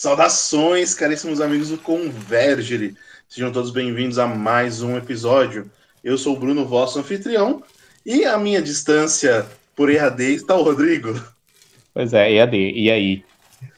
Saudações, 0.00 0.94
caríssimos 0.94 1.42
amigos 1.42 1.68
do 1.68 1.76
Convergere. 1.76 2.96
Sejam 3.28 3.52
todos 3.52 3.70
bem-vindos 3.70 4.18
a 4.18 4.26
mais 4.26 4.80
um 4.80 4.96
episódio. 4.96 5.70
Eu 6.02 6.16
sou 6.16 6.34
o 6.34 6.40
Bruno, 6.40 6.64
vosso 6.64 6.98
anfitrião, 6.98 7.62
e 8.06 8.24
à 8.24 8.38
minha 8.38 8.62
distância 8.62 9.44
por 9.76 9.90
EAD 9.90 10.36
está 10.36 10.56
o 10.56 10.62
Rodrigo. 10.62 11.22
Pois 11.92 12.14
é, 12.14 12.32
EAD. 12.32 12.56
E 12.56 12.90
aí? 12.90 13.22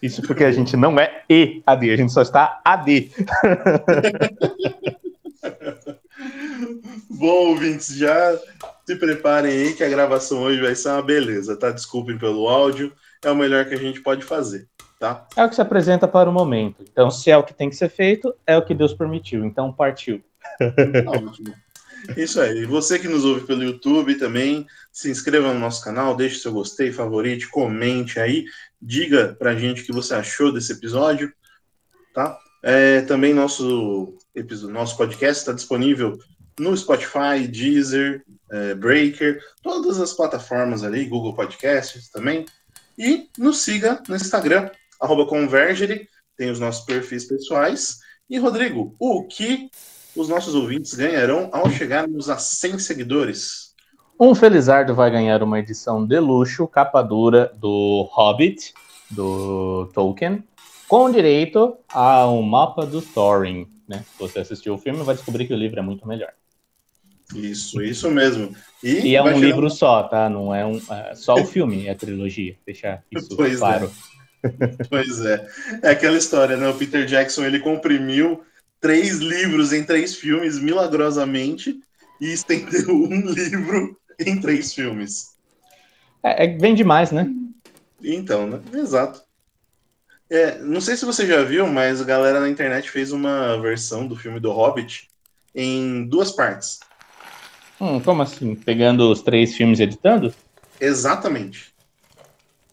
Isso 0.00 0.22
porque 0.22 0.44
a 0.44 0.52
gente 0.52 0.76
não 0.76 0.96
é 0.96 1.24
EAD, 1.28 1.90
a 1.90 1.96
gente 1.96 2.12
só 2.12 2.22
está 2.22 2.60
AD. 2.64 3.10
Bom, 7.10 7.48
ouvintes, 7.48 7.96
já 7.96 8.38
se 8.86 8.94
preparem 8.94 9.50
aí 9.50 9.74
que 9.74 9.82
a 9.82 9.88
gravação 9.88 10.42
hoje 10.42 10.60
vai 10.60 10.76
ser 10.76 10.90
uma 10.90 11.02
beleza, 11.02 11.56
tá? 11.56 11.72
Desculpem 11.72 12.16
pelo 12.16 12.48
áudio, 12.48 12.92
é 13.24 13.30
o 13.30 13.36
melhor 13.36 13.64
que 13.64 13.74
a 13.74 13.78
gente 13.78 14.00
pode 14.00 14.24
fazer, 14.24 14.66
tá? 15.02 15.26
É 15.36 15.44
o 15.44 15.48
que 15.48 15.56
se 15.56 15.60
apresenta 15.60 16.06
para 16.06 16.30
o 16.30 16.32
momento. 16.32 16.84
Então, 16.88 17.10
se 17.10 17.28
é 17.28 17.36
o 17.36 17.42
que 17.42 17.52
tem 17.52 17.68
que 17.68 17.74
ser 17.74 17.88
feito, 17.88 18.32
é 18.46 18.56
o 18.56 18.64
que 18.64 18.72
Deus 18.72 18.94
permitiu. 18.94 19.44
Então, 19.44 19.72
partiu. 19.72 20.22
Ótimo. 21.08 21.52
Isso 22.16 22.40
aí. 22.40 22.64
Você 22.66 23.00
que 23.00 23.08
nos 23.08 23.24
ouve 23.24 23.44
pelo 23.44 23.64
YouTube 23.64 24.14
também, 24.14 24.64
se 24.92 25.10
inscreva 25.10 25.52
no 25.52 25.58
nosso 25.58 25.82
canal, 25.82 26.14
deixe 26.14 26.38
seu 26.38 26.52
gostei, 26.52 26.92
favorite, 26.92 27.48
comente 27.48 28.20
aí, 28.20 28.44
diga 28.80 29.34
pra 29.36 29.56
gente 29.56 29.82
o 29.82 29.84
que 29.84 29.92
você 29.92 30.14
achou 30.14 30.52
desse 30.52 30.72
episódio, 30.72 31.32
tá? 32.14 32.38
É, 32.62 33.00
também 33.00 33.34
nosso, 33.34 34.16
nosso 34.70 34.96
podcast 34.96 35.40
está 35.40 35.52
disponível 35.52 36.16
no 36.60 36.76
Spotify, 36.76 37.48
Deezer, 37.50 38.22
é, 38.52 38.74
Breaker, 38.74 39.40
todas 39.64 39.98
as 39.98 40.12
plataformas 40.12 40.84
ali, 40.84 41.06
Google 41.06 41.34
Podcasts 41.34 42.08
também. 42.08 42.44
E 42.96 43.28
nos 43.38 43.62
siga 43.62 44.00
no 44.06 44.14
Instagram, 44.14 44.70
arroba 45.02 45.26
Convergere, 45.26 46.08
tem 46.36 46.50
os 46.50 46.60
nossos 46.60 46.84
perfis 46.84 47.26
pessoais. 47.26 47.98
E, 48.30 48.38
Rodrigo, 48.38 48.94
o 48.98 49.26
que 49.26 49.68
os 50.16 50.28
nossos 50.28 50.54
ouvintes 50.54 50.94
ganharão 50.94 51.50
ao 51.52 51.68
chegarmos 51.70 52.30
a 52.30 52.38
100 52.38 52.78
seguidores? 52.78 53.74
Um 54.18 54.34
Felizardo 54.34 54.94
vai 54.94 55.10
ganhar 55.10 55.42
uma 55.42 55.58
edição 55.58 56.06
de 56.06 56.18
luxo, 56.20 56.66
capa 56.68 57.02
dura 57.02 57.52
do 57.58 58.08
Hobbit, 58.12 58.72
do 59.10 59.90
Tolkien, 59.92 60.44
com 60.86 61.10
direito 61.10 61.76
a 61.88 62.28
um 62.30 62.42
mapa 62.42 62.86
do 62.86 63.02
Thorin. 63.02 63.66
Né? 63.88 64.04
Se 64.12 64.18
você 64.18 64.38
assistiu 64.38 64.74
o 64.74 64.78
filme, 64.78 65.02
vai 65.02 65.14
descobrir 65.14 65.46
que 65.46 65.52
o 65.52 65.56
livro 65.56 65.80
é 65.80 65.82
muito 65.82 66.06
melhor. 66.06 66.32
Isso, 67.34 67.82
isso 67.82 68.10
mesmo. 68.10 68.54
E, 68.82 69.08
e 69.08 69.16
é 69.16 69.22
um 69.22 69.38
livro 69.38 69.70
só, 69.70 70.02
tá? 70.02 70.28
Não 70.28 70.54
é 70.54 70.64
um 70.66 70.80
é 70.90 71.14
só 71.14 71.34
o 71.34 71.46
filme, 71.46 71.86
é 71.86 71.92
a 71.92 71.94
trilogia. 71.94 72.56
Deixar 72.64 73.02
isso 73.10 73.34
pois 73.36 73.54
é. 73.54 73.58
claro. 73.58 73.86
É. 73.86 74.21
Pois 74.88 75.20
é. 75.20 75.46
É 75.82 75.90
aquela 75.90 76.16
história, 76.16 76.56
né? 76.56 76.68
O 76.68 76.74
Peter 76.74 77.06
Jackson 77.06 77.44
ele 77.44 77.60
comprimiu 77.60 78.42
três 78.80 79.18
livros 79.18 79.72
em 79.72 79.84
três 79.84 80.14
filmes 80.14 80.58
milagrosamente 80.58 81.80
e 82.20 82.32
estendeu 82.32 82.90
um 82.94 83.30
livro 83.30 83.96
em 84.18 84.40
três 84.40 84.74
filmes. 84.74 85.36
É, 86.22 86.44
é 86.44 86.56
vem 86.58 86.74
demais, 86.74 87.10
né? 87.12 87.30
Então, 88.02 88.46
né? 88.46 88.60
Exato. 88.74 89.22
É, 90.28 90.58
não 90.58 90.80
sei 90.80 90.96
se 90.96 91.04
você 91.04 91.26
já 91.26 91.42
viu, 91.42 91.66
mas 91.66 92.00
a 92.00 92.04
galera 92.04 92.40
na 92.40 92.48
internet 92.48 92.90
fez 92.90 93.12
uma 93.12 93.60
versão 93.60 94.06
do 94.06 94.16
filme 94.16 94.40
do 94.40 94.50
Hobbit 94.50 95.08
em 95.54 96.06
duas 96.06 96.32
partes. 96.32 96.80
Hum, 97.80 98.00
como 98.00 98.22
assim? 98.22 98.54
Pegando 98.54 99.10
os 99.10 99.22
três 99.22 99.54
filmes 99.54 99.78
e 99.78 99.82
editando? 99.82 100.34
Exatamente. 100.80 101.71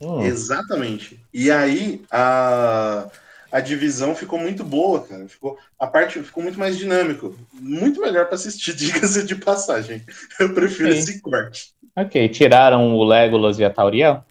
Hum. 0.01 0.21
Exatamente. 0.21 1.19
E 1.33 1.51
aí 1.51 2.01
a, 2.09 3.09
a 3.51 3.59
divisão 3.59 4.15
ficou 4.15 4.39
muito 4.39 4.63
boa, 4.63 5.01
cara. 5.05 5.27
Ficou, 5.27 5.57
a 5.77 5.87
parte 5.87 6.21
ficou 6.23 6.41
muito 6.41 6.59
mais 6.59 6.77
dinâmico. 6.77 7.37
Muito 7.53 7.99
melhor 8.01 8.25
para 8.25 8.35
assistir, 8.35 8.73
diga-se 8.75 9.23
de 9.23 9.35
passagem. 9.35 10.03
Eu 10.39 10.53
prefiro 10.53 10.93
Sim. 10.93 10.99
esse 10.99 11.21
corte. 11.21 11.73
Ok, 11.95 12.29
tiraram 12.29 12.95
o 12.95 13.03
Legolas 13.03 13.59
e 13.59 13.65
a 13.65 13.69
Tauriel? 13.69 14.23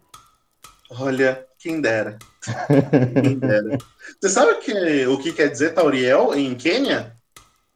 Olha, 0.90 1.44
quem 1.58 1.80
dera. 1.80 2.18
quem 3.22 3.38
dera. 3.38 3.76
Você 4.18 4.28
sabe 4.30 4.54
que, 4.60 5.06
o 5.06 5.18
que 5.18 5.32
quer 5.32 5.48
dizer 5.48 5.74
Tauriel 5.74 6.34
em 6.34 6.54
Quênia? 6.54 7.14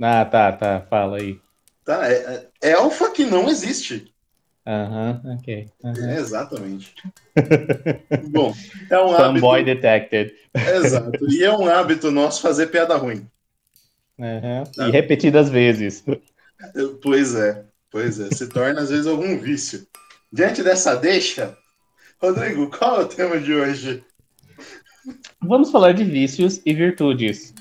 Ah, 0.01 0.25
tá, 0.25 0.53
tá. 0.53 0.81
Fala 0.89 1.19
aí. 1.19 1.39
Tá, 1.85 2.11
é, 2.11 2.49
é 2.63 2.71
elfa 2.71 3.11
que 3.11 3.25
não 3.25 3.49
existe. 3.49 4.12
Aham, 4.67 5.11
uh 5.11 5.29
-huh, 5.29 5.39
ok. 5.39 5.69
Uh 5.83 5.91
-huh. 5.91 6.09
É, 6.09 6.17
exatamente. 6.19 6.95
Bom, 8.31 8.55
é 8.91 9.01
um 9.01 9.17
Fanboy 9.17 9.61
hábito... 9.61 9.75
detected. 9.75 10.35
Exato. 10.55 11.31
E 11.31 11.43
é 11.43 11.51
um 11.51 11.69
hábito 11.69 12.11
nosso 12.11 12.43
fazer 12.43 12.69
piada 12.69 12.97
ruim. 12.97 13.27
E 14.79 14.91
repetidas 14.91 15.49
vezes. 15.49 16.05
Pois 17.03 17.35
é, 17.35 17.65
pois 17.91 18.21
é. 18.21 18.31
Se 18.31 18.49
torna 18.49 18.83
às 18.83 18.91
vezes 18.91 19.07
algum 19.07 19.39
vício. 19.39 19.85
Diante 20.33 20.63
dessa 20.63 20.95
deixa, 20.95 21.57
Rodrigo, 22.21 22.71
qual 22.71 23.01
é 23.01 23.05
o 23.05 23.09
tema 23.09 23.41
de 23.41 23.53
hoje? 23.53 24.05
Vamos 25.41 25.73
falar 25.73 25.93
de 25.93 26.05
vícios 26.05 26.63
e 26.65 26.73
virtudes 26.73 27.53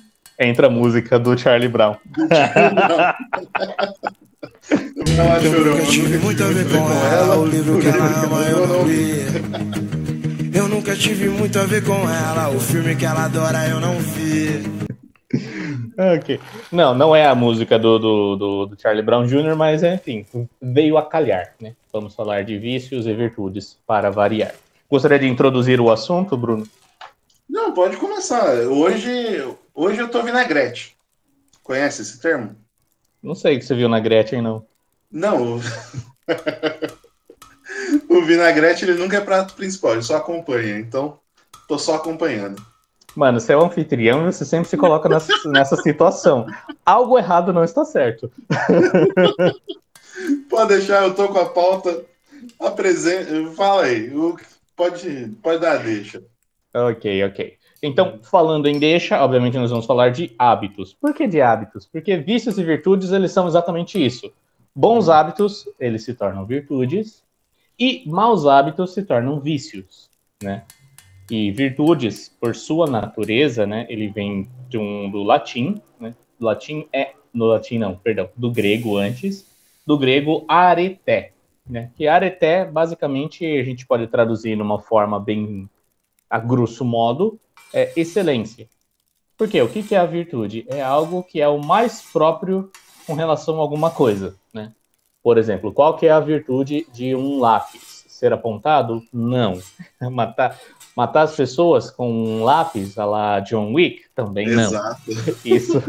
entra 0.42 0.68
a 0.68 0.70
música 0.70 1.18
do 1.20 1.38
Charlie 1.38 1.70
Brown. 1.70 1.96
eu 4.42 5.66
nunca 5.66 5.86
tive 5.86 6.18
muito 6.18 6.44
a 6.44 6.48
ver 6.48 6.66
com 6.70 6.92
ela, 6.92 7.38
o 7.38 7.46
livro 7.46 7.80
que 7.80 7.88
ela 7.88 8.24
ama 8.24 8.42
eu 8.44 8.68
não 8.68 8.88
li. 8.88 10.58
Eu 10.58 10.68
nunca 10.68 10.96
tive 10.96 11.30
muito 11.30 11.60
a 11.60 11.66
ver 11.66 11.84
com 11.86 12.10
ela, 12.10 12.50
o 12.50 12.60
filme 12.60 12.96
que 12.96 13.06
ela 13.06 13.26
adora 13.26 13.68
eu 13.68 13.80
não 13.80 14.00
vi. 14.00 14.64
ok. 16.18 16.40
Não, 16.72 16.94
não 16.96 17.16
é 17.16 17.26
a 17.26 17.36
música 17.36 17.78
do, 17.78 18.00
do, 18.00 18.36
do, 18.36 18.66
do, 18.66 18.82
Charlie 18.82 19.04
Brown 19.04 19.26
Jr., 19.26 19.56
mas 19.56 19.84
enfim, 19.84 20.26
veio 20.62 20.98
a 20.98 21.06
calhar, 21.06 21.54
né? 21.60 21.74
Vamos 21.94 22.16
falar 22.16 22.44
de 22.44 22.58
vícios 22.58 23.06
e 23.06 23.14
virtudes 23.14 23.78
para 23.86 24.10
variar. 24.10 24.54
Gostaria 24.90 25.20
de 25.20 25.28
introduzir 25.28 25.80
o 25.80 25.92
assunto, 25.92 26.36
Bruno? 26.36 26.68
Não, 27.48 27.74
pode 27.74 27.98
começar. 27.98 28.46
Hoje, 28.68 29.46
hoje 29.74 30.00
eu 30.00 30.10
tô 30.10 30.24
vinagrete. 30.24 30.96
Conhece 31.64 32.02
esse 32.02 32.20
termo? 32.20 32.56
Não 33.22 33.36
sei 33.36 33.60
que 33.60 33.66
você 33.66 33.76
viu 33.76 33.88
na 33.88 34.00
Gretchen, 34.00 34.42
não. 34.42 34.66
Não. 35.12 35.60
o 38.10 38.22
vinagrete 38.22 38.86
ele 38.86 38.96
nunca 38.96 39.18
é 39.18 39.22
prato 39.22 39.54
principal, 39.54 39.94
ele 39.94 40.02
só 40.02 40.18
acompanha. 40.18 40.80
Então, 40.80 41.20
tô 41.68 41.78
só 41.78 41.96
acompanhando. 41.96 42.66
Mano, 43.16 43.40
você 43.40 43.54
é 43.54 43.58
um 43.58 43.66
anfitrião 43.66 44.28
e 44.28 44.32
você 44.32 44.46
sempre 44.46 44.70
se 44.70 44.78
coloca 44.78 45.10
nessa, 45.10 45.34
nessa 45.46 45.76
situação. 45.76 46.46
Algo 46.86 47.18
errado 47.18 47.52
não 47.52 47.64
está 47.64 47.84
certo. 47.84 48.32
Pode 50.50 50.76
deixar, 50.76 51.04
eu 51.04 51.14
tô 51.14 51.28
com 51.28 51.40
a 51.40 51.50
pauta. 51.50 52.06
Apresenta. 52.60 53.52
Fala 53.56 53.84
aí. 53.84 54.12
Pode, 54.76 55.32
pode 55.44 55.60
dar 55.60 55.78
deixa. 55.78 56.24
Ok, 56.74 57.26
ok. 57.26 57.58
Então, 57.82 58.20
falando 58.22 58.68
em 58.68 58.78
deixa, 58.78 59.24
obviamente 59.24 59.58
nós 59.58 59.72
vamos 59.72 59.88
falar 59.88 60.10
de 60.10 60.34
hábitos. 60.38 60.94
Por 60.94 61.14
que 61.14 61.28
de 61.28 61.42
hábitos? 61.42 61.88
Porque 61.88 62.16
vícios 62.18 62.58
e 62.60 62.64
virtudes, 62.64 63.12
eles 63.12 63.32
são 63.32 63.48
exatamente 63.48 64.04
isso. 64.04 64.32
Bons 64.76 65.10
hábitos, 65.10 65.68
eles 65.80 66.04
se 66.04 66.14
tornam 66.14 66.46
virtudes, 66.46 67.24
e 67.80 68.04
maus 68.06 68.46
hábitos 68.46 68.94
se 68.94 69.04
tornam 69.04 69.40
vícios, 69.40 70.10
né? 70.42 70.64
E 71.30 71.50
virtudes, 71.52 72.30
por 72.40 72.56
sua 72.56 72.86
natureza, 72.86 73.66
né, 73.66 73.88
ele 73.90 74.10
vem 74.10 74.48
de 74.70 74.78
um, 74.78 75.10
do 75.10 75.24
latim, 75.24 75.82
né? 76.00 76.14
Do 76.40 76.46
latim 76.46 76.88
é, 76.94 77.14
no 77.34 77.46
latim 77.46 77.80
não, 77.80 77.96
perdão, 77.96 78.30
do 78.36 78.52
grego 78.52 78.98
antes, 78.98 79.46
do 79.86 79.98
grego 79.98 80.46
areté, 80.48 81.34
né? 81.68 81.90
Que 81.96 82.08
areté, 82.08 82.64
basicamente, 82.64 83.46
a 83.46 83.64
gente 83.64 83.88
pode 83.88 84.06
traduzir 84.08 84.56
numa 84.56 84.80
forma 84.80 85.20
bem 85.20 85.68
a 86.30 86.38
grosso 86.38 86.86
modo, 86.86 87.40
é 87.74 87.92
excelência. 87.96 88.68
Por 89.38 89.50
quê? 89.50 89.62
O 89.62 89.70
que 89.70 89.96
é 89.96 89.98
a 89.98 90.06
virtude? 90.06 90.66
É 90.68 90.82
algo 90.82 91.24
que 91.24 91.42
é 91.42 91.48
o 91.48 91.58
mais 91.58 92.02
próprio 92.02 92.72
com 93.08 93.14
relação 93.14 93.58
a 93.58 93.60
alguma 93.60 93.90
coisa, 93.90 94.36
né? 94.54 94.72
Por 95.24 95.38
exemplo, 95.38 95.72
qual 95.72 95.98
que 95.98 96.06
é 96.08 96.12
a 96.12 96.20
virtude 96.20 96.88
de 96.92 97.16
um 97.16 97.40
lápis? 97.40 98.06
Ser 98.08 98.34
apontado? 98.34 99.04
Não. 99.12 99.60
matar, 100.12 100.60
matar 100.96 101.24
as 101.24 101.36
pessoas 101.36 101.90
com 101.90 102.12
um 102.12 102.44
lápis, 102.44 102.98
a 102.98 103.06
lá 103.06 103.40
John 103.40 103.74
Wick? 103.74 104.04
Também 104.14 104.48
não. 104.48 104.64
Exato. 104.64 105.12
Isso, 105.46 105.82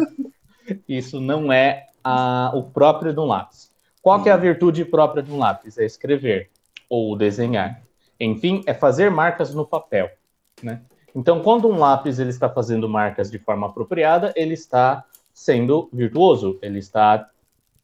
isso 0.89 1.21
não 1.21 1.53
é 1.53 1.89
a, 2.03 2.53
o 2.55 2.63
próprio 2.63 3.13
de 3.13 3.21
um 3.21 3.25
lápis. 3.25 3.71
Qual 4.01 4.23
que 4.23 4.29
é 4.29 4.33
a 4.33 4.37
virtude 4.37 4.85
própria 4.85 5.23
de 5.23 5.31
um 5.31 5.39
lápis? 5.39 5.77
É 5.77 5.85
escrever 5.85 6.51
ou 6.89 7.17
desenhar. 7.17 7.83
Enfim, 8.19 8.63
é 8.67 8.73
fazer 8.73 9.11
marcas 9.11 9.55
no 9.55 9.67
papel. 9.67 10.11
Né? 10.63 10.81
Então, 11.15 11.41
quando 11.43 11.69
um 11.69 11.79
lápis 11.79 12.19
ele 12.19 12.31
está 12.31 12.49
fazendo 12.49 12.89
marcas 12.89 13.31
de 13.31 13.39
forma 13.39 13.67
apropriada, 13.67 14.33
ele 14.35 14.55
está 14.55 15.05
sendo 15.33 15.89
virtuoso, 15.93 16.59
ele 16.63 16.79
está 16.79 17.29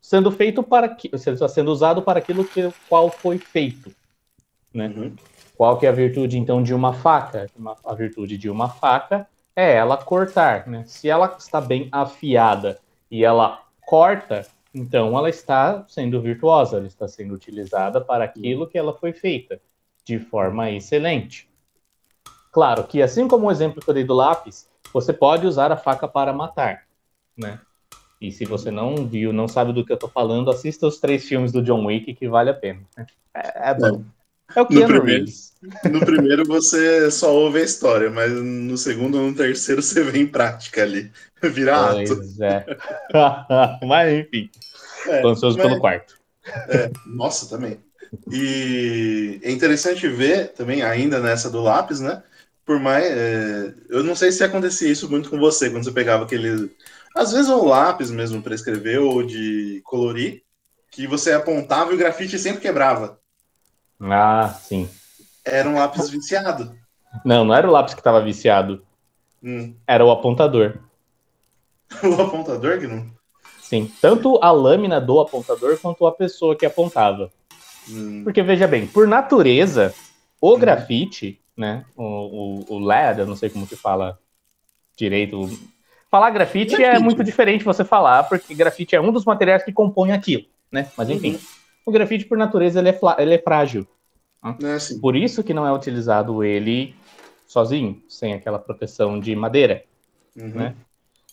sendo 0.00 0.30
feito 0.30 0.62
para 0.62 0.88
que, 0.88 1.08
ele 1.08 1.34
está 1.34 1.48
sendo 1.48 1.70
usado 1.70 2.02
para 2.02 2.18
aquilo 2.18 2.44
que 2.44 2.72
qual 2.88 3.10
foi 3.10 3.38
feito, 3.38 3.92
né? 4.72 4.88
Uhum. 4.88 5.14
Qual 5.56 5.76
que 5.76 5.86
é 5.86 5.88
a 5.88 5.92
virtude 5.92 6.38
então 6.38 6.62
de 6.62 6.72
uma 6.72 6.92
faca? 6.92 7.46
Uma, 7.56 7.76
a 7.84 7.94
virtude 7.94 8.38
de 8.38 8.48
uma 8.48 8.68
faca 8.68 9.26
é 9.56 9.74
ela 9.74 9.96
cortar, 9.96 10.68
né? 10.68 10.84
Se 10.86 11.08
ela 11.08 11.34
está 11.38 11.60
bem 11.60 11.88
afiada 11.90 12.78
e 13.10 13.24
ela 13.24 13.62
corta, 13.84 14.46
então 14.72 15.18
ela 15.18 15.28
está 15.28 15.84
sendo 15.88 16.20
virtuosa, 16.20 16.76
ela 16.76 16.86
está 16.86 17.08
sendo 17.08 17.34
utilizada 17.34 18.00
para 18.00 18.24
aquilo 18.24 18.68
que 18.68 18.78
ela 18.78 18.94
foi 18.94 19.12
feita 19.12 19.60
de 20.04 20.18
forma 20.18 20.70
excelente. 20.70 21.48
Claro 22.52 22.84
que 22.84 23.02
assim 23.02 23.28
como 23.28 23.46
o 23.46 23.50
exemplo 23.50 23.82
que 23.82 23.88
eu 23.88 23.94
dei 23.94 24.04
do 24.04 24.14
lápis, 24.14 24.68
você 24.92 25.12
pode 25.12 25.46
usar 25.46 25.70
a 25.70 25.76
faca 25.76 26.08
para 26.08 26.32
matar, 26.32 26.84
né? 27.36 27.60
E 28.20 28.32
se 28.32 28.44
você 28.44 28.70
não 28.70 29.06
viu, 29.06 29.32
não 29.32 29.46
sabe 29.46 29.72
do 29.72 29.84
que 29.84 29.92
eu 29.92 29.96
tô 29.96 30.08
falando, 30.08 30.50
assista 30.50 30.86
os 30.86 30.98
três 30.98 31.24
filmes 31.24 31.52
do 31.52 31.62
John 31.62 31.84
Wick 31.86 32.14
que 32.14 32.28
vale 32.28 32.50
a 32.50 32.54
pena. 32.54 32.80
É, 33.34 33.70
é 33.70 33.74
bom. 33.74 34.02
É, 34.56 34.60
o 34.60 34.66
que 34.66 34.74
no 34.74 34.86
primeiro, 34.86 35.24
no 35.92 36.00
primeiro 36.00 36.44
você 36.44 37.10
só 37.10 37.32
ouve 37.32 37.60
a 37.60 37.64
história, 37.64 38.10
mas 38.10 38.32
no 38.32 38.76
segundo 38.76 39.18
ou 39.18 39.28
no 39.28 39.34
terceiro 39.36 39.82
você 39.82 40.02
vê 40.02 40.20
em 40.20 40.26
prática 40.26 40.82
ali. 40.82 41.12
Vira 41.42 41.92
pois 41.92 42.40
ato. 42.40 42.42
é. 42.42 42.66
mas 43.86 44.12
enfim. 44.14 44.50
É, 45.06 45.20
tô 45.20 45.28
ansioso 45.28 45.58
mas... 45.58 45.66
pelo 45.66 45.80
quarto. 45.80 46.18
É, 46.68 46.90
nossa, 47.06 47.48
também. 47.48 47.78
E 48.32 49.38
é 49.42 49.50
interessante 49.50 50.08
ver 50.08 50.48
também, 50.54 50.82
ainda 50.82 51.20
nessa 51.20 51.50
do 51.50 51.60
lápis, 51.60 52.00
né? 52.00 52.22
Por 52.68 52.78
mais. 52.78 53.02
É... 53.02 53.74
eu 53.88 54.04
não 54.04 54.14
sei 54.14 54.30
se 54.30 54.44
acontecia 54.44 54.92
isso 54.92 55.10
muito 55.10 55.30
com 55.30 55.38
você, 55.38 55.70
quando 55.70 55.84
você 55.84 55.90
pegava 55.90 56.24
aquele 56.24 56.70
às 57.16 57.32
vezes 57.32 57.48
o 57.48 57.64
lápis 57.64 58.10
mesmo 58.10 58.42
para 58.42 58.54
escrever 58.54 58.98
ou 58.98 59.22
de 59.22 59.80
colorir, 59.86 60.42
que 60.90 61.06
você 61.06 61.32
apontava 61.32 61.90
e 61.90 61.94
o 61.94 61.98
grafite 61.98 62.38
sempre 62.38 62.60
quebrava. 62.60 63.18
Ah, 63.98 64.54
sim. 64.60 64.86
Era 65.42 65.66
um 65.66 65.76
lápis 65.76 66.10
viciado. 66.10 66.76
Não, 67.24 67.42
não 67.42 67.54
era 67.54 67.66
o 67.66 67.72
lápis 67.72 67.94
que 67.94 68.00
estava 68.00 68.22
viciado. 68.22 68.84
Hum. 69.42 69.74
Era 69.86 70.04
o 70.04 70.10
apontador. 70.10 70.78
o 72.04 72.20
apontador 72.20 72.78
que 72.78 72.86
não? 72.86 73.10
Sim, 73.62 73.90
tanto 74.02 74.38
a 74.42 74.50
lâmina 74.50 75.00
do 75.00 75.18
apontador 75.20 75.78
quanto 75.78 76.06
a 76.06 76.12
pessoa 76.12 76.54
que 76.54 76.66
apontava. 76.66 77.32
Hum. 77.88 78.24
Porque 78.24 78.42
veja 78.42 78.68
bem, 78.68 78.86
por 78.86 79.08
natureza, 79.08 79.94
o 80.38 80.54
hum. 80.54 80.58
grafite, 80.58 81.40
né, 81.58 81.84
o, 81.96 82.04
o, 82.70 82.76
o 82.76 82.78
LED, 82.78 83.20
eu 83.20 83.26
não 83.26 83.36
sei 83.36 83.50
como 83.50 83.66
que 83.66 83.76
fala 83.76 84.18
direito, 84.96 85.48
Falar 86.10 86.30
grafite, 86.30 86.74
grafite, 86.74 86.96
é 86.96 86.98
muito 86.98 87.22
diferente 87.22 87.64
você 87.64 87.84
falar, 87.84 88.24
porque 88.24 88.54
grafite 88.54 88.96
é 88.96 89.00
um 89.00 89.12
dos 89.12 89.26
materiais 89.26 89.62
que 89.62 89.72
compõem 89.72 90.12
aquilo, 90.12 90.44
né? 90.72 90.90
Mas 90.96 91.10
enfim, 91.10 91.32
uhum. 91.32 91.38
o 91.84 91.92
grafite, 91.92 92.24
por 92.24 92.38
natureza, 92.38 92.78
ele 92.78 92.88
é, 92.88 92.98
ele 93.18 93.34
é 93.34 93.38
frágil. 93.38 93.86
É 94.62 94.72
assim. 94.72 94.98
Por 95.00 95.14
isso 95.14 95.44
que 95.44 95.52
não 95.52 95.66
é 95.66 95.72
utilizado 95.72 96.42
ele 96.42 96.94
sozinho, 97.46 98.02
sem 98.08 98.32
aquela 98.32 98.58
proteção 98.58 99.20
de 99.20 99.36
madeira, 99.36 99.84
uhum. 100.34 100.48
né? 100.48 100.74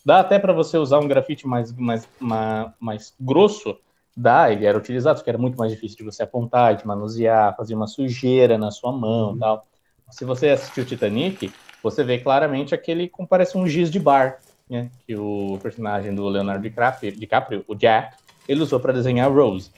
Dá 0.06 0.20
até 0.20 0.38
para 0.38 0.52
você 0.52 0.78
usar 0.78 1.00
um 1.00 1.08
grafite 1.08 1.48
mais, 1.48 1.72
mais, 1.72 2.08
mais, 2.20 2.72
mais 2.78 3.14
grosso, 3.18 3.78
dá, 4.16 4.52
ele 4.52 4.66
era 4.66 4.78
utilizado, 4.78 5.20
porque 5.20 5.30
era 5.30 5.40
muito 5.40 5.58
mais 5.58 5.72
difícil 5.72 5.98
de 5.98 6.04
você 6.04 6.22
apontar, 6.22 6.76
de 6.76 6.86
manusear, 6.86 7.56
fazer 7.56 7.76
uma 7.76 7.88
sujeira 7.88 8.58
na 8.58 8.72
sua 8.72 8.92
mão 8.92 9.32
uhum. 9.32 9.40
tal. 9.40 9.66
Se 10.12 10.24
você 10.24 10.50
assistiu 10.50 10.86
Titanic, 10.86 11.52
você 11.82 12.04
vê 12.04 12.20
claramente 12.20 12.74
aquele 12.74 13.08
como 13.10 13.28
parece 13.28 13.58
um 13.58 13.68
giz 13.68 13.92
de 13.92 14.00
bar, 14.00 14.40
né, 14.70 14.90
que 15.06 15.16
o 15.16 15.60
personagem 15.62 16.14
do 16.14 16.28
Leonardo 16.28 16.64
DiCaprio, 16.64 17.12
DiCaprio 17.12 17.66
o 17.68 17.76
Jack, 17.76 18.18
ele 18.48 18.62
usou 18.62 18.80
para 18.80 18.94
desenhar 18.94 19.32
Rose 19.32 19.72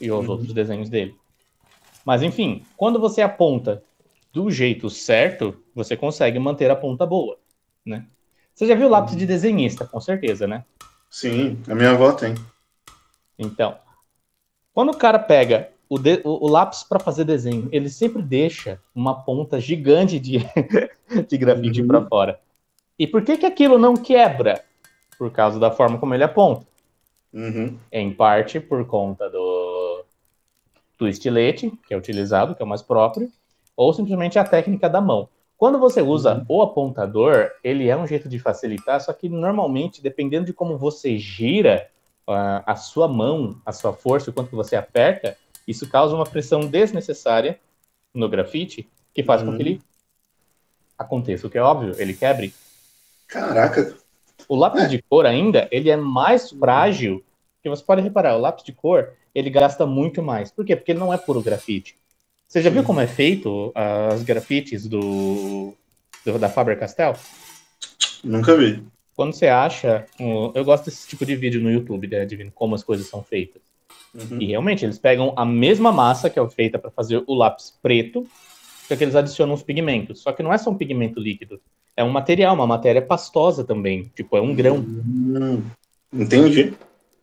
e 0.00 0.10
os 0.10 0.24
uhum. 0.24 0.32
outros 0.32 0.52
desenhos 0.52 0.88
dele. 0.88 1.16
Mas 2.04 2.22
enfim, 2.22 2.64
quando 2.76 2.98
você 2.98 3.22
aponta 3.22 3.82
do 4.32 4.50
jeito 4.50 4.90
certo, 4.90 5.62
você 5.74 5.96
consegue 5.96 6.38
manter 6.38 6.70
a 6.70 6.76
ponta 6.76 7.06
boa, 7.06 7.38
né? 7.84 8.06
Você 8.54 8.66
já 8.66 8.74
viu 8.74 8.88
lápis 8.88 9.16
de 9.16 9.24
desenhista, 9.24 9.86
com 9.86 10.00
certeza, 10.00 10.46
né? 10.46 10.64
Sim, 11.08 11.62
a 11.68 11.74
minha 11.74 11.90
avó 11.90 12.12
tem. 12.12 12.34
Então, 13.38 13.78
quando 14.72 14.90
o 14.90 14.96
cara 14.96 15.18
pega 15.18 15.70
o, 15.88 15.98
de, 15.98 16.20
o, 16.24 16.46
o 16.46 16.48
lápis 16.48 16.82
para 16.82 16.98
fazer 16.98 17.24
desenho, 17.24 17.68
ele 17.72 17.88
sempre 17.88 18.22
deixa 18.22 18.80
uma 18.94 19.22
ponta 19.22 19.60
gigante 19.60 20.18
de, 20.18 20.38
de 21.26 21.38
grafite 21.38 21.80
uhum. 21.80 21.88
para 21.88 22.06
fora. 22.06 22.40
E 22.98 23.06
por 23.06 23.22
que, 23.22 23.38
que 23.38 23.46
aquilo 23.46 23.78
não 23.78 23.96
quebra? 23.96 24.62
Por 25.18 25.30
causa 25.30 25.58
da 25.58 25.70
forma 25.70 25.98
como 25.98 26.14
ele 26.14 26.24
aponta. 26.24 26.66
Uhum. 27.32 27.78
Em 27.90 28.12
parte 28.12 28.60
por 28.60 28.84
conta 28.86 29.28
do, 29.30 30.04
do 30.98 31.08
estilete, 31.08 31.72
que 31.86 31.94
é 31.94 31.96
utilizado, 31.96 32.54
que 32.54 32.62
é 32.62 32.64
o 32.64 32.68
mais 32.68 32.82
próprio, 32.82 33.30
ou 33.76 33.92
simplesmente 33.92 34.38
a 34.38 34.44
técnica 34.44 34.88
da 34.88 35.00
mão. 35.00 35.28
Quando 35.56 35.78
você 35.78 36.02
usa 36.02 36.34
uhum. 36.34 36.44
o 36.48 36.62
apontador, 36.62 37.50
ele 37.64 37.88
é 37.88 37.96
um 37.96 38.06
jeito 38.06 38.28
de 38.28 38.38
facilitar, 38.38 39.00
só 39.00 39.12
que 39.12 39.28
normalmente, 39.28 40.02
dependendo 40.02 40.46
de 40.46 40.52
como 40.52 40.76
você 40.76 41.18
gira 41.18 41.88
uh, 42.28 42.62
a 42.66 42.76
sua 42.76 43.08
mão, 43.08 43.60
a 43.64 43.72
sua 43.72 43.92
força, 43.92 44.30
o 44.30 44.32
quanto 44.32 44.54
você 44.54 44.76
aperta, 44.76 45.36
isso 45.68 45.86
causa 45.88 46.14
uma 46.14 46.24
pressão 46.24 46.60
desnecessária 46.60 47.60
no 48.14 48.28
grafite, 48.28 48.88
que 49.12 49.22
faz 49.22 49.42
uhum. 49.42 49.52
com 49.52 49.56
que 49.58 49.62
uhum. 49.62 49.68
ele 49.68 49.82
aconteça, 50.98 51.46
o 51.46 51.50
que 51.50 51.58
é 51.58 51.62
óbvio, 51.62 51.94
ele 51.98 52.14
quebre. 52.14 52.52
Caraca. 53.28 53.94
O 54.48 54.56
lápis 54.56 54.84
é. 54.84 54.88
de 54.88 55.02
cor 55.02 55.26
ainda, 55.26 55.68
ele 55.70 55.90
é 55.90 55.96
mais 55.96 56.50
frágil, 56.50 57.22
que 57.62 57.68
você 57.68 57.84
pode 57.84 58.00
reparar, 58.00 58.36
o 58.36 58.40
lápis 58.40 58.64
de 58.64 58.72
cor, 58.72 59.12
ele 59.34 59.50
gasta 59.50 59.84
muito 59.84 60.22
mais. 60.22 60.50
Por 60.50 60.64
quê? 60.64 60.74
Porque 60.74 60.92
ele 60.92 60.98
não 60.98 61.12
é 61.12 61.18
puro 61.18 61.42
grafite. 61.42 61.96
Você 62.48 62.62
já 62.62 62.70
viu 62.70 62.82
como 62.82 63.00
é 63.00 63.06
feito 63.06 63.70
as 63.74 64.22
grafites 64.22 64.86
do, 64.86 65.74
do 66.24 66.38
da 66.38 66.48
Faber-Castell? 66.48 67.14
Nunca 68.24 68.56
vi. 68.56 68.82
Quando 69.14 69.34
você 69.34 69.48
acha, 69.48 70.06
eu 70.54 70.64
gosto 70.64 70.86
desse 70.86 71.06
tipo 71.06 71.26
de 71.26 71.36
vídeo 71.36 71.60
no 71.60 71.70
YouTube, 71.70 72.06
né, 72.06 72.24
de 72.24 72.50
como 72.52 72.74
as 72.74 72.82
coisas 72.82 73.06
são 73.06 73.22
feitas. 73.22 73.60
Uhum. 74.14 74.40
E 74.40 74.46
realmente 74.46 74.84
eles 74.84 74.98
pegam 74.98 75.32
a 75.36 75.44
mesma 75.44 75.92
massa 75.92 76.30
que 76.30 76.38
é 76.38 76.48
feita 76.48 76.78
para 76.78 76.90
fazer 76.90 77.22
o 77.26 77.34
lápis 77.34 77.78
preto, 77.82 78.26
só 78.86 78.96
que 78.96 79.04
eles 79.04 79.14
adicionam 79.14 79.54
os 79.54 79.62
pigmentos. 79.62 80.20
Só 80.22 80.32
que 80.32 80.42
não 80.42 80.52
é 80.52 80.58
só 80.58 80.70
um 80.70 80.76
pigmento 80.76 81.20
líquido 81.20 81.60
é 81.98 82.04
um 82.04 82.10
material, 82.10 82.54
uma 82.54 82.66
matéria 82.66 83.02
pastosa 83.02 83.64
também. 83.64 84.04
Tipo, 84.14 84.36
é 84.36 84.40
um 84.40 84.54
grão. 84.54 84.76
Hum, 84.76 85.64
entendi. 86.12 86.72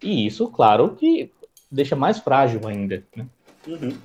E 0.03 0.27
isso, 0.27 0.49
claro, 0.49 0.97
que 0.99 1.31
deixa 1.71 1.95
mais 1.95 2.19
frágil 2.19 2.67
ainda. 2.67 3.01
Né? 3.15 3.25
Uhum. 3.65 3.97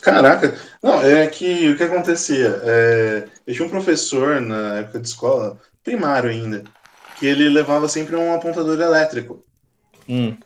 Caraca, 0.00 0.58
não, 0.82 1.00
é 1.00 1.28
que 1.28 1.68
o 1.68 1.76
que 1.76 1.84
acontecia? 1.84 2.60
É, 2.64 3.28
eu 3.46 3.54
tinha 3.54 3.64
um 3.64 3.70
professor 3.70 4.40
na 4.40 4.78
época 4.78 4.98
de 4.98 5.06
escola, 5.06 5.56
primário 5.84 6.28
ainda, 6.28 6.64
que 7.20 7.26
ele 7.26 7.48
levava 7.48 7.88
sempre 7.88 8.16
um 8.16 8.34
apontador 8.34 8.80
elétrico. 8.80 9.44
Hum. 10.08 10.36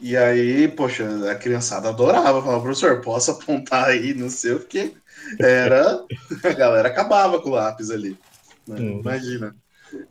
E 0.00 0.16
aí, 0.16 0.68
poxa, 0.68 1.30
a 1.30 1.34
criançada 1.34 1.88
adorava, 1.88 2.42
falava, 2.42 2.62
professor, 2.62 3.00
posso 3.00 3.30
apontar 3.30 3.86
aí, 3.86 4.12
não 4.14 4.28
sei 4.28 4.52
o 4.52 4.60
que. 4.60 4.94
Era. 5.38 6.04
A 6.44 6.52
galera 6.52 6.88
acabava 6.88 7.40
com 7.40 7.50
o 7.50 7.52
lápis 7.52 7.90
ali. 7.90 8.16
Né? 8.66 8.78
Uhum. 8.78 9.00
Imagina. 9.00 9.56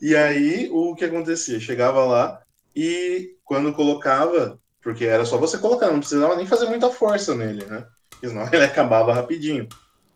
E 0.02 0.16
aí, 0.16 0.70
o 0.72 0.96
que 0.96 1.06
acontecia? 1.06 1.60
Chegava 1.60 2.04
lá 2.06 2.42
e 2.76 3.36
quando 3.44 3.74
colocava, 3.74 4.60
porque 4.82 5.06
era 5.06 5.26
só 5.26 5.38
você 5.38 5.58
colocar, 5.58 5.92
não 5.92 6.00
precisava 6.00 6.36
nem 6.36 6.48
fazer 6.48 6.66
muita 6.66 6.90
força 6.90 7.36
nele, 7.36 7.64
né? 7.66 7.86
Porque 8.10 8.28
senão 8.28 8.48
ele 8.52 8.64
acabava 8.64 9.14
rapidinho. 9.14 9.68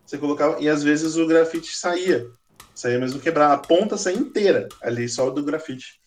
Você 0.06 0.18
colocava, 0.18 0.60
e 0.60 0.68
às 0.68 0.82
vezes 0.82 1.16
o 1.16 1.28
grafite 1.28 1.76
saía. 1.76 2.26
Saía 2.74 2.98
mesmo 2.98 3.20
quebrar, 3.20 3.52
a 3.52 3.58
ponta 3.58 3.98
saía 3.98 4.18
inteira 4.18 4.68
ali, 4.82 5.08
só 5.08 5.30
do 5.30 5.44
grafite. 5.44 6.00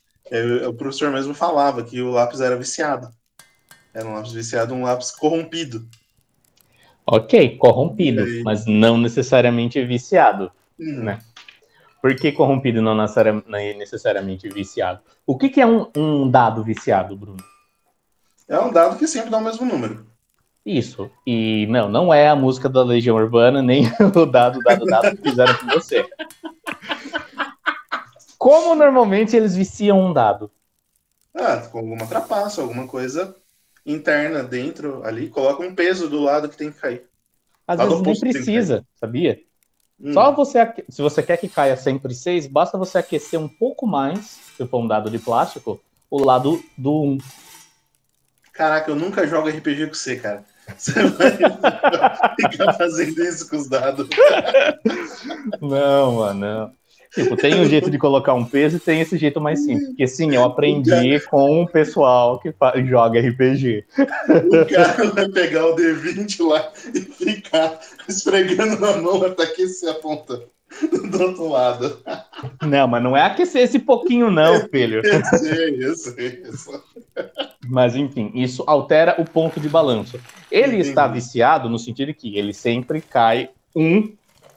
O 0.69 0.75
professor 0.75 1.11
mesmo 1.11 1.35
falava 1.35 1.85
que 1.85 2.01
o 2.01 2.11
lápis 2.11 2.41
era 2.41 2.57
viciado. 2.57 3.09
Era 3.95 4.09
um 4.09 4.15
lápis 4.15 4.33
viciado, 4.33 4.75
um 4.75 4.85
lápis 4.85 5.11
corrompido. 5.11 5.87
Ok, 7.07 7.57
corrompido, 7.59 8.23
aí... 8.23 8.43
mas 8.43 8.65
não 8.67 8.97
necessariamente 8.97 9.85
viciado, 9.85 10.51
hum. 10.79 11.03
né? 11.03 11.19
Por 12.01 12.17
que 12.17 12.33
corrompido 12.33 12.83
não 12.83 12.97
necessariamente 13.77 14.49
viciado? 14.49 15.01
O 15.25 15.39
que, 15.39 15.49
que 15.49 15.61
é 15.61 15.67
um, 15.67 15.89
um, 15.97 16.29
dado 16.29 16.65
viciado, 16.65 17.17
Bruno? 17.17 17.43
É 18.49 18.59
um 18.59 18.73
dado 18.73 18.99
que 18.99 19.07
sempre 19.07 19.31
dá 19.31 19.39
o 19.39 19.43
mesmo 19.43 19.65
número. 19.65 20.05
Isso. 20.67 21.11
E 21.25 21.67
não, 21.69 21.89
não 21.89 22.13
é 22.13 22.29
a 22.29 22.35
música 22.35 22.69
da 22.69 22.83
Legião 22.83 23.17
Urbana, 23.17 23.63
nem 23.63 23.85
o 24.17 24.27
dado, 24.27 24.59
dado, 24.61 24.85
dado 24.85 25.17
que 25.17 25.31
fizeram 25.31 25.55
com 25.55 25.67
você. 25.67 26.05
Como 28.37 28.75
normalmente 28.75 29.37
eles 29.37 29.55
viciam 29.55 30.01
um 30.01 30.13
dado? 30.13 30.51
Ah, 31.35 31.59
com 31.71 31.79
alguma 31.79 32.07
trapaça, 32.07 32.61
alguma 32.61 32.89
coisa 32.89 33.37
interna 33.85 34.43
dentro 34.43 35.03
ali, 35.05 35.29
coloca 35.29 35.63
um 35.63 35.75
peso 35.75 36.09
do 36.09 36.21
lado 36.21 36.49
que 36.49 36.57
tem 36.57 36.71
que 36.71 36.81
cair. 36.81 37.05
Às 37.67 37.79
vezes 37.79 38.03
nem 38.03 38.19
precisa, 38.19 38.85
sabia? 38.95 39.41
Hum. 40.01 40.13
Só 40.13 40.33
você, 40.33 40.59
se 40.89 41.01
você 41.01 41.23
quer 41.23 41.37
que 41.37 41.49
caia 41.49 41.77
sempre 41.77 42.15
6, 42.15 42.47
basta 42.47 42.77
você 42.77 42.99
aquecer 42.99 43.39
um 43.39 43.49
pouco 43.49 43.87
mais, 43.87 44.41
se 44.57 44.67
for 44.67 44.81
um 44.81 44.89
dado 44.89 45.11
de 45.11 45.19
plástico, 45.19 45.81
o 46.11 46.23
lado 46.23 46.63
do 46.77 47.03
1. 47.03 47.13
Um. 47.13 47.19
Caraca, 48.53 48.91
eu 48.91 48.97
nunca 48.97 49.27
jogo 49.27 49.49
RPG 49.49 49.87
com 49.87 49.95
você, 49.95 50.17
cara. 50.17 50.45
Você 50.79 50.93
vai 50.93 52.51
ficar 52.51 52.73
fazendo 52.75 53.21
isso 53.25 53.51
com 53.51 53.57
os 53.57 53.69
dados. 53.69 54.09
Não, 55.61 56.13
mano, 56.13 56.41
não. 56.41 56.73
Tipo, 57.15 57.37
tem 57.37 57.61
um 57.61 57.69
jeito 57.69 57.91
de 57.91 57.99
colocar 57.99 58.33
um 58.33 58.45
peso 58.45 58.77
e 58.77 58.81
tem 58.81 59.01
esse 59.01 59.19
jeito 59.19 59.41
mais 59.41 59.61
simples. 59.65 59.89
Porque 59.89 60.07
sim, 60.07 60.35
eu 60.35 60.45
aprendi 60.45 61.21
com 61.29 61.63
o 61.63 61.69
pessoal 61.69 62.39
que 62.39 62.55
joga 62.87 63.21
RPG. 63.21 63.85
O 63.99 64.75
cara 64.75 65.11
vai 65.11 65.29
pegar 65.29 65.67
o 65.67 65.77
D20 65.77 66.49
lá 66.49 66.73
e 66.95 67.01
ficar 67.01 67.81
esfregando 68.09 68.81
na 68.81 68.97
mão 68.97 69.23
até 69.25 69.47
que 69.47 69.69
se 69.69 69.87
aponta 69.89 70.43
do 71.11 71.23
outro 71.23 71.49
lado. 71.49 71.99
Não, 72.63 72.89
mas 72.89 73.03
não 73.03 73.17
é 73.17 73.23
aquecer 73.23 73.63
esse 73.63 73.79
pouquinho, 73.79 74.31
não, 74.31 74.61
filho. 74.71 75.03
Eu 75.05 75.25
sei, 75.39 75.85
eu 75.85 75.95
sei. 75.95 76.43
Eu 76.45 76.53
sei. 76.57 76.81
Mas 77.69 77.95
enfim, 77.95 78.33
isso 78.35 78.65
altera 78.67 79.17
o 79.19 79.25
ponto 79.25 79.61
de 79.61 79.69
balanço. 79.69 80.19
Ele 80.51 80.77
Entendi. 80.77 80.89
está 80.89 81.07
viciado 81.07 81.69
no 81.69 81.79
sentido 81.79 82.15
que 82.15 82.39
ele 82.39 82.55
sempre 82.55 83.01
cai 83.01 83.51
um, 83.77 84.13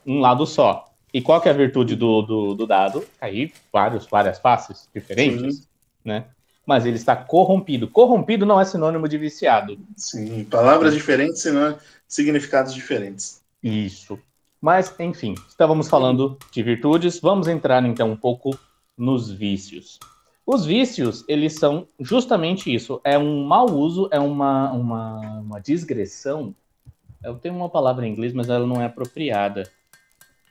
um 0.06 0.20
lado 0.20 0.46
só. 0.46 0.86
E 1.16 1.22
qual 1.22 1.40
que 1.40 1.48
é 1.48 1.52
a 1.52 1.56
virtude 1.56 1.96
do, 1.96 2.22
do, 2.22 2.56
do 2.56 2.68
dado? 2.68 3.02
Cair 3.22 3.54
vários, 3.72 4.06
várias 4.06 4.38
faces 4.38 4.90
diferentes, 4.94 5.60
Sim. 5.60 5.64
né? 6.04 6.26
Mas 6.66 6.86
ele 6.86 6.98
está 6.98 7.16
corrompido. 7.16 7.88
Corrompido 7.88 8.46
não 8.46 8.60
é 8.60 8.66
sinônimo 8.66 9.08
de 9.08 9.18
viciado. 9.18 9.80
Sim, 9.96 10.44
palavras 10.44 10.94
diferentes, 10.94 11.42
senão 11.42 11.80
significados 12.06 12.74
diferentes. 12.74 13.42
Isso. 13.64 14.20
Mas, 14.60 14.94
enfim, 15.00 15.36
estávamos 15.48 15.88
falando 15.88 16.38
de 16.52 16.62
virtudes, 16.62 17.18
vamos 17.22 17.48
entrar 17.48 17.82
então 17.86 18.12
um 18.12 18.18
pouco 18.18 18.60
nos 18.98 19.32
vícios. 19.32 19.98
Os 20.46 20.66
vícios, 20.66 21.24
eles 21.30 21.54
são 21.54 21.88
justamente 21.98 22.76
isso. 22.76 23.00
É 23.06 23.18
um 23.18 23.46
mau 23.46 23.72
uso, 23.72 24.10
é 24.12 24.20
uma, 24.20 24.70
uma, 24.74 25.20
uma 25.40 25.60
digressão. 25.62 26.54
Eu 27.24 27.36
tenho 27.36 27.56
uma 27.56 27.70
palavra 27.70 28.06
em 28.06 28.12
inglês, 28.12 28.34
mas 28.34 28.50
ela 28.50 28.68
não 28.68 28.82
é 28.82 28.86
apropriada. 28.86 29.64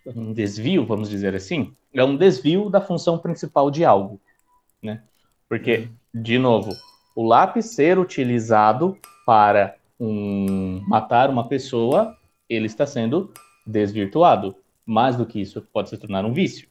Um 0.06 0.32
desvio, 0.32 0.84
vamos 0.84 1.08
dizer 1.08 1.34
assim. 1.34 1.74
É 1.92 2.04
um 2.04 2.16
desvio 2.16 2.68
da 2.68 2.80
função 2.80 3.18
principal 3.18 3.70
de 3.70 3.84
algo. 3.84 4.20
Né? 4.82 5.02
Porque, 5.48 5.88
de 6.12 6.38
novo, 6.38 6.70
o 7.14 7.22
lápis 7.22 7.66
ser 7.66 7.98
utilizado 7.98 8.98
para 9.24 9.76
um, 9.98 10.82
matar 10.86 11.30
uma 11.30 11.48
pessoa, 11.48 12.16
ele 12.48 12.66
está 12.66 12.86
sendo 12.86 13.32
desvirtuado. 13.66 14.56
Mais 14.84 15.16
do 15.16 15.24
que 15.24 15.40
isso, 15.40 15.62
pode 15.72 15.88
se 15.88 15.96
tornar 15.96 16.24
um 16.24 16.32
vício. 16.32 16.68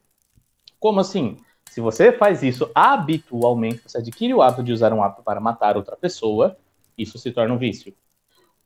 Como 0.79 0.99
assim? 0.99 1.37
Se 1.71 1.81
você 1.81 2.11
faz 2.11 2.43
isso 2.43 2.69
habitualmente, 2.75 3.81
você 3.87 3.97
adquire 3.97 4.33
o 4.33 4.41
hábito 4.41 4.63
de 4.63 4.71
usar 4.71 4.93
um 4.93 5.01
hábito 5.01 5.23
para 5.23 5.39
matar 5.39 5.75
outra 5.75 5.95
pessoa, 5.95 6.55
isso 6.95 7.17
se 7.17 7.31
torna 7.31 7.53
um 7.53 7.57
vício. 7.57 7.95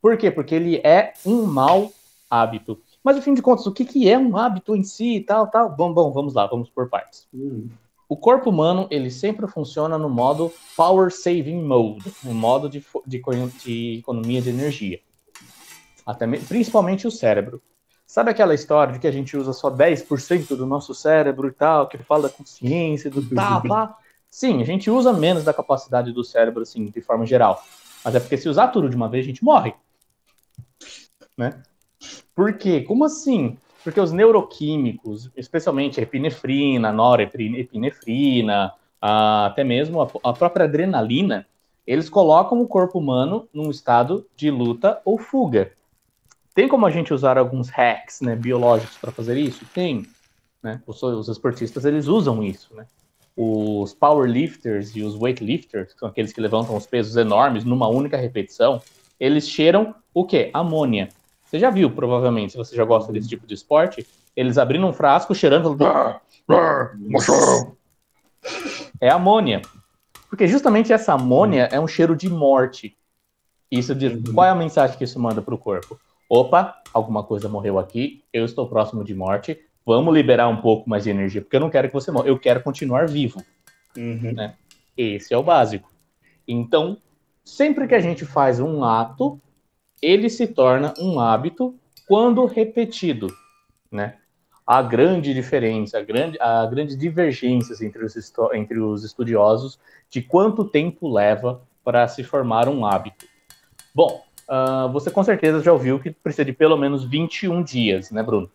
Por 0.02 0.16
quê? 0.18 0.30
Porque 0.30 0.54
ele 0.54 0.76
é 0.84 1.14
um 1.24 1.46
mau 1.46 1.90
hábito. 2.28 2.82
Mas, 3.08 3.16
no 3.16 3.22
fim 3.22 3.32
de 3.32 3.40
contas, 3.40 3.66
o 3.66 3.72
que, 3.72 3.86
que 3.86 4.06
é 4.06 4.18
um 4.18 4.36
hábito 4.36 4.76
em 4.76 4.82
si 4.82 5.16
e 5.16 5.20
tal, 5.22 5.46
tal? 5.46 5.74
Bom, 5.74 5.94
bom, 5.94 6.12
vamos 6.12 6.34
lá, 6.34 6.46
vamos 6.46 6.68
por 6.68 6.90
partes. 6.90 7.26
Hum. 7.32 7.66
O 8.06 8.14
corpo 8.14 8.50
humano, 8.50 8.86
ele 8.90 9.10
sempre 9.10 9.48
funciona 9.48 9.96
no 9.96 10.10
modo 10.10 10.52
Power 10.76 11.10
Saving 11.10 11.62
Mode, 11.62 12.04
no 12.22 12.34
modo 12.34 12.68
de, 12.68 12.84
de, 13.06 13.22
de 13.64 13.98
economia 14.00 14.42
de 14.42 14.50
energia. 14.50 15.00
Até, 16.04 16.26
principalmente 16.26 17.06
o 17.06 17.10
cérebro. 17.10 17.62
Sabe 18.06 18.30
aquela 18.30 18.54
história 18.54 18.92
de 18.92 18.98
que 18.98 19.06
a 19.06 19.10
gente 19.10 19.38
usa 19.38 19.54
só 19.54 19.70
10% 19.70 20.54
do 20.54 20.66
nosso 20.66 20.94
cérebro 20.94 21.48
e 21.48 21.52
tal, 21.52 21.88
que 21.88 21.96
fala 21.96 22.24
da 22.24 22.28
consciência, 22.28 23.10
do 23.10 23.22
tal, 23.34 23.62
lá? 23.64 23.96
Sim, 24.28 24.60
a 24.60 24.66
gente 24.66 24.90
usa 24.90 25.14
menos 25.14 25.44
da 25.44 25.54
capacidade 25.54 26.12
do 26.12 26.22
cérebro, 26.22 26.60
assim, 26.60 26.84
de 26.84 27.00
forma 27.00 27.24
geral. 27.24 27.64
Mas 28.04 28.14
é 28.14 28.20
porque 28.20 28.36
se 28.36 28.50
usar 28.50 28.68
tudo 28.68 28.90
de 28.90 28.96
uma 28.96 29.08
vez, 29.08 29.24
a 29.24 29.28
gente 29.28 29.42
morre. 29.42 29.72
Né? 31.34 31.62
Por 32.34 32.54
quê? 32.54 32.80
Como 32.82 33.04
assim? 33.04 33.56
Porque 33.82 34.00
os 34.00 34.12
neuroquímicos, 34.12 35.30
especialmente 35.36 36.00
a 36.00 36.02
epinefrina, 36.02 36.90
a 36.90 36.92
norepinefrina, 36.92 38.72
até 39.00 39.64
mesmo 39.64 40.00
a 40.02 40.32
própria 40.32 40.64
adrenalina, 40.64 41.46
eles 41.86 42.10
colocam 42.10 42.60
o 42.60 42.68
corpo 42.68 42.98
humano 42.98 43.48
num 43.52 43.70
estado 43.70 44.26
de 44.36 44.50
luta 44.50 45.00
ou 45.04 45.16
fuga. 45.16 45.72
Tem 46.54 46.68
como 46.68 46.84
a 46.84 46.90
gente 46.90 47.14
usar 47.14 47.38
alguns 47.38 47.70
hacks 47.70 48.20
né, 48.20 48.36
biológicos 48.36 48.96
para 48.98 49.12
fazer 49.12 49.38
isso? 49.38 49.64
Tem. 49.72 50.06
Né? 50.62 50.82
Os, 50.86 51.02
os, 51.02 51.28
esportistas 51.28 51.84
eles 51.84 52.06
usam 52.06 52.42
isso. 52.42 52.74
Né? 52.74 52.84
Os 53.36 53.94
powerlifters 53.94 54.94
e 54.96 55.02
os 55.02 55.14
weightlifters, 55.14 55.94
que 55.94 56.00
são 56.00 56.08
aqueles 56.08 56.32
que 56.32 56.40
levantam 56.40 56.76
os 56.76 56.84
pesos 56.84 57.16
enormes 57.16 57.64
numa 57.64 57.88
única 57.88 58.16
repetição, 58.16 58.82
eles 59.18 59.48
cheiram 59.48 59.94
o 60.12 60.26
quê? 60.26 60.50
Amônia. 60.52 61.08
Você 61.48 61.58
já 61.58 61.70
viu, 61.70 61.90
provavelmente, 61.90 62.52
se 62.52 62.58
você 62.58 62.76
já 62.76 62.84
gosta 62.84 63.12
desse 63.12 63.28
tipo 63.28 63.46
de 63.46 63.54
esporte, 63.54 64.06
eles 64.36 64.58
abrindo 64.58 64.86
um 64.86 64.92
frasco, 64.92 65.34
cheirando. 65.34 65.76
É 69.00 69.08
amônia. 69.08 69.62
Porque 70.28 70.46
justamente 70.46 70.92
essa 70.92 71.14
amônia 71.14 71.68
é 71.72 71.80
um 71.80 71.88
cheiro 71.88 72.14
de 72.14 72.28
morte. 72.28 72.96
Isso 73.70 73.94
diz, 73.94 74.12
qual 74.32 74.46
é 74.46 74.50
a 74.50 74.54
mensagem 74.54 74.96
que 74.96 75.04
isso 75.04 75.18
manda 75.18 75.40
para 75.40 75.54
o 75.54 75.58
corpo? 75.58 75.98
opa, 76.28 76.80
alguma 76.92 77.24
coisa 77.24 77.48
morreu 77.48 77.78
aqui, 77.78 78.22
eu 78.32 78.44
estou 78.44 78.68
próximo 78.68 79.02
de 79.02 79.14
morte, 79.14 79.58
vamos 79.86 80.12
liberar 80.12 80.48
um 80.48 80.60
pouco 80.60 80.88
mais 80.88 81.04
de 81.04 81.10
energia, 81.10 81.40
porque 81.40 81.56
eu 81.56 81.60
não 81.60 81.70
quero 81.70 81.88
que 81.88 81.94
você 81.94 82.10
morra, 82.10 82.26
eu 82.28 82.38
quero 82.38 82.62
continuar 82.62 83.08
vivo. 83.08 83.42
Uhum. 83.96 84.32
Né? 84.34 84.54
Esse 84.96 85.32
é 85.32 85.38
o 85.38 85.42
básico. 85.42 85.90
Então, 86.46 86.98
sempre 87.44 87.88
que 87.88 87.94
a 87.94 88.00
gente 88.00 88.26
faz 88.26 88.60
um 88.60 88.84
ato, 88.84 89.40
ele 90.00 90.28
se 90.30 90.46
torna 90.46 90.94
um 90.98 91.20
hábito 91.20 91.74
quando 92.06 92.44
repetido, 92.46 93.28
né? 93.90 94.16
A 94.66 94.82
grande 94.82 95.32
diferença, 95.32 95.98
a 95.98 96.02
grande, 96.02 96.38
a 96.40 96.66
grande 96.66 96.94
divergências 96.94 97.80
entre 97.80 98.04
os, 98.04 98.14
entre 98.52 98.78
os 98.78 99.02
estudiosos 99.02 99.78
de 100.10 100.20
quanto 100.20 100.64
tempo 100.64 101.10
leva 101.10 101.62
para 101.82 102.06
se 102.06 102.22
formar 102.22 102.68
um 102.68 102.84
hábito. 102.84 103.26
Bom, 103.94 104.22
uh, 104.48 104.90
você 104.92 105.10
com 105.10 105.24
certeza 105.24 105.62
já 105.62 105.72
ouviu 105.72 105.98
que 105.98 106.10
precisa 106.10 106.44
de 106.44 106.52
pelo 106.52 106.76
menos 106.76 107.04
21 107.04 107.62
dias, 107.62 108.10
né, 108.10 108.22
Bruno? 108.22 108.50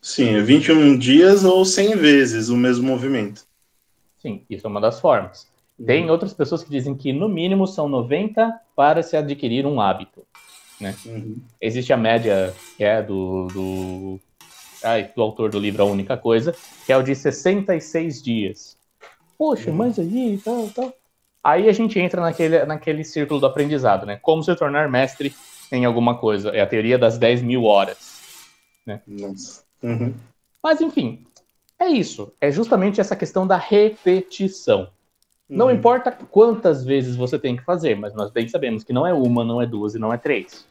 Sim, 0.00 0.42
21 0.42 0.98
dias 0.98 1.44
ou 1.44 1.64
100 1.64 1.96
vezes 1.96 2.48
o 2.50 2.56
mesmo 2.56 2.86
movimento. 2.86 3.46
Sim, 4.18 4.44
isso 4.48 4.66
é 4.66 4.70
uma 4.70 4.80
das 4.80 5.00
formas. 5.00 5.50
Tem 5.84 6.04
uhum. 6.04 6.10
outras 6.10 6.32
pessoas 6.32 6.62
que 6.62 6.70
dizem 6.70 6.94
que 6.94 7.12
no 7.12 7.28
mínimo 7.28 7.66
são 7.66 7.88
90 7.88 8.60
para 8.76 9.02
se 9.02 9.16
adquirir 9.16 9.66
um 9.66 9.80
hábito. 9.80 10.24
Né? 10.80 10.94
Uhum. 11.06 11.36
Existe 11.60 11.92
a 11.92 11.96
média 11.96 12.54
que 12.76 12.84
é 12.84 13.02
do, 13.02 13.46
do, 13.48 14.20
ai, 14.82 15.10
do 15.14 15.22
autor 15.22 15.50
do 15.50 15.58
livro 15.58 15.82
A 15.82 15.86
Única 15.86 16.16
Coisa, 16.16 16.54
que 16.84 16.92
é 16.92 16.96
o 16.96 17.02
de 17.02 17.14
66 17.14 18.22
dias. 18.22 18.76
Poxa, 19.38 19.70
uhum. 19.70 19.76
mas 19.76 19.98
aí 19.98 20.40
tal, 20.44 20.68
tal. 20.70 20.92
Aí 21.42 21.68
a 21.68 21.72
gente 21.72 21.98
entra 21.98 22.20
naquele, 22.22 22.64
naquele 22.64 23.04
círculo 23.04 23.38
do 23.38 23.46
aprendizado, 23.46 24.06
né? 24.06 24.18
Como 24.22 24.42
se 24.42 24.54
tornar 24.56 24.88
mestre 24.88 25.34
em 25.70 25.84
alguma 25.84 26.16
coisa. 26.16 26.50
É 26.50 26.60
a 26.60 26.66
teoria 26.66 26.98
das 26.98 27.18
10 27.18 27.42
mil 27.42 27.64
horas. 27.64 28.22
Né? 28.86 29.00
Uhum. 29.82 30.14
Mas, 30.62 30.80
enfim, 30.80 31.26
é 31.78 31.88
isso. 31.88 32.32
É 32.40 32.50
justamente 32.50 33.00
essa 33.00 33.14
questão 33.14 33.46
da 33.46 33.56
repetição. 33.56 34.88
Uhum. 35.48 35.56
Não 35.56 35.70
importa 35.70 36.10
quantas 36.10 36.84
vezes 36.84 37.16
você 37.16 37.38
tem 37.38 37.56
que 37.56 37.64
fazer, 37.64 37.96
mas 37.96 38.14
nós 38.14 38.30
bem 38.30 38.48
sabemos 38.48 38.82
que 38.82 38.92
não 38.92 39.06
é 39.06 39.12
uma, 39.12 39.44
não 39.44 39.60
é 39.60 39.66
duas 39.66 39.94
e 39.94 39.98
não 39.98 40.12
é 40.12 40.16
três. 40.16 40.66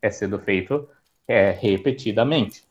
É 0.00 0.10
sendo 0.10 0.38
feito 0.38 0.88
é, 1.26 1.50
repetidamente. 1.50 2.64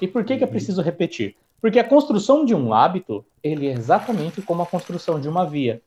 E 0.00 0.08
por 0.08 0.24
que, 0.24 0.32
uhum. 0.32 0.38
que 0.38 0.44
é 0.44 0.46
uhum. 0.46 0.52
preciso 0.52 0.82
repetir? 0.82 1.36
Porque 1.60 1.78
a 1.78 1.84
construção 1.84 2.44
de 2.44 2.54
um 2.54 2.72
hábito, 2.72 3.24
ele 3.42 3.68
é 3.68 3.72
exatamente 3.72 4.40
como 4.40 4.62
a 4.62 4.66
construção 4.66 5.20
de 5.20 5.28
uma 5.28 5.44
via. 5.44 5.82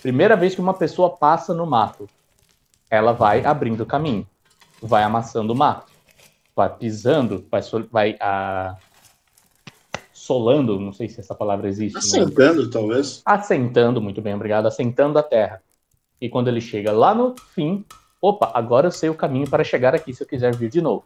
Primeira 0.00 0.36
vez 0.36 0.54
que 0.54 0.60
uma 0.60 0.74
pessoa 0.74 1.10
passa 1.10 1.52
no 1.52 1.66
mato, 1.66 2.08
ela 2.90 3.12
vai 3.12 3.44
abrindo 3.44 3.86
caminho, 3.86 4.26
vai 4.80 5.02
amassando 5.02 5.52
o 5.52 5.56
mato, 5.56 5.90
vai 6.54 6.68
pisando, 6.68 7.44
vai, 7.50 7.62
vai 7.90 8.16
a, 8.20 8.76
solando, 10.24 10.80
não 10.80 10.92
sei 10.92 11.06
se 11.08 11.20
essa 11.20 11.34
palavra 11.34 11.68
existe. 11.68 11.98
Assentando, 11.98 12.70
talvez. 12.70 13.20
Assentando, 13.26 14.00
muito 14.00 14.22
bem, 14.22 14.34
obrigado, 14.34 14.66
assentando 14.66 15.18
a 15.18 15.22
terra. 15.22 15.62
E 16.18 16.30
quando 16.30 16.48
ele 16.48 16.62
chega 16.62 16.92
lá 16.92 17.14
no 17.14 17.34
fim, 17.36 17.84
opa, 18.22 18.50
agora 18.54 18.86
eu 18.86 18.90
sei 18.90 19.10
o 19.10 19.14
caminho 19.14 19.48
para 19.48 19.62
chegar 19.62 19.94
aqui 19.94 20.14
se 20.14 20.22
eu 20.22 20.26
quiser 20.26 20.56
vir 20.56 20.70
de 20.70 20.80
novo. 20.80 21.04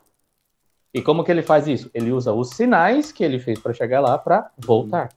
E 0.94 1.02
como 1.02 1.24
que 1.24 1.32
ele 1.32 1.42
faz 1.42 1.66
isso? 1.66 1.90
Ele 1.92 2.12
usa 2.12 2.32
os 2.32 2.50
sinais 2.50 3.10
que 3.10 3.24
ele 3.24 3.40
fez 3.40 3.58
para 3.58 3.72
chegar 3.72 4.00
lá 4.00 4.16
para 4.16 4.52
voltar. 4.56 5.10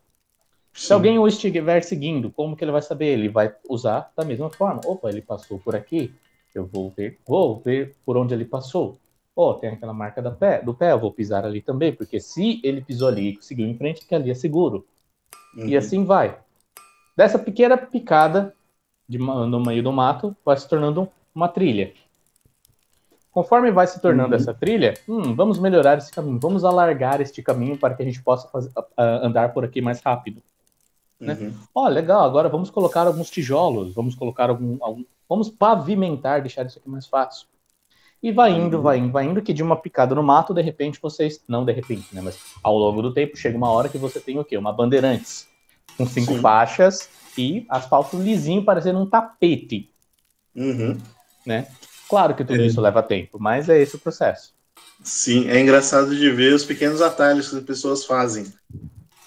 Sim. 0.73 0.87
Se 0.87 0.93
alguém 0.93 1.19
o 1.19 1.27
estiver 1.27 1.83
seguindo, 1.83 2.31
como 2.31 2.55
que 2.55 2.63
ele 2.63 2.71
vai 2.71 2.81
saber? 2.81 3.07
Ele 3.07 3.29
vai 3.29 3.53
usar 3.69 4.11
da 4.17 4.25
mesma 4.25 4.49
forma. 4.49 4.81
Opa, 4.83 5.09
ele 5.09 5.21
passou 5.21 5.59
por 5.59 5.75
aqui, 5.75 6.11
eu 6.55 6.65
vou 6.65 6.89
ver, 6.89 7.19
vou 7.27 7.59
ver 7.59 7.95
por 8.03 8.17
onde 8.17 8.33
ele 8.33 8.45
passou. 8.45 8.97
Oh, 9.35 9.53
tem 9.53 9.69
aquela 9.71 9.93
marca 9.93 10.21
da 10.21 10.31
pé, 10.31 10.61
do 10.61 10.73
pé, 10.73 10.91
eu 10.91 10.99
vou 10.99 11.11
pisar 11.11 11.45
ali 11.45 11.61
também, 11.61 11.93
porque 11.93 12.19
se 12.19 12.59
ele 12.63 12.81
pisou 12.81 13.07
ali 13.07 13.37
e 13.39 13.43
seguiu 13.43 13.65
em 13.67 13.77
frente, 13.77 14.05
que 14.05 14.13
ali 14.13 14.29
é 14.29 14.33
seguro. 14.35 14.85
Uhum. 15.55 15.67
E 15.67 15.77
assim 15.77 16.03
vai. 16.03 16.37
Dessa 17.15 17.39
pequena 17.39 17.77
picada 17.77 18.53
de, 19.07 19.17
no 19.17 19.59
meio 19.59 19.81
do 19.83 19.91
mato, 19.91 20.35
vai 20.45 20.57
se 20.57 20.67
tornando 20.67 21.09
uma 21.33 21.47
trilha. 21.47 21.93
Conforme 23.31 23.71
vai 23.71 23.87
se 23.87 24.01
tornando 24.01 24.35
Uhum. 24.35 24.41
essa 24.41 24.53
trilha, 24.53 24.93
hum, 25.07 25.33
vamos 25.33 25.57
melhorar 25.57 25.97
esse 25.97 26.11
caminho, 26.11 26.37
vamos 26.37 26.65
alargar 26.65 27.21
este 27.21 27.41
caminho 27.41 27.77
para 27.77 27.93
que 27.93 28.01
a 28.03 28.05
gente 28.05 28.21
possa 28.21 28.47
fazer- 28.49 28.71
ah, 28.75 29.25
andar 29.25 29.53
por 29.53 29.63
aqui 29.63 29.81
mais 29.81 30.01
rápido. 30.01 30.41
né? 31.17 31.37
Uhum. 31.39 31.53
Ó, 31.75 31.87
legal, 31.87 32.23
agora 32.25 32.49
vamos 32.49 32.69
colocar 32.71 33.05
alguns 33.07 33.29
tijolos, 33.29 33.93
vamos 33.93 34.15
colocar 34.15 34.49
algum, 34.49 34.77
algum- 34.81 35.05
Vamos 35.29 35.49
pavimentar, 35.49 36.41
deixar 36.41 36.65
isso 36.65 36.79
aqui 36.79 36.89
mais 36.89 37.05
fácil. 37.05 37.47
E 38.23 38.31
vai 38.31 38.51
indo, 38.51 38.77
Uhum. 38.77 38.83
vai 38.83 38.97
indo, 38.99 39.11
vai 39.11 39.25
indo, 39.25 39.41
que 39.41 39.53
de 39.53 39.63
uma 39.63 39.75
picada 39.75 40.13
no 40.13 40.21
mato, 40.21 40.53
de 40.53 40.61
repente 40.61 40.99
vocês. 41.01 41.41
Não 41.47 41.65
de 41.65 41.71
repente, 41.71 42.05
né? 42.13 42.21
Mas 42.21 42.37
ao 42.63 42.77
longo 42.77 43.01
do 43.01 43.13
tempo 43.13 43.35
chega 43.35 43.57
uma 43.57 43.69
hora 43.71 43.89
que 43.89 43.97
você 43.97 44.19
tem 44.19 44.37
o 44.37 44.45
quê? 44.45 44.57
Uma 44.57 44.71
bandeirantes. 44.71 45.47
Com 45.97 46.05
cinco 46.05 46.33
Sim. 46.35 46.41
faixas 46.41 47.09
e 47.37 47.65
asfalto 47.69 48.17
lisinho, 48.17 48.63
parecendo 48.63 48.99
um 48.99 49.05
tapete, 49.09 49.89
Uhum. 50.55 50.97
né? 51.45 51.67
Claro 52.07 52.35
que 52.35 52.43
tudo 52.43 52.61
É. 52.61 52.65
isso 52.65 52.79
leva 52.81 53.01
tempo, 53.01 53.39
mas 53.39 53.69
é 53.69 53.81
esse 53.81 53.95
o 53.95 53.99
processo. 53.99 54.53
Sim, 55.03 55.49
é 55.49 55.59
engraçado 55.59 56.15
de 56.15 56.29
ver 56.29 56.53
os 56.53 56.63
pequenos 56.63 57.01
atalhos 57.01 57.49
que 57.49 57.55
as 57.57 57.63
pessoas 57.63 58.05
fazem, 58.05 58.45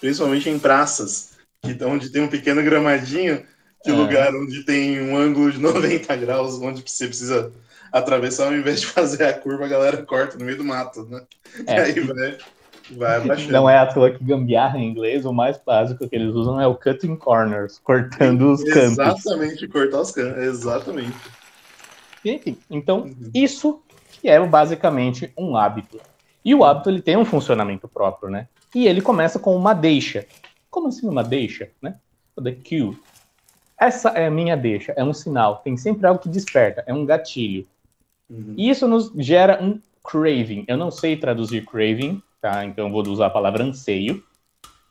principalmente 0.01 0.49
em 0.49 0.59
praças, 0.59 1.33
que, 1.63 1.77
onde 1.85 2.11
tem 2.11 2.23
um 2.23 2.29
pequeno 2.29 2.63
gramadinho, 2.63 3.45
que 3.83 3.91
É. 3.91 3.95
lugar 3.95 4.35
onde 4.35 4.63
tem 4.65 5.01
um 5.03 5.17
ângulo 5.17 5.51
de 5.51 5.59
90 6.07 6.15
graus, 6.17 6.61
onde 6.61 6.83
você 6.83 7.07
precisa 7.09 7.53
atravessar, 7.95 8.47
ao 8.47 8.55
invés 8.55 8.81
de 8.81 8.87
fazer 8.89 9.25
a 9.25 9.33
curva, 9.33 9.65
a 9.65 9.69
galera 9.69 10.03
corta 10.03 10.37
no 10.37 10.45
meio 10.45 10.59
do 10.59 10.65
mato, 10.65 11.05
né? 11.05 11.23
É. 11.67 11.77
E 11.77 11.81
aí 11.81 12.01
vai, 12.01 12.39
vai 12.91 13.17
abaixando. 13.19 13.53
Não 13.53 13.71
é 13.71 13.79
à 13.79 13.87
toa 13.87 14.11
que 14.11 14.23
gambiarra 14.25 14.79
em 14.79 14.89
inglês, 14.91 15.25
o 15.25 15.33
mais 15.33 15.57
básico 15.65 16.09
que 16.09 16.17
eles 16.17 16.35
usam 16.35 16.61
é 16.61 16.67
o 16.67 16.75
cutting 16.75 17.15
corners, 17.15 17.79
cortando 17.79 18.51
os 18.53 18.65
cantos. 18.65 18.99
Exatamente, 18.99 19.69
cortar 19.69 20.01
os 20.01 20.11
cantos, 20.11 20.43
exatamente. 20.43 21.17
Enfim, 22.25 22.59
então 22.69 23.03
Uhum. 23.03 23.31
isso 23.33 23.81
que 24.21 24.29
é 24.29 24.45
basicamente 24.45 25.33
um 25.39 25.57
hábito. 25.57 26.01
E 26.45 26.55
o 26.55 26.65
hábito 26.65 26.91
ele 26.91 27.01
tem 27.01 27.17
um 27.17 27.25
funcionamento 27.25 27.87
próprio, 27.87 28.29
né? 28.29 28.49
E 28.75 28.89
ele 28.89 29.01
começa 29.01 29.39
com 29.39 29.55
uma 29.55 29.73
deixa. 29.73 30.27
Como 30.69 30.89
assim 30.89 31.07
uma 31.09 31.23
deixa, 31.23 31.71
né? 31.81 31.95
The 32.43 32.53
cue. 32.53 32.99
Essa 33.79 34.11
é 34.11 34.27
a 34.27 34.31
minha 34.31 34.57
deixa, 34.57 34.93
é 34.97 35.05
um 35.05 35.13
sinal, 35.13 35.59
tem 35.59 35.77
sempre 35.77 36.07
algo 36.07 36.21
que 36.21 36.29
desperta, 36.29 36.83
é 36.87 36.93
um 36.93 37.05
gatilho. 37.07 37.67
Uhum. 38.29 38.55
E 38.57 38.71
isso 38.71 38.89
nos 38.89 39.13
gera 39.17 39.63
um 39.63 39.81
craving. 40.03 40.65
Eu 40.69 40.77
não 40.77 40.91
sei 40.91 41.17
traduzir 41.17 41.65
craving, 41.65 42.23
tá? 42.41 42.65
Então 42.65 42.91
vou 42.91 43.07
usar 43.09 43.27
a 43.27 43.31
palavra 43.31 43.65
anseio, 43.65 44.23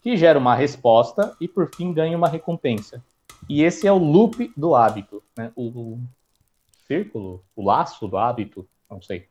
que 0.02 0.18
gera 0.18 0.40
uma 0.40 0.56
resposta 0.56 1.36
e 1.40 1.48
por 1.48 1.70
fim 1.76 1.94
ganha 1.94 2.18
uma 2.18 2.28
recompensa. 2.28 3.04
E 3.50 3.62
esse 3.62 3.88
é 3.88 3.92
o 3.92 3.98
loop 3.98 4.52
do 4.56 4.76
hábito, 4.76 5.22
né? 5.38 5.52
O, 5.56 5.68
o 5.68 6.00
círculo, 6.88 7.44
o 7.56 7.64
laço 7.64 8.08
do 8.08 8.18
hábito, 8.18 8.68
não 8.90 9.02
sei. 9.02 9.28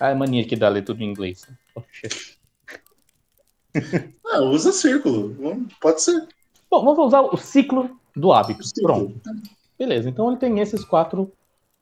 Ah, 0.00 0.10
é 0.10 0.14
mania 0.14 0.46
que 0.46 0.56
dá 0.56 0.68
ler 0.68 0.82
tudo 0.82 1.02
em 1.02 1.10
inglês. 1.10 1.46
Poxa. 1.74 2.08
Ah, 4.24 4.40
usa 4.40 4.72
círculo, 4.72 5.36
pode 5.80 6.00
ser. 6.00 6.28
Bom, 6.70 6.84
vamos 6.84 7.06
usar 7.06 7.22
o 7.22 7.36
ciclo 7.36 7.98
do 8.14 8.32
hábito. 8.32 8.62
Círculo. 8.64 9.10
Pronto. 9.20 9.42
Beleza, 9.78 10.08
então 10.08 10.28
ele 10.28 10.38
tem 10.38 10.60
esses 10.60 10.84
quatro, 10.84 11.32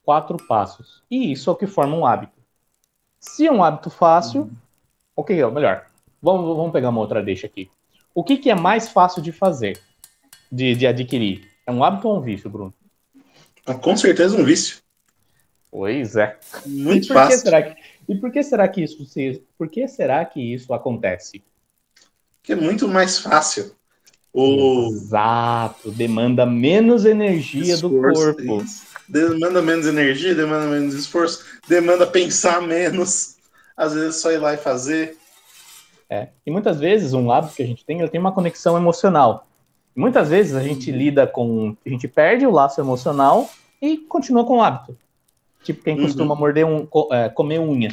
quatro 0.05 0.37
passos. 0.47 1.03
E 1.11 1.33
isso 1.33 1.49
é 1.49 1.53
o 1.53 1.57
que 1.57 1.67
forma 1.67 1.97
um 1.97 2.07
hábito. 2.07 2.33
Se 3.21 3.47
é 3.47 3.53
um 3.53 3.63
hábito 3.63 3.91
fácil, 3.91 4.51
o 5.15 5.23
que 5.23 5.35
é 5.35 5.47
o 5.47 5.53
melhor? 5.53 5.87
Vamos, 6.21 6.57
vamos 6.57 6.73
pegar 6.73 6.89
uma 6.89 7.01
outra 7.01 7.23
deixa 7.23 7.47
aqui. 7.47 7.71
O 8.15 8.23
que, 8.23 8.37
que 8.37 8.51
é 8.51 8.55
mais 8.55 8.89
fácil 8.89 9.23
de 9.23 9.33
fazer, 9.33 9.81
de, 10.51 10.75
de 10.75 10.87
adquirir? 10.87 11.49
É 11.67 11.73
um 11.73 11.83
hábito 11.83 12.09
ou 12.09 12.19
um 12.19 12.21
vício, 12.21 12.51
Bruno? 12.51 12.75
Ah, 13.65 13.75
com 13.75 13.97
certeza 13.97 14.37
um 14.37 14.45
vício. 14.45 14.83
Pois 15.71 16.17
é. 16.17 16.39
Muito 16.67 17.05
e 17.05 17.09
por 17.09 17.15
fácil. 17.15 17.39
Que 17.39 17.43
será 17.45 17.63
que, 17.63 17.83
e 18.09 18.15
por 18.17 18.31
que 18.31 18.43
será 18.43 18.69
que 18.69 18.83
isso 18.83 19.05
se, 19.07 19.43
por 19.57 19.69
que 19.69 19.89
será 19.89 20.25
que 20.25 20.41
isso 20.41 20.75
acontece? 20.75 21.43
Que 22.43 22.53
é 22.53 22.57
muito 22.57 22.87
mais 22.89 23.19
fácil. 23.19 23.75
O 24.33 24.89
Exato, 24.89 25.91
demanda 25.91 26.45
menos 26.45 27.05
energia 27.05 27.77
do 27.77 27.89
esforço, 27.89 28.35
corpo. 28.35 28.63
isso. 28.63 28.92
Demanda 29.09 29.61
menos 29.61 29.87
energia, 29.87 30.35
demanda 30.35 30.67
menos 30.67 30.95
esforço, 30.95 31.45
demanda 31.69 32.07
pensar 32.07 32.63
menos. 32.63 33.37
Às 33.77 33.95
vezes 33.95 34.21
só 34.21 34.31
ir 34.31 34.39
lá 34.39 34.55
e 34.55 34.59
fazer. 34.59 35.17
É. 36.09 36.29
E 36.47 36.51
muitas 36.51 36.79
vezes 36.79 37.13
um 37.15 37.31
hábito 37.33 37.55
que 37.55 37.63
a 37.63 37.67
gente 37.67 37.85
tem, 37.85 37.99
ele 38.01 38.09
tem 38.09 38.21
uma 38.21 38.33
conexão 38.33 38.77
emocional. 38.77 39.47
Muitas 39.95 40.29
vezes 40.29 40.55
a 40.55 40.63
gente 40.63 40.91
lida 40.91 41.27
com, 41.27 41.77
a 41.85 41.89
gente 41.89 42.07
perde 42.09 42.47
o 42.47 42.51
laço 42.51 42.81
emocional 42.81 43.51
e 43.81 43.97
continua 43.97 44.45
com 44.45 44.59
o 44.59 44.63
hábito. 44.63 44.97
Tipo 45.63 45.83
quem 45.83 45.97
Uhum. 45.97 46.03
costuma 46.05 46.35
morder 46.35 46.65
um, 46.67 46.87
é, 47.13 47.29
comer 47.29 47.61
unha. 47.61 47.91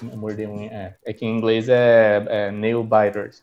Morder 0.00 0.48
unha, 0.48 0.70
é. 0.72 0.94
É 1.04 1.12
que 1.12 1.26
em 1.26 1.36
inglês 1.36 1.68
é, 1.68 2.24
é 2.28 2.50
nail 2.50 2.82
biters. 2.82 3.42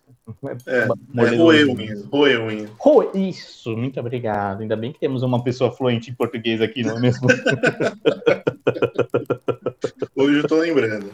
É, 0.68 0.84
é 0.84 0.88
Morder 1.14 1.40
roer 1.40 1.68
unha. 1.70 1.94
unha, 1.94 2.06
roer 2.12 2.42
unha. 2.42 2.70
Ro- 2.78 3.12
Isso, 3.14 3.76
muito 3.78 4.00
obrigado. 4.00 4.62
Ainda 4.62 4.76
bem 4.76 4.92
que 4.92 5.00
temos 5.00 5.22
uma 5.22 5.44
pessoa 5.44 5.72
fluente 5.72 6.10
em 6.10 6.16
português 6.16 6.62
aqui, 6.62 6.82
não 6.84 6.98
é 6.98 7.00
mesmo? 7.00 7.28
Hoje 10.16 10.40
eu 10.40 10.48
tô 10.48 10.58
lembrando. 10.58 11.12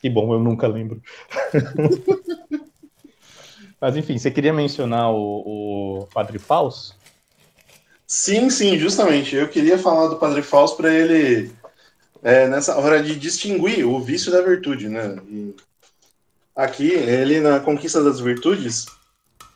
Que 0.00 0.08
bom, 0.08 0.32
eu 0.32 0.40
nunca 0.40 0.66
lembro. 0.66 1.00
Mas 3.80 3.96
enfim, 3.96 4.16
você 4.16 4.30
queria 4.30 4.52
mencionar 4.52 5.10
o, 5.10 6.02
o 6.02 6.06
Padre 6.14 6.38
Fausto? 6.38 6.94
Sim, 8.06 8.48
sim, 8.50 8.78
justamente. 8.78 9.34
Eu 9.34 9.48
queria 9.48 9.76
falar 9.76 10.06
do 10.08 10.16
Padre 10.16 10.42
Fausto 10.42 10.76
para 10.76 10.94
ele, 10.94 11.50
é, 12.22 12.46
nessa 12.46 12.76
hora 12.76 13.02
de 13.02 13.16
distinguir 13.16 13.84
o 13.84 14.00
vício 14.00 14.30
da 14.30 14.40
virtude, 14.40 14.88
né? 14.88 15.16
E 15.28 15.54
aqui, 16.54 16.88
ele 16.90 17.40
na 17.40 17.58
Conquista 17.58 18.02
das 18.02 18.20
Virtudes, 18.20 18.86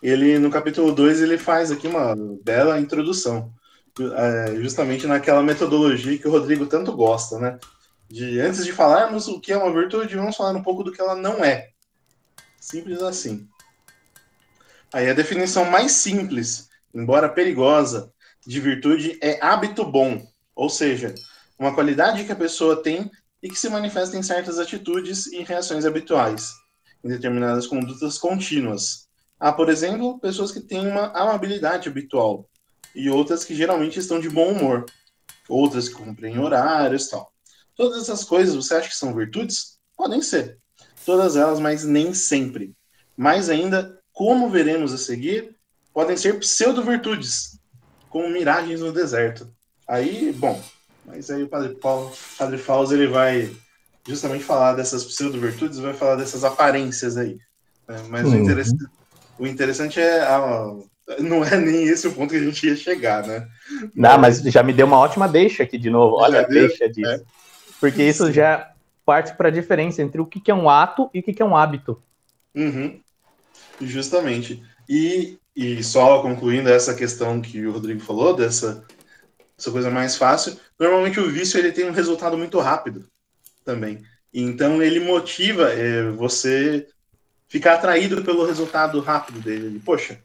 ele 0.02 0.38
no 0.38 0.50
capítulo 0.50 0.92
2, 0.92 1.22
ele 1.22 1.38
faz 1.38 1.70
aqui 1.70 1.86
uma 1.86 2.14
bela 2.42 2.80
introdução, 2.80 3.52
é, 3.98 4.56
justamente 4.56 5.06
naquela 5.06 5.42
metodologia 5.42 6.18
que 6.18 6.26
o 6.26 6.30
Rodrigo 6.30 6.66
tanto 6.66 6.92
gosta, 6.92 7.38
né? 7.38 7.58
De 8.08 8.40
antes 8.40 8.64
de 8.64 8.72
falarmos 8.72 9.28
o 9.28 9.40
que 9.40 9.52
é 9.52 9.56
uma 9.56 9.72
virtude, 9.72 10.16
vamos 10.16 10.36
falar 10.36 10.56
um 10.56 10.62
pouco 10.62 10.82
do 10.82 10.92
que 10.92 11.00
ela 11.00 11.14
não 11.14 11.44
é. 11.44 11.70
Simples 12.60 13.00
assim. 13.00 13.46
Aí 14.92 15.08
a 15.08 15.14
definição 15.14 15.64
mais 15.64 15.92
simples, 15.92 16.68
embora 16.94 17.28
perigosa, 17.28 18.12
de 18.46 18.60
virtude 18.60 19.18
é 19.20 19.38
hábito 19.44 19.84
bom, 19.84 20.24
ou 20.54 20.68
seja, 20.68 21.14
uma 21.58 21.74
qualidade 21.74 22.24
que 22.24 22.32
a 22.32 22.36
pessoa 22.36 22.82
tem 22.82 23.10
e 23.42 23.48
que 23.48 23.58
se 23.58 23.68
manifesta 23.68 24.16
em 24.16 24.22
certas 24.22 24.58
atitudes 24.58 25.26
e 25.26 25.42
reações 25.42 25.84
habituais, 25.84 26.52
em 27.04 27.08
determinadas 27.08 27.66
condutas 27.66 28.18
contínuas. 28.18 29.06
Há, 29.38 29.52
por 29.52 29.68
exemplo, 29.68 30.18
pessoas 30.18 30.50
que 30.50 30.60
têm 30.60 30.86
uma 30.86 31.12
amabilidade 31.12 31.88
habitual 31.88 32.48
e 32.94 33.10
outras 33.10 33.44
que 33.44 33.54
geralmente 33.54 33.98
estão 33.98 34.18
de 34.18 34.30
bom 34.30 34.52
humor, 34.52 34.86
outras 35.48 35.88
que 35.88 35.94
cumprem 35.94 36.38
horários 36.38 37.08
tal. 37.08 37.32
Todas 37.76 38.02
essas 38.02 38.24
coisas 38.24 38.54
você 38.54 38.74
acha 38.74 38.88
que 38.88 38.96
são 38.96 39.14
virtudes? 39.14 39.78
Podem 39.96 40.22
ser. 40.22 40.58
Todas 41.04 41.36
elas, 41.36 41.60
mas 41.60 41.84
nem 41.84 42.14
sempre. 42.14 42.74
Mais 43.16 43.50
ainda, 43.50 44.00
como 44.12 44.48
veremos 44.48 44.92
a 44.92 44.98
seguir, 44.98 45.54
podem 45.92 46.16
ser 46.16 46.38
pseudo-virtudes, 46.38 47.58
como 48.08 48.28
miragens 48.30 48.80
no 48.80 48.92
deserto. 48.92 49.54
Aí, 49.86 50.32
bom, 50.32 50.60
mas 51.06 51.30
aí 51.30 51.42
o 51.42 51.48
Padre 51.48 51.74
Paulo, 51.76 52.12
Padre 52.38 52.58
Fausto, 52.58 52.94
ele 52.94 53.06
vai 53.06 53.50
justamente 54.06 54.44
falar 54.44 54.74
dessas 54.74 55.04
pseudo-virtudes, 55.04 55.78
vai 55.78 55.94
falar 55.94 56.16
dessas 56.16 56.44
aparências 56.44 57.16
aí. 57.16 57.38
né? 57.88 58.02
Mas 58.08 58.24
o, 58.26 58.30
Uhum. 58.30 58.42
interessante, 58.42 58.84
o 59.38 59.46
interessante 59.46 60.00
é 60.00 60.20
a- 60.22 60.74
não 61.20 61.44
é 61.44 61.56
nem 61.56 61.84
esse 61.84 62.08
o 62.08 62.12
ponto 62.12 62.30
que 62.30 62.36
a 62.36 62.42
gente 62.44 62.66
ia 62.66 62.74
chegar, 62.76 63.24
né? 63.26 63.46
Não, 63.94 64.18
mas 64.18 64.40
já 64.42 64.62
me 64.62 64.72
deu 64.72 64.86
uma 64.86 64.98
ótima 64.98 65.28
deixa 65.28 65.62
aqui 65.62 65.78
de 65.78 65.88
novo. 65.88 66.16
Olha 66.16 66.40
a 66.40 66.42
deixa 66.42 66.88
disso. 66.88 67.08
É. 67.08 67.20
Porque 67.80 68.02
isso 68.02 68.32
já 68.32 68.70
parte 69.04 69.34
para 69.36 69.48
a 69.48 69.52
diferença 69.52 70.02
entre 70.02 70.20
o 70.20 70.26
que 70.26 70.50
é 70.50 70.54
um 70.54 70.68
ato 70.68 71.08
e 71.14 71.20
o 71.20 71.22
que 71.22 71.32
que 71.32 71.40
é 71.42 71.44
um 71.44 71.56
hábito. 71.56 72.02
Uhum. 72.56 72.98
Justamente. 73.80 74.62
E, 74.88 75.38
e 75.54 75.82
só 75.82 76.22
concluindo 76.22 76.68
essa 76.68 76.94
questão 76.94 77.40
que 77.40 77.64
o 77.66 77.72
Rodrigo 77.72 78.00
falou, 78.00 78.34
dessa 78.34 78.84
essa 79.58 79.70
coisa 79.70 79.90
mais 79.90 80.16
fácil, 80.16 80.58
normalmente 80.78 81.18
o 81.18 81.30
vício 81.30 81.58
ele 81.58 81.72
tem 81.72 81.88
um 81.88 81.92
resultado 81.92 82.36
muito 82.36 82.58
rápido 82.60 83.06
também. 83.64 84.02
Então 84.32 84.82
ele 84.82 85.00
motiva 85.00 85.70
é, 85.72 86.10
você 86.10 86.86
ficar 87.48 87.74
atraído 87.74 88.22
pelo 88.22 88.44
resultado 88.44 89.00
rápido 89.00 89.40
dele. 89.40 89.80
Poxa, 89.84 90.18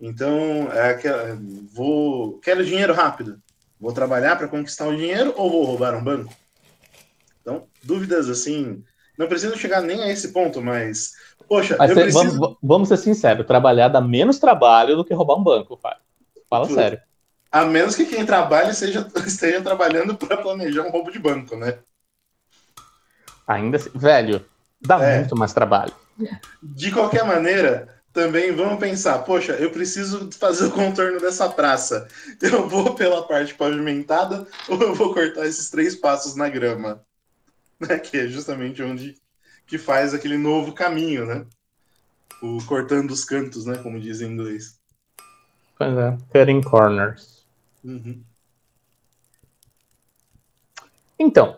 então 0.00 0.68
é 0.72 1.36
vou 1.72 2.38
quero 2.40 2.64
dinheiro 2.64 2.92
rápido. 2.92 3.40
Vou 3.80 3.92
trabalhar 3.92 4.36
para 4.36 4.48
conquistar 4.48 4.86
o 4.88 4.96
dinheiro 4.96 5.32
ou 5.36 5.50
vou 5.50 5.64
roubar 5.64 5.94
um 5.94 6.04
banco? 6.04 6.34
Então, 7.40 7.66
dúvidas 7.82 8.28
assim, 8.28 8.82
não 9.16 9.28
preciso 9.28 9.56
chegar 9.56 9.80
nem 9.80 10.02
a 10.02 10.08
esse 10.08 10.32
ponto, 10.32 10.60
mas 10.60 11.12
poxa, 11.48 11.76
Mas 11.78 11.90
eu 11.90 11.96
cê- 11.96 12.02
preciso 12.02 12.40
vamos, 12.40 12.56
vamos 12.62 12.88
ser 12.88 12.96
sinceros, 12.96 13.46
trabalhar 13.46 13.88
dá 13.88 14.00
menos 14.00 14.38
trabalho 14.38 14.96
do 14.96 15.04
que 15.04 15.14
roubar 15.14 15.36
um 15.36 15.44
banco, 15.44 15.76
pai. 15.76 15.96
Fala 16.48 16.68
sério. 16.68 17.00
A 17.56 17.64
menos 17.64 17.96
que 17.96 18.04
quem 18.04 18.26
trabalhe 18.26 18.74
seja, 18.74 19.08
esteja 19.26 19.62
trabalhando 19.62 20.14
para 20.14 20.36
planejar 20.36 20.82
um 20.82 20.90
roubo 20.90 21.10
de 21.10 21.18
banco, 21.18 21.56
né? 21.56 21.78
Ainda 23.46 23.78
assim, 23.78 23.88
velho, 23.94 24.44
dá 24.78 25.02
É. 25.02 25.20
muito 25.20 25.34
mais 25.34 25.54
trabalho. 25.54 25.94
De 26.62 26.90
qualquer 26.92 27.24
maneira, 27.24 28.02
também 28.12 28.54
vamos 28.54 28.78
pensar, 28.78 29.20
poxa, 29.20 29.52
eu 29.52 29.70
preciso 29.70 30.30
fazer 30.32 30.66
o 30.66 30.70
contorno 30.70 31.18
dessa 31.18 31.48
praça. 31.48 32.06
Eu 32.42 32.68
vou 32.68 32.94
pela 32.94 33.26
parte 33.26 33.54
pavimentada 33.54 34.46
ou 34.68 34.78
eu 34.82 34.94
vou 34.94 35.14
cortar 35.14 35.46
esses 35.46 35.70
três 35.70 35.96
passos 35.96 36.36
na 36.36 36.50
grama? 36.50 37.02
Né? 37.80 37.98
Que 37.98 38.18
é 38.18 38.28
justamente 38.28 38.82
onde 38.82 39.16
que 39.66 39.78
faz 39.78 40.12
aquele 40.12 40.36
novo 40.36 40.74
caminho, 40.74 41.24
né? 41.24 41.46
O 42.42 42.58
cortando 42.66 43.12
os 43.12 43.24
cantos, 43.24 43.64
né? 43.64 43.78
Como 43.78 43.98
dizem 43.98 44.28
em 44.28 44.32
inglês. 44.32 44.78
Pois 45.78 45.96
é, 45.96 46.18
cutting 46.32 46.60
corners. 46.60 47.35
Uhum. 47.86 48.20
Então, 51.16 51.56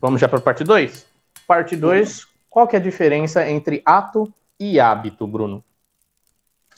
vamos 0.00 0.18
já 0.18 0.26
para 0.26 0.38
a 0.38 0.42
parte 0.42 0.64
2? 0.64 1.06
Parte 1.46 1.76
2, 1.76 2.26
qual 2.48 2.66
que 2.66 2.76
é 2.76 2.78
a 2.78 2.82
diferença 2.82 3.46
entre 3.46 3.82
ato 3.84 4.32
e 4.58 4.80
hábito, 4.80 5.26
Bruno? 5.26 5.62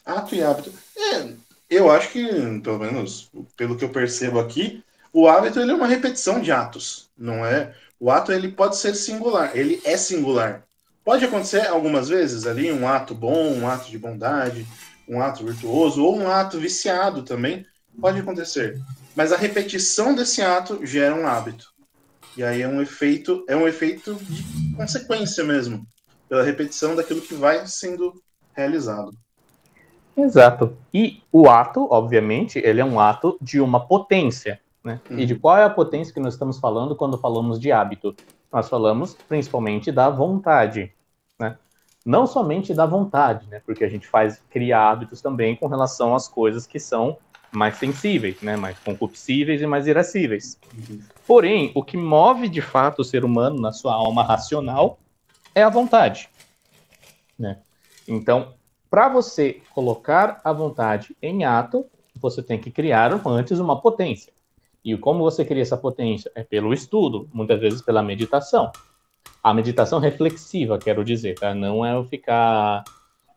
Ato 0.04 0.34
e 0.34 0.42
hábito. 0.42 0.72
É, 0.96 1.32
eu 1.70 1.90
acho 1.90 2.10
que, 2.10 2.26
pelo 2.60 2.78
menos 2.80 3.30
pelo 3.56 3.76
que 3.76 3.84
eu 3.84 3.90
percebo 3.90 4.40
aqui, 4.40 4.82
o 5.12 5.28
hábito 5.28 5.60
ele 5.60 5.70
é 5.70 5.74
uma 5.74 5.86
repetição 5.86 6.40
de 6.40 6.50
atos, 6.50 7.08
não 7.16 7.46
é? 7.46 7.72
O 8.00 8.10
ato 8.10 8.32
ele 8.32 8.50
pode 8.50 8.76
ser 8.76 8.96
singular, 8.96 9.56
ele 9.56 9.80
é 9.84 9.96
singular. 9.96 10.64
Pode 11.04 11.24
acontecer 11.24 11.68
algumas 11.68 12.08
vezes 12.08 12.46
ali 12.46 12.72
um 12.72 12.88
ato 12.88 13.14
bom, 13.14 13.52
um 13.52 13.68
ato 13.68 13.88
de 13.88 13.98
bondade, 13.98 14.66
um 15.08 15.20
ato 15.22 15.44
virtuoso 15.44 16.02
ou 16.02 16.16
um 16.16 16.28
ato 16.28 16.58
viciado 16.58 17.22
também, 17.22 17.64
pode 18.00 18.20
acontecer. 18.20 18.80
Mas 19.14 19.32
a 19.32 19.36
repetição 19.36 20.14
desse 20.14 20.42
ato 20.42 20.84
gera 20.84 21.14
um 21.14 21.26
hábito. 21.26 21.72
E 22.36 22.42
aí 22.42 22.62
é 22.62 22.68
um 22.68 22.82
efeito, 22.82 23.44
é 23.48 23.54
um 23.54 23.68
efeito 23.68 24.14
de 24.14 24.74
consequência 24.76 25.44
mesmo, 25.44 25.86
pela 26.28 26.42
repetição 26.42 26.96
daquilo 26.96 27.20
que 27.20 27.34
vai 27.34 27.64
sendo 27.66 28.12
realizado. 28.52 29.12
Exato. 30.16 30.76
E 30.92 31.22
o 31.30 31.48
ato, 31.48 31.88
obviamente, 31.90 32.58
ele 32.58 32.80
é 32.80 32.84
um 32.84 32.98
ato 32.98 33.36
de 33.40 33.60
uma 33.60 33.86
potência. 33.86 34.60
Né? 34.82 35.00
E 35.10 35.24
de 35.24 35.34
qual 35.34 35.56
é 35.56 35.64
a 35.64 35.70
potência 35.70 36.12
que 36.12 36.20
nós 36.20 36.34
estamos 36.34 36.58
falando 36.58 36.94
quando 36.94 37.18
falamos 37.18 37.58
de 37.58 37.72
hábito? 37.72 38.14
Nós 38.52 38.68
falamos 38.68 39.14
principalmente 39.28 39.90
da 39.90 40.10
vontade. 40.10 40.92
Né? 41.38 41.56
Não 42.04 42.26
somente 42.26 42.74
da 42.74 42.84
vontade, 42.84 43.48
né? 43.48 43.62
porque 43.64 43.84
a 43.84 43.88
gente 43.88 44.06
faz 44.06 44.42
criar 44.50 44.90
hábitos 44.90 45.20
também 45.20 45.56
com 45.56 45.66
relação 45.66 46.14
às 46.14 46.28
coisas 46.28 46.66
que 46.66 46.78
são 46.78 47.16
mais 47.54 47.76
sensíveis, 47.76 48.40
né? 48.42 48.56
mais 48.56 48.78
concupiscíveis 48.78 49.60
e 49.60 49.66
mais 49.66 49.86
irascíveis. 49.86 50.58
Porém, 51.26 51.72
o 51.74 51.82
que 51.82 51.96
move 51.96 52.48
de 52.48 52.60
fato 52.60 53.00
o 53.00 53.04
ser 53.04 53.24
humano 53.24 53.60
na 53.60 53.72
sua 53.72 53.94
alma 53.94 54.22
racional 54.22 54.98
é 55.54 55.62
a 55.62 55.70
vontade. 55.70 56.28
Né? 57.38 57.58
Então, 58.06 58.54
para 58.90 59.08
você 59.08 59.60
colocar 59.74 60.40
a 60.44 60.52
vontade 60.52 61.16
em 61.22 61.44
ato, 61.44 61.86
você 62.20 62.42
tem 62.42 62.58
que 62.58 62.70
criar 62.70 63.12
antes 63.26 63.58
uma 63.58 63.80
potência. 63.80 64.32
E 64.84 64.96
como 64.96 65.24
você 65.24 65.44
cria 65.44 65.62
essa 65.62 65.76
potência? 65.76 66.30
É 66.34 66.42
pelo 66.42 66.74
estudo, 66.74 67.28
muitas 67.32 67.58
vezes 67.58 67.80
pela 67.80 68.02
meditação. 68.02 68.70
A 69.42 69.54
meditação 69.54 69.98
reflexiva, 69.98 70.78
quero 70.78 71.04
dizer, 71.04 71.34
tá? 71.34 71.54
Não 71.54 71.84
é 71.84 71.94
eu 71.94 72.04
ficar. 72.04 72.84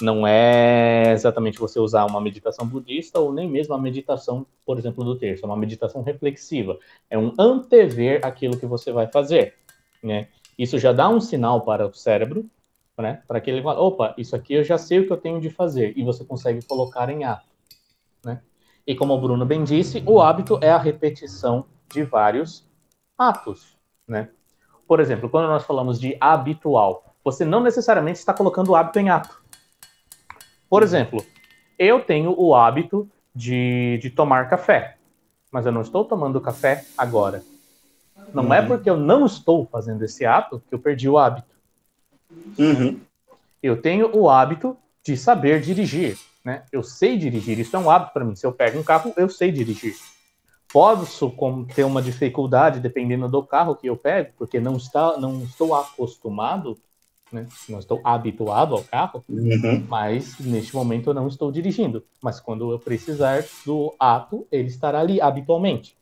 Não 0.01 0.27
é 0.27 1.11
exatamente 1.11 1.59
você 1.59 1.79
usar 1.79 2.05
uma 2.05 2.21
meditação 2.21 2.67
budista 2.67 3.19
ou 3.19 3.33
nem 3.33 3.49
mesmo 3.49 3.73
a 3.73 3.79
meditação, 3.79 4.45
por 4.65 4.77
exemplo, 4.77 5.03
do 5.03 5.17
terço. 5.17 5.43
É 5.43 5.47
uma 5.47 5.57
meditação 5.57 6.03
reflexiva. 6.03 6.77
É 7.09 7.17
um 7.17 7.33
antever 7.37 8.23
aquilo 8.23 8.59
que 8.59 8.65
você 8.65 8.91
vai 8.91 9.07
fazer. 9.07 9.55
Né? 10.03 10.27
Isso 10.57 10.77
já 10.77 10.93
dá 10.93 11.09
um 11.09 11.19
sinal 11.19 11.61
para 11.61 11.87
o 11.87 11.93
cérebro, 11.93 12.47
né? 12.97 13.21
Para 13.27 13.39
que 13.41 13.49
ele 13.49 13.61
fale, 13.61 13.79
opa, 13.79 14.13
isso 14.17 14.35
aqui 14.35 14.55
eu 14.55 14.63
já 14.63 14.77
sei 14.77 14.99
o 14.99 15.07
que 15.07 15.13
eu 15.13 15.17
tenho 15.17 15.39
de 15.39 15.49
fazer. 15.49 15.93
E 15.97 16.03
você 16.03 16.23
consegue 16.23 16.63
colocar 16.65 17.09
em 17.09 17.23
ato. 17.23 17.47
Né? 18.23 18.41
E 18.85 18.95
como 18.95 19.13
o 19.13 19.21
Bruno 19.21 19.45
bem 19.45 19.63
disse, 19.63 20.03
o 20.05 20.21
hábito 20.21 20.59
é 20.61 20.71
a 20.71 20.77
repetição 20.77 21.65
de 21.91 22.03
vários 22.03 22.67
atos, 23.17 23.77
né? 24.07 24.29
Por 24.87 24.99
exemplo, 24.99 25.29
quando 25.29 25.47
nós 25.47 25.65
falamos 25.65 25.99
de 25.99 26.15
habitual, 26.19 27.03
você 27.23 27.43
não 27.43 27.61
necessariamente 27.61 28.19
está 28.19 28.33
colocando 28.33 28.69
o 28.69 28.75
hábito 28.75 28.99
em 28.99 29.09
ato. 29.09 29.43
Por 30.69 30.83
exemplo, 30.83 31.23
eu 31.77 31.99
tenho 31.99 32.33
o 32.37 32.55
hábito 32.55 33.09
de, 33.33 33.99
de 34.01 34.09
tomar 34.09 34.49
café, 34.49 34.97
mas 35.51 35.65
eu 35.65 35.71
não 35.71 35.81
estou 35.81 36.03
tomando 36.03 36.41
café 36.41 36.85
agora. 36.97 37.43
Não 38.33 38.53
é 38.53 38.61
porque 38.61 38.89
eu 38.89 38.97
não 38.97 39.25
estou 39.25 39.65
fazendo 39.65 40.03
esse 40.03 40.25
ato 40.25 40.61
que 40.67 40.75
eu 40.75 40.79
perdi 40.79 41.07
o 41.07 41.17
hábito. 41.17 41.47
Uhum. 42.57 42.99
Eu 43.61 43.81
tenho 43.81 44.15
o 44.15 44.29
hábito 44.29 44.75
de 45.03 45.15
saber 45.15 45.61
dirigir. 45.61 46.17
Né? 46.43 46.63
Eu 46.71 46.83
sei 46.83 47.17
dirigir, 47.17 47.59
isso 47.59 47.75
é 47.75 47.79
um 47.79 47.89
hábito 47.89 48.13
para 48.13 48.25
mim. 48.25 48.35
Se 48.35 48.45
eu 48.45 48.51
pego 48.51 48.79
um 48.79 48.83
carro, 48.83 49.13
eu 49.15 49.29
sei 49.29 49.51
dirigir. 49.51 49.95
Posso 50.71 51.29
como, 51.31 51.65
ter 51.65 51.85
uma 51.85 52.01
dificuldade 52.01 52.79
dependendo 52.79 53.29
do 53.29 53.41
carro 53.43 53.75
que 53.75 53.87
eu 53.87 53.95
pego, 53.95 54.31
porque 54.37 54.59
não, 54.59 54.75
está, 54.75 55.17
não 55.17 55.43
estou 55.43 55.73
acostumado, 55.73 56.77
né? 57.31 57.47
não 57.67 57.79
estou 57.79 57.99
habituado 58.03 58.75
ao 58.75 58.83
carro, 58.83 59.23
Uhum. 59.27 59.85
mas 59.87 60.37
neste 60.39 60.75
momento 60.75 61.09
eu 61.09 61.13
não 61.13 61.27
estou 61.27 61.51
dirigindo. 61.51 62.03
Mas 62.21 62.39
quando 62.39 62.71
eu 62.71 62.79
precisar 62.79 63.43
do 63.65 63.93
ato, 63.99 64.47
ele 64.51 64.67
estará 64.67 64.99
ali 64.99 65.19
habitualmente. 65.21 65.95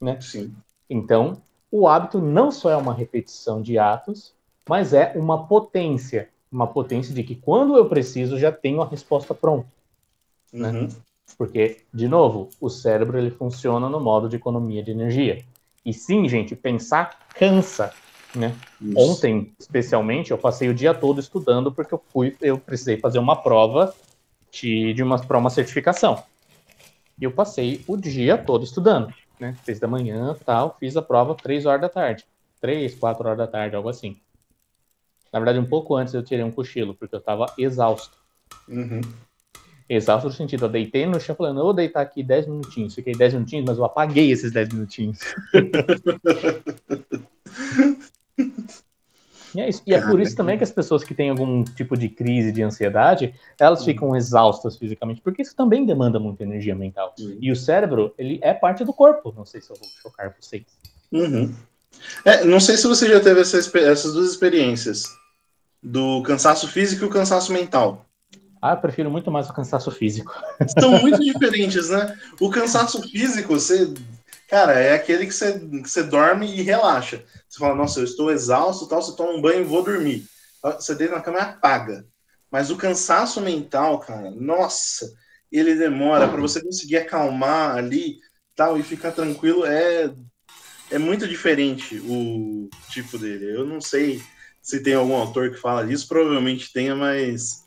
Né? 0.00 0.20
Sim. 0.20 0.54
Então, 0.88 1.40
o 1.70 1.86
hábito 1.86 2.20
não 2.20 2.50
só 2.50 2.70
é 2.70 2.76
uma 2.76 2.94
repetição 2.94 3.62
de 3.62 3.78
atos, 3.78 4.32
mas 4.68 4.92
é 4.92 5.12
uma 5.16 5.46
potência. 5.46 6.28
Uma 6.50 6.66
potência 6.66 7.14
de 7.14 7.22
que 7.22 7.34
quando 7.36 7.76
eu 7.76 7.88
preciso 7.88 8.38
já 8.38 8.50
tenho 8.50 8.82
a 8.82 8.86
resposta 8.86 9.34
pronta. 9.34 9.68
Né? 10.52 10.70
Uhum. 10.70 10.88
Porque, 11.38 11.78
de 11.94 12.08
novo, 12.08 12.48
o 12.60 12.68
cérebro 12.68 13.16
ele 13.18 13.30
funciona 13.30 13.88
no 13.88 14.00
modo 14.00 14.28
de 14.28 14.36
economia 14.36 14.82
de 14.82 14.90
energia. 14.90 15.44
E 15.84 15.92
sim, 15.94 16.28
gente, 16.28 16.56
pensar 16.56 17.18
cansa. 17.34 17.92
Né? 18.34 18.54
Ontem, 18.96 19.52
especialmente, 19.58 20.30
eu 20.30 20.38
passei 20.38 20.68
o 20.68 20.74
dia 20.74 20.94
todo 20.94 21.18
estudando 21.18 21.72
porque 21.72 21.92
eu 21.92 22.02
fui, 22.12 22.36
eu 22.40 22.58
precisei 22.58 22.96
fazer 22.96 23.18
uma 23.18 23.34
prova 23.34 23.92
de, 24.52 24.94
de 24.94 25.02
uma, 25.02 25.18
para 25.18 25.38
uma 25.38 25.50
certificação. 25.50 26.22
E 27.20 27.24
eu 27.24 27.32
passei 27.32 27.84
o 27.88 27.96
dia 27.96 28.38
todo 28.38 28.64
estudando, 28.64 29.12
né? 29.38 29.56
Seis 29.64 29.80
da 29.80 29.88
manhã, 29.88 30.36
tal, 30.44 30.76
fiz 30.78 30.96
a 30.96 31.02
prova 31.02 31.34
três 31.34 31.66
horas 31.66 31.80
da 31.80 31.88
tarde. 31.88 32.24
Três, 32.60 32.94
quatro 32.94 33.26
horas 33.26 33.38
da 33.38 33.46
tarde, 33.46 33.74
algo 33.74 33.88
assim. 33.88 34.16
Na 35.32 35.38
verdade, 35.38 35.58
um 35.58 35.66
pouco 35.66 35.96
antes 35.96 36.14
eu 36.14 36.22
tirei 36.22 36.44
um 36.44 36.50
cochilo, 36.50 36.94
porque 36.94 37.14
eu 37.14 37.20
estava 37.20 37.46
exausto. 37.58 38.16
Uhum. 38.68 39.00
Exausto 39.88 40.28
no 40.28 40.34
sentido, 40.34 40.66
eu 40.66 40.68
deitei 40.68 41.04
no 41.04 41.20
chão 41.20 41.34
falando, 41.34 41.58
eu 41.58 41.64
vou 41.64 41.74
deitar 41.74 42.00
aqui 42.00 42.22
10 42.22 42.46
minutinhos. 42.46 42.94
Fiquei 42.94 43.12
10 43.12 43.34
minutinhos, 43.34 43.64
mas 43.66 43.76
eu 43.76 43.84
apaguei 43.84 44.30
esses 44.30 44.52
10 44.52 44.68
minutinhos. 44.68 45.18
E 49.54 49.60
é 49.60 49.68
isso. 49.68 49.82
E 49.86 49.94
é 49.94 50.00
por 50.00 50.20
isso 50.20 50.36
também 50.36 50.56
que 50.56 50.64
as 50.64 50.70
pessoas 50.70 51.02
que 51.02 51.14
têm 51.14 51.30
algum 51.30 51.64
tipo 51.64 51.96
de 51.96 52.08
crise 52.08 52.52
de 52.52 52.62
ansiedade, 52.62 53.34
elas 53.58 53.84
ficam 53.84 54.14
exaustas 54.14 54.76
fisicamente, 54.76 55.20
porque 55.20 55.42
isso 55.42 55.56
também 55.56 55.84
demanda 55.84 56.20
muita 56.20 56.44
energia 56.44 56.74
mental. 56.74 57.14
E 57.18 57.50
o 57.50 57.56
cérebro, 57.56 58.14
ele 58.16 58.38
é 58.42 58.54
parte 58.54 58.84
do 58.84 58.92
corpo. 58.92 59.34
Não 59.36 59.44
sei 59.44 59.60
se 59.60 59.70
eu 59.70 59.76
vou 59.76 59.88
chocar 60.00 60.34
vocês. 60.40 60.64
Uhum. 61.10 61.52
É, 62.24 62.44
não 62.44 62.60
sei 62.60 62.76
se 62.76 62.86
você 62.86 63.08
já 63.08 63.20
teve 63.20 63.40
essa 63.40 63.58
essas 63.58 64.12
duas 64.12 64.30
experiências 64.30 65.04
do 65.82 66.22
cansaço 66.22 66.68
físico 66.68 67.04
e 67.04 67.08
o 67.08 67.10
cansaço 67.10 67.52
mental. 67.52 68.06
Ah, 68.62 68.72
eu 68.72 68.76
prefiro 68.76 69.10
muito 69.10 69.30
mais 69.30 69.48
o 69.48 69.54
cansaço 69.54 69.90
físico. 69.90 70.32
São 70.78 71.00
muito 71.00 71.18
diferentes, 71.24 71.88
né? 71.88 72.14
O 72.38 72.50
cansaço 72.50 73.02
físico, 73.08 73.54
você, 73.54 73.92
cara, 74.50 74.72
é 74.72 74.92
aquele 74.92 75.26
que 75.26 75.32
você, 75.32 75.58
que 75.58 75.88
você 75.88 76.02
dorme 76.02 76.46
e 76.46 76.62
relaxa. 76.62 77.24
Você 77.48 77.58
fala, 77.58 77.74
nossa, 77.74 78.00
eu 78.00 78.04
estou 78.04 78.30
exausto, 78.30 78.88
tal, 78.88 79.00
você 79.00 79.16
toma 79.16 79.30
um 79.32 79.40
banho 79.40 79.60
e 79.60 79.64
vou 79.64 79.82
dormir. 79.82 80.26
Você 80.62 80.94
deita 80.94 81.14
na 81.14 81.20
cama 81.20 81.38
e 81.38 81.42
apaga. 81.42 82.04
Mas 82.50 82.68
o 82.70 82.76
cansaço 82.76 83.40
mental, 83.40 84.00
cara, 84.00 84.30
nossa, 84.32 85.08
ele 85.52 85.76
demora 85.76 86.28
para 86.28 86.40
você 86.40 86.60
conseguir 86.60 86.96
acalmar 86.96 87.76
ali, 87.76 88.18
tal, 88.56 88.76
e 88.76 88.82
ficar 88.82 89.12
tranquilo. 89.12 89.64
É, 89.64 90.12
é 90.90 90.98
muito 90.98 91.28
diferente 91.28 92.00
o 92.04 92.68
tipo 92.90 93.16
dele. 93.16 93.54
Eu 93.56 93.64
não 93.64 93.80
sei 93.80 94.20
se 94.60 94.82
tem 94.82 94.94
algum 94.94 95.14
autor 95.14 95.50
que 95.50 95.60
fala 95.60 95.86
disso, 95.86 96.08
provavelmente 96.08 96.72
tenha, 96.72 96.94
mas 96.96 97.64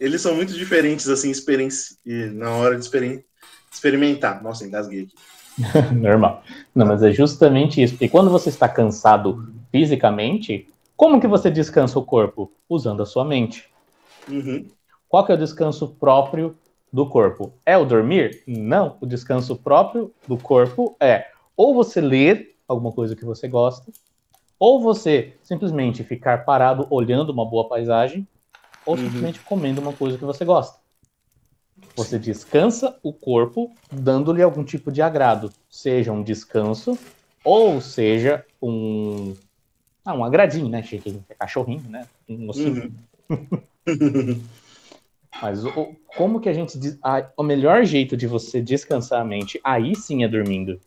eles 0.00 0.22
são 0.22 0.34
muito 0.34 0.54
diferentes, 0.54 1.08
assim, 1.08 1.30
experienci... 1.30 1.96
na 2.32 2.52
hora 2.52 2.74
de 2.74 2.82
experim- 2.82 3.22
experimentar. 3.70 4.42
Nossa, 4.42 4.64
engasguei 4.64 5.02
aqui. 5.02 5.14
Normal. 5.92 6.42
Não, 6.74 6.86
mas 6.86 7.02
é 7.02 7.12
justamente 7.12 7.82
isso. 7.82 7.94
Porque 7.94 8.08
quando 8.08 8.30
você 8.30 8.48
está 8.48 8.68
cansado 8.68 9.52
fisicamente, 9.70 10.68
como 10.96 11.20
que 11.20 11.26
você 11.26 11.50
descansa 11.50 11.98
o 11.98 12.04
corpo? 12.04 12.52
Usando 12.68 13.02
a 13.02 13.06
sua 13.06 13.24
mente. 13.24 13.68
Uhum. 14.28 14.66
Qual 15.08 15.24
que 15.24 15.32
é 15.32 15.34
o 15.34 15.38
descanso 15.38 15.88
próprio 15.88 16.56
do 16.92 17.06
corpo 17.06 17.52
é 17.66 17.76
o 17.76 17.84
dormir? 17.84 18.42
Não. 18.46 18.96
O 19.00 19.06
descanso 19.06 19.56
próprio 19.56 20.12
do 20.26 20.36
corpo 20.36 20.96
é 21.00 21.26
ou 21.56 21.74
você 21.74 22.00
ler 22.00 22.56
alguma 22.66 22.92
coisa 22.92 23.14
que 23.14 23.24
você 23.24 23.46
gosta, 23.46 23.92
ou 24.58 24.80
você 24.80 25.34
simplesmente 25.42 26.04
ficar 26.04 26.44
parado 26.44 26.86
olhando 26.88 27.30
uma 27.30 27.44
boa 27.44 27.68
paisagem, 27.68 28.26
ou 28.86 28.94
uhum. 28.94 29.02
simplesmente 29.02 29.40
comendo 29.40 29.80
uma 29.80 29.92
coisa 29.92 30.16
que 30.16 30.24
você 30.24 30.44
gosta. 30.44 30.81
Você 31.94 32.18
descansa 32.18 32.98
o 33.02 33.12
corpo 33.12 33.70
dando-lhe 33.90 34.42
algum 34.42 34.64
tipo 34.64 34.90
de 34.90 35.02
agrado, 35.02 35.52
seja 35.68 36.12
um 36.12 36.22
descanso 36.22 36.98
ou 37.44 37.80
seja 37.80 38.44
um 38.60 39.34
ah, 40.04 40.14
um 40.14 40.24
agradinho, 40.24 40.68
né? 40.68 40.82
Chiquinho, 40.82 41.24
é 41.28 41.34
cachorrinho, 41.34 41.88
né? 41.88 42.06
Um 42.28 42.48
Uhum. 42.48 42.92
Mas 45.40 45.64
o, 45.64 45.96
como 46.16 46.40
que 46.40 46.48
a 46.48 46.52
gente 46.52 46.78
diz. 46.78 46.98
A, 47.02 47.26
o 47.36 47.42
melhor 47.42 47.84
jeito 47.84 48.16
de 48.16 48.26
você 48.26 48.60
descansar 48.60 49.20
a 49.20 49.24
mente, 49.24 49.60
aí 49.64 49.94
sim 49.94 50.24
é 50.24 50.28
dormindo. 50.28 50.78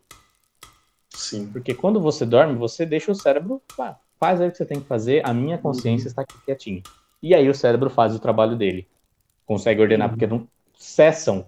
Sim. 1.10 1.48
Porque 1.48 1.74
quando 1.74 2.00
você 2.00 2.26
dorme, 2.26 2.56
você 2.56 2.86
deixa 2.86 3.12
o 3.12 3.16
cérebro. 3.16 3.62
Pá, 3.76 4.00
faz 4.20 4.40
aí 4.40 4.48
o 4.48 4.52
que 4.52 4.58
você 4.58 4.66
tem 4.66 4.80
que 4.80 4.88
fazer, 4.88 5.26
a 5.26 5.34
minha 5.34 5.58
consciência 5.58 6.06
uhum. 6.06 6.10
está 6.10 6.22
aqui 6.22 6.38
quietinha. 6.46 6.84
E 7.22 7.34
aí 7.34 7.50
o 7.50 7.56
cérebro 7.56 7.90
faz 7.90 8.14
o 8.16 8.20
trabalho 8.20 8.56
dele. 8.56 8.88
Consegue 9.46 9.82
ordenar, 9.82 10.08
uhum. 10.08 10.14
porque 10.14 10.28
não 10.28 10.48
cessam 10.78 11.46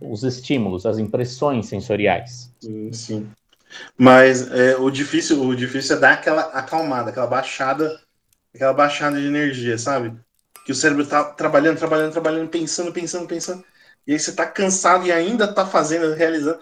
os 0.00 0.22
estímulos, 0.22 0.86
as 0.86 0.98
impressões 0.98 1.66
sensoriais. 1.66 2.50
Sim, 2.60 2.92
sim. 2.92 3.30
Mas 3.98 4.50
é, 4.52 4.76
o, 4.76 4.90
difícil, 4.90 5.42
o 5.42 5.54
difícil 5.54 5.96
é 5.96 6.00
dar 6.00 6.12
aquela 6.12 6.42
acalmada, 6.42 7.10
aquela 7.10 7.26
baixada, 7.26 8.00
aquela 8.54 8.72
baixada 8.72 9.20
de 9.20 9.26
energia, 9.26 9.76
sabe? 9.76 10.16
Que 10.64 10.72
o 10.72 10.74
cérebro 10.74 11.06
tá 11.06 11.24
trabalhando, 11.24 11.78
trabalhando, 11.78 12.12
trabalhando, 12.12 12.48
pensando, 12.48 12.92
pensando, 12.92 13.26
pensando. 13.26 13.64
E 14.06 14.12
aí 14.12 14.18
você 14.18 14.34
tá 14.34 14.46
cansado 14.46 15.06
e 15.06 15.12
ainda 15.12 15.52
tá 15.52 15.66
fazendo, 15.66 16.14
realizando. 16.14 16.58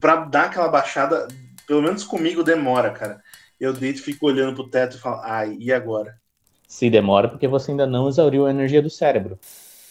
Pra 0.00 0.16
dar 0.16 0.44
aquela 0.44 0.68
baixada, 0.68 1.26
pelo 1.66 1.82
menos 1.82 2.04
comigo 2.04 2.42
demora, 2.42 2.90
cara. 2.90 3.22
Eu 3.58 3.72
deito, 3.72 4.02
fico 4.02 4.26
olhando 4.26 4.54
pro 4.54 4.68
teto 4.68 4.96
e 4.96 5.00
falo, 5.00 5.20
ai, 5.22 5.56
e 5.58 5.72
agora? 5.72 6.18
Se 6.66 6.88
demora 6.88 7.28
porque 7.28 7.48
você 7.48 7.70
ainda 7.70 7.86
não 7.86 8.08
exauriu 8.08 8.46
a 8.46 8.50
energia 8.50 8.82
do 8.82 8.90
cérebro. 8.90 9.38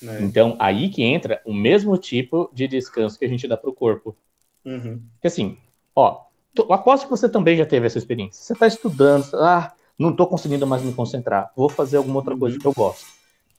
É. 0.03 0.21
Então, 0.21 0.55
aí 0.59 0.89
que 0.89 1.03
entra 1.03 1.41
o 1.45 1.53
mesmo 1.53 1.97
tipo 1.97 2.49
de 2.53 2.67
descanso 2.67 3.17
que 3.17 3.25
a 3.25 3.27
gente 3.27 3.47
dá 3.47 3.57
pro 3.57 3.73
corpo. 3.73 4.15
Uhum. 4.65 5.01
Porque 5.13 5.27
assim, 5.27 5.57
ó, 5.95 6.21
aposto 6.69 7.05
que 7.05 7.09
você 7.09 7.27
também 7.27 7.57
já 7.57 7.65
teve 7.65 7.87
essa 7.87 7.97
experiência. 7.97 8.43
Você 8.43 8.53
está 8.53 8.67
estudando, 8.67 9.25
ah, 9.35 9.73
não 9.97 10.11
estou 10.11 10.27
conseguindo 10.27 10.67
mais 10.67 10.83
me 10.83 10.93
concentrar, 10.93 11.51
vou 11.55 11.69
fazer 11.69 11.97
alguma 11.97 12.17
outra 12.17 12.37
coisa 12.37 12.55
uhum. 12.55 12.61
que 12.61 12.67
eu 12.67 12.73
gosto. 12.73 13.05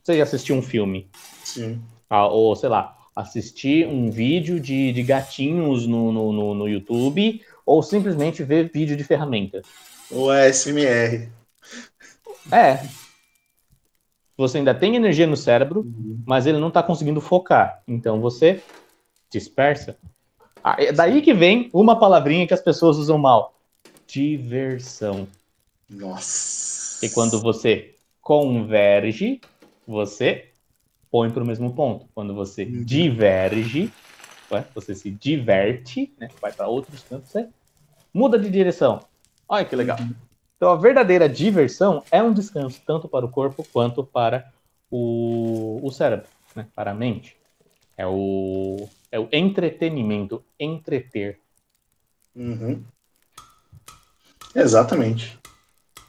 Você 0.03 0.17
já 0.17 0.23
assistiu 0.23 0.57
um 0.57 0.63
filme? 0.63 1.09
Sim. 1.45 1.83
Ah, 2.09 2.27
ou, 2.27 2.55
sei 2.57 2.69
lá, 2.69 2.97
assistir 3.15 3.87
um 3.87 4.11
vídeo 4.11 4.61
de, 4.61 4.93
de 4.93 5.03
gatinhos 5.03 5.87
no, 5.87 6.13
no, 6.13 6.33
no, 6.33 6.55
no 6.55 6.69
YouTube, 6.69 7.43
ou 7.67 7.83
simplesmente 7.83 8.43
ver 8.45 8.71
vídeo 8.73 8.97
de 8.97 9.05
ferramenta. 9.05 9.61
Ou 10.11 10.31
ASMR. 10.31 11.29
É. 12.51 12.81
Você 14.39 14.59
ainda 14.59 14.73
tem 14.73 14.95
energia 14.95 15.27
no 15.27 15.37
cérebro, 15.37 15.81
uhum. 15.81 16.23
mas 16.25 16.47
ele 16.47 16.59
não 16.59 16.69
está 16.69 16.81
conseguindo 16.81 17.21
focar. 17.21 17.83
Então 17.89 18.21
você 18.21 18.63
dispersa. 19.29 19.99
Ah, 20.63 20.77
é 20.79 20.93
daí 20.93 21.21
que 21.21 21.35
vem 21.35 21.69
uma 21.73 21.99
palavrinha 21.99 22.47
que 22.47 22.55
as 22.55 22.61
pessoas 22.61 22.97
usam 22.99 23.19
mal: 23.19 23.59
diversão. 24.07 25.27
Nossa. 25.91 27.05
E 27.05 27.09
quando 27.11 27.41
você 27.41 27.97
converge, 28.23 29.41
você 29.85 30.51
põe 31.11 31.31
para 31.31 31.43
o 31.43 31.47
mesmo 31.47 31.75
ponto. 31.75 32.07
Quando 32.15 32.33
você 32.33 32.63
uhum. 32.63 32.85
diverge, 32.85 33.91
você 34.73 34.95
se 34.95 35.11
diverte, 35.11 36.13
né? 36.17 36.29
vai 36.41 36.53
para 36.53 36.69
outros 36.69 37.03
cantos, 37.03 37.29
você 37.31 37.49
muda 38.15 38.39
de 38.39 38.49
direção. 38.49 39.01
Olha 39.49 39.65
que 39.65 39.75
legal. 39.75 39.99
Uhum. 39.99 40.15
Então, 40.59 40.73
a 40.73 40.77
verdadeira 40.77 41.29
diversão 41.29 42.03
é 42.11 42.21
um 42.21 42.33
descanso 42.33 42.83
tanto 42.85 43.09
para 43.09 43.25
o 43.25 43.31
corpo 43.31 43.65
quanto 43.73 44.03
para 44.03 44.53
o, 44.91 45.79
o 45.81 45.91
cérebro, 45.93 46.27
né? 46.55 46.67
para 46.75 46.91
a 46.91 46.95
mente. 46.95 47.37
É 47.97 48.05
o, 48.05 48.89
é 49.13 49.21
o 49.21 49.29
entretenimento, 49.33 50.45
entreter. 50.59 51.39
Uhum. 52.35 52.83
Exatamente. 54.53 55.39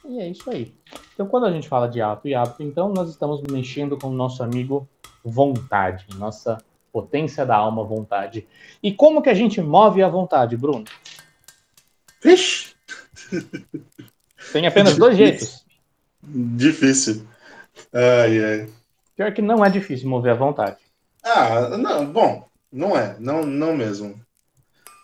E 0.04 0.18
é 0.18 0.28
isso 0.28 0.50
aí. 0.50 0.74
Então, 1.14 1.28
quando 1.28 1.46
a 1.46 1.52
gente 1.52 1.68
fala 1.68 1.88
de 1.88 2.02
ato 2.02 2.26
e 2.26 2.34
hábito, 2.34 2.64
então 2.64 2.92
nós 2.92 3.08
estamos 3.08 3.40
mexendo 3.42 3.96
com 3.96 4.08
o 4.08 4.14
nosso 4.14 4.42
amigo 4.42 4.88
vontade, 5.24 6.06
nossa 6.16 6.58
potência 6.92 7.46
da 7.46 7.54
alma, 7.54 7.84
vontade. 7.84 8.48
E 8.82 8.92
como 8.92 9.22
que 9.22 9.30
a 9.30 9.34
gente 9.34 9.60
move 9.60 10.02
a 10.02 10.08
vontade, 10.08 10.56
Bruno? 10.56 10.84
Vixe! 12.20 12.74
Tem 14.52 14.66
apenas 14.66 14.96
dois 14.96 15.16
jeitos. 15.16 15.64
Difícil. 16.22 17.26
Ai, 17.92 18.44
ai. 18.44 18.68
Pior 19.16 19.32
que 19.32 19.42
não 19.42 19.64
é 19.64 19.70
difícil 19.70 20.08
mover 20.08 20.32
a 20.32 20.36
vontade. 20.36 20.76
Ah, 21.22 21.76
não, 21.76 22.06
bom, 22.06 22.46
não 22.72 22.96
é, 22.96 23.16
não, 23.18 23.44
não 23.44 23.76
mesmo. 23.76 24.18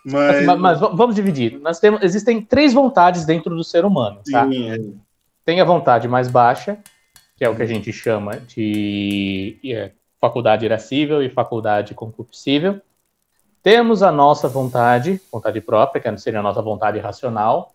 Mas... 0.05 0.45
mas, 0.45 0.59
mas 0.59 0.81
vamos 0.81 1.15
dividir. 1.15 1.59
Nós 1.61 1.81
temos, 1.81 2.03
existem 2.03 2.41
três 2.41 2.73
vontades 2.73 3.25
dentro 3.25 3.55
do 3.55 3.65
ser 3.65 3.85
humano, 3.85 4.21
tá? 4.31 4.47
Sim, 4.47 4.71
é. 4.71 4.79
Tem 5.45 5.61
a 5.61 5.65
vontade 5.65 6.09
mais 6.09 6.29
baixa, 6.29 6.79
que 7.37 7.45
é 7.45 7.49
o 7.49 7.55
que 7.55 7.63
a 7.63 7.67
gente 7.67 7.93
chama 7.93 8.41
de 8.41 9.59
é, 9.65 9.93
faculdade 10.21 10.65
irascível 10.65 11.23
e 11.23 11.29
faculdade 11.29 11.95
concupiscível. 11.95 12.81
Temos 13.63 14.03
a 14.03 14.13
nossa 14.13 14.49
vontade, 14.49 15.21
vontade 15.31 15.61
própria, 15.61 16.01
que 16.01 16.19
seria 16.19 16.41
a 16.41 16.43
nossa 16.43 16.63
vontade 16.63 16.99
racional, 16.99 17.75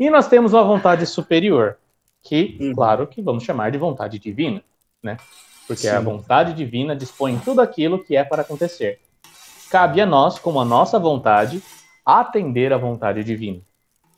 e 0.00 0.08
nós 0.08 0.26
temos 0.26 0.54
a 0.54 0.62
vontade 0.62 1.04
superior, 1.04 1.76
que, 2.22 2.56
uhum. 2.58 2.74
claro, 2.74 3.06
que 3.06 3.20
vamos 3.20 3.44
chamar 3.44 3.70
de 3.70 3.76
vontade 3.76 4.18
divina, 4.18 4.64
né? 5.02 5.18
Porque 5.66 5.82
Sim. 5.82 5.88
a 5.90 6.00
vontade 6.00 6.54
divina 6.54 6.96
dispõe 6.96 7.38
tudo 7.38 7.60
aquilo 7.60 8.02
que 8.02 8.16
é 8.16 8.24
para 8.24 8.40
acontecer. 8.40 8.98
Cabe 9.70 10.00
a 10.00 10.06
nós, 10.06 10.38
como 10.38 10.58
a 10.58 10.64
nossa 10.64 10.98
vontade, 10.98 11.62
atender 12.04 12.72
à 12.72 12.78
vontade 12.78 13.22
divina. 13.22 13.60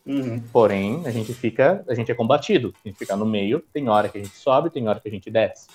Uhum. 0.06 0.40
Porém, 0.52 1.02
a 1.04 1.10
gente 1.10 1.34
fica, 1.34 1.84
a 1.88 1.94
gente 1.94 2.12
é 2.12 2.14
combatido, 2.14 2.72
a 2.84 2.88
gente 2.88 2.98
fica 2.98 3.16
no 3.16 3.26
meio, 3.26 3.60
tem 3.72 3.88
hora 3.88 4.08
que 4.08 4.18
a 4.18 4.22
gente 4.22 4.36
sobe, 4.36 4.70
tem 4.70 4.88
hora 4.88 5.00
que 5.00 5.08
a 5.08 5.12
gente 5.12 5.30
desce. 5.30 5.66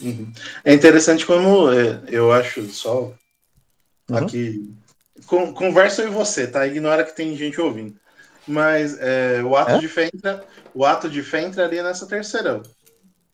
Uhum. 0.00 0.32
É 0.64 0.74
interessante 0.74 1.24
como 1.24 1.72
é, 1.72 2.02
eu 2.08 2.32
acho 2.32 2.64
só 2.64 3.12
uhum. 4.10 4.16
aqui 4.16 4.74
conversa 5.54 6.02
eu 6.02 6.08
e 6.08 6.10
você, 6.10 6.48
tá? 6.48 6.66
Ignora 6.66 7.04
que 7.04 7.14
tem 7.14 7.36
gente 7.36 7.60
ouvindo. 7.60 8.01
Mas 8.46 8.98
é, 9.00 9.42
o 9.42 9.56
ato 9.56 9.72
é? 9.72 9.78
de 9.78 9.88
fé 9.88 10.10
entra, 10.12 10.44
o 10.74 10.84
ato 10.84 11.08
de 11.08 11.22
fé 11.22 11.42
entraria 11.42 11.82
nessa 11.82 12.06
terceira 12.06 12.62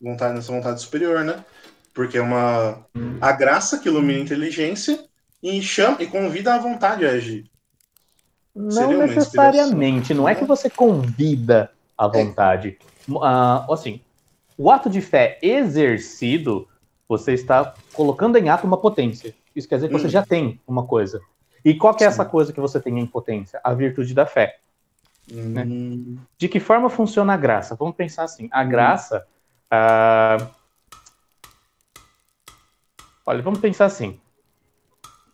vontade, 0.01 0.35
nessa 0.35 0.53
vontade 0.53 0.81
superior, 0.81 1.25
né? 1.25 1.45
Porque 1.95 2.19
é 2.19 2.23
uma 2.23 2.85
a 3.21 3.33
graça 3.33 3.79
que 3.79 3.89
ilumina 3.89 4.19
a 4.19 4.23
inteligência 4.23 5.05
e 5.43 5.61
chama 5.63 6.03
e 6.03 6.07
convida 6.07 6.55
a 6.55 6.59
vontade 6.59 7.07
a 7.07 7.11
agir. 7.11 7.51
Não 8.55 8.93
necessariamente, 8.99 10.13
não 10.13 10.29
é 10.29 10.35
que 10.35 10.45
você 10.45 10.69
convida 10.69 11.71
a 11.97 12.07
é. 12.07 12.09
vontade. 12.09 12.79
É. 13.09 13.13
Uh, 13.13 13.73
assim, 13.73 14.01
o 14.57 14.71
ato 14.71 14.91
de 14.91 15.01
fé 15.01 15.39
exercido, 15.41 16.69
você 17.09 17.33
está 17.33 17.75
colocando 17.93 18.37
em 18.37 18.49
ato 18.49 18.67
uma 18.67 18.77
potência. 18.77 19.35
Isso 19.55 19.69
quer 19.69 19.77
dizer 19.77 19.89
que 19.89 19.95
hum. 19.95 19.99
você 19.99 20.09
já 20.09 20.25
tem 20.25 20.61
uma 20.67 20.85
coisa. 20.85 21.21
E 21.65 21.75
qual 21.75 21.95
que 21.95 22.05
é 22.05 22.09
Sim. 22.09 22.15
essa 22.15 22.25
coisa 22.25 22.53
que 22.53 22.61
você 22.61 22.81
tem 22.81 22.99
em 22.99 23.07
potência? 23.07 23.61
A 23.63 23.75
virtude 23.75 24.15
da 24.15 24.27
fé. 24.27 24.59
Né? 25.31 25.65
Hum. 25.65 26.17
De 26.37 26.49
que 26.49 26.61
forma 26.61 26.89
funciona 26.89 27.35
a 27.35 27.37
graça? 27.37 27.75
Vamos 27.75 27.97
pensar 27.97 28.25
assim: 28.25 28.49
a 28.51 28.65
graça. 28.65 29.27
Uh... 29.73 30.47
Olha, 33.27 33.43
vamos 33.43 33.61
pensar 33.61 33.85
assim. 33.85 34.19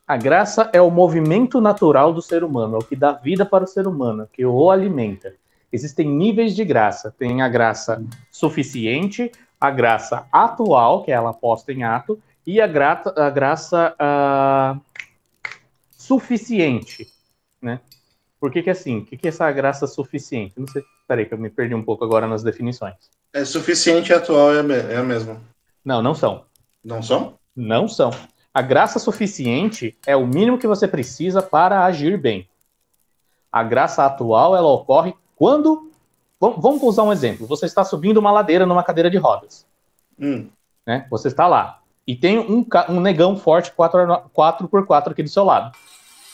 A 0.07 0.17
graça 0.17 0.69
é 0.73 0.83
o 0.83 0.91
movimento 0.91 1.61
natural 1.61 2.13
do 2.13 2.21
ser 2.21 2.45
humano, 2.45 2.77
é 2.77 2.79
o 2.79 2.85
que 2.85 2.95
dá 2.95 3.13
vida 3.13 3.47
para 3.47 3.65
o 3.65 3.67
ser 3.67 3.87
humano, 3.87 4.29
que 4.31 4.45
o 4.45 4.71
alimenta. 4.71 5.35
Existem 5.73 6.07
níveis 6.07 6.55
de 6.55 6.65
graça. 6.65 7.15
Tem 7.19 7.41
a 7.41 7.49
graça 7.49 8.05
suficiente, 8.31 9.33
a 9.59 9.71
graça 9.71 10.27
atual, 10.31 11.03
que 11.03 11.11
é 11.11 11.15
ela 11.15 11.33
posta 11.33 11.73
em 11.73 11.85
ato, 11.85 12.21
e 12.47 12.61
a, 12.61 12.67
grata, 12.67 13.15
a 13.17 13.31
graça 13.31 13.97
uh, 13.99 14.81
suficiente, 15.91 17.09
né? 17.63 17.81
Por 18.45 18.51
que, 18.51 18.63
que 18.63 18.69
é 18.69 18.73
assim? 18.73 18.99
O 18.99 19.05
que, 19.07 19.17
que 19.17 19.27
é 19.27 19.31
essa 19.31 19.51
graça 19.51 19.87
suficiente? 19.87 20.53
Não 20.59 20.67
sei. 20.69 20.85
Peraí, 21.09 21.25
que 21.25 21.33
eu 21.33 21.39
me 21.39 21.49
perdi 21.49 21.75
um 21.75 21.83
pouco 21.83 22.05
agora 22.05 22.27
nas 22.27 22.43
definições. 22.43 22.93
É 23.33 23.43
suficiente 23.43 24.13
e 24.13 24.15
atual 24.15 24.53
é, 24.53 24.93
é 24.93 24.97
a 24.99 25.03
mesma. 25.03 25.41
Não, 25.83 26.03
não 26.03 26.15
são. 26.15 26.45
Não 26.85 27.03
são? 27.03 27.39
Não 27.57 27.89
são. 27.89 28.11
A 28.53 28.61
graça 28.61 28.99
suficiente 28.99 29.97
é 30.07 30.15
o 30.15 30.27
mínimo 30.27 30.59
que 30.59 30.67
você 30.67 30.87
precisa 30.87 31.41
para 31.41 31.87
agir 31.87 32.21
bem. 32.21 32.47
A 33.51 33.63
graça 33.63 34.05
atual, 34.05 34.55
ela 34.55 34.69
ocorre 34.69 35.15
quando. 35.35 35.91
Vamos 36.39 36.83
usar 36.83 37.05
um 37.05 37.13
exemplo. 37.15 37.47
Você 37.47 37.65
está 37.65 37.83
subindo 37.83 38.19
uma 38.19 38.31
ladeira 38.31 38.67
numa 38.67 38.85
cadeira 38.85 39.11
de 39.11 39.17
rodas. 39.17 39.65
Hum. 40.21 40.51
Né? 40.87 41.07
Você 41.09 41.29
está 41.29 41.47
lá. 41.47 41.81
e 42.07 42.15
tem 42.15 42.39
um, 42.39 42.67
um 42.91 43.01
negão 43.01 43.39
forte 43.39 43.73
4x4 43.73 45.13
aqui 45.13 45.23
do 45.23 45.31
seu 45.31 45.45
lado. 45.45 45.75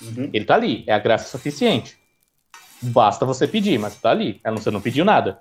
Uhum. 0.03 0.29
Ele 0.33 0.45
tá 0.45 0.55
ali, 0.57 0.83
é 0.89 0.93
a 0.93 0.99
graça 0.99 1.29
suficiente. 1.29 2.00
Basta 2.83 3.27
você 3.27 3.47
pedir, 3.47 3.79
mas 3.79 3.97
tá 3.97 4.11
ali. 4.11 4.41
Você 4.53 4.71
não 4.71 4.81
pediu 4.81 5.05
nada. 5.05 5.41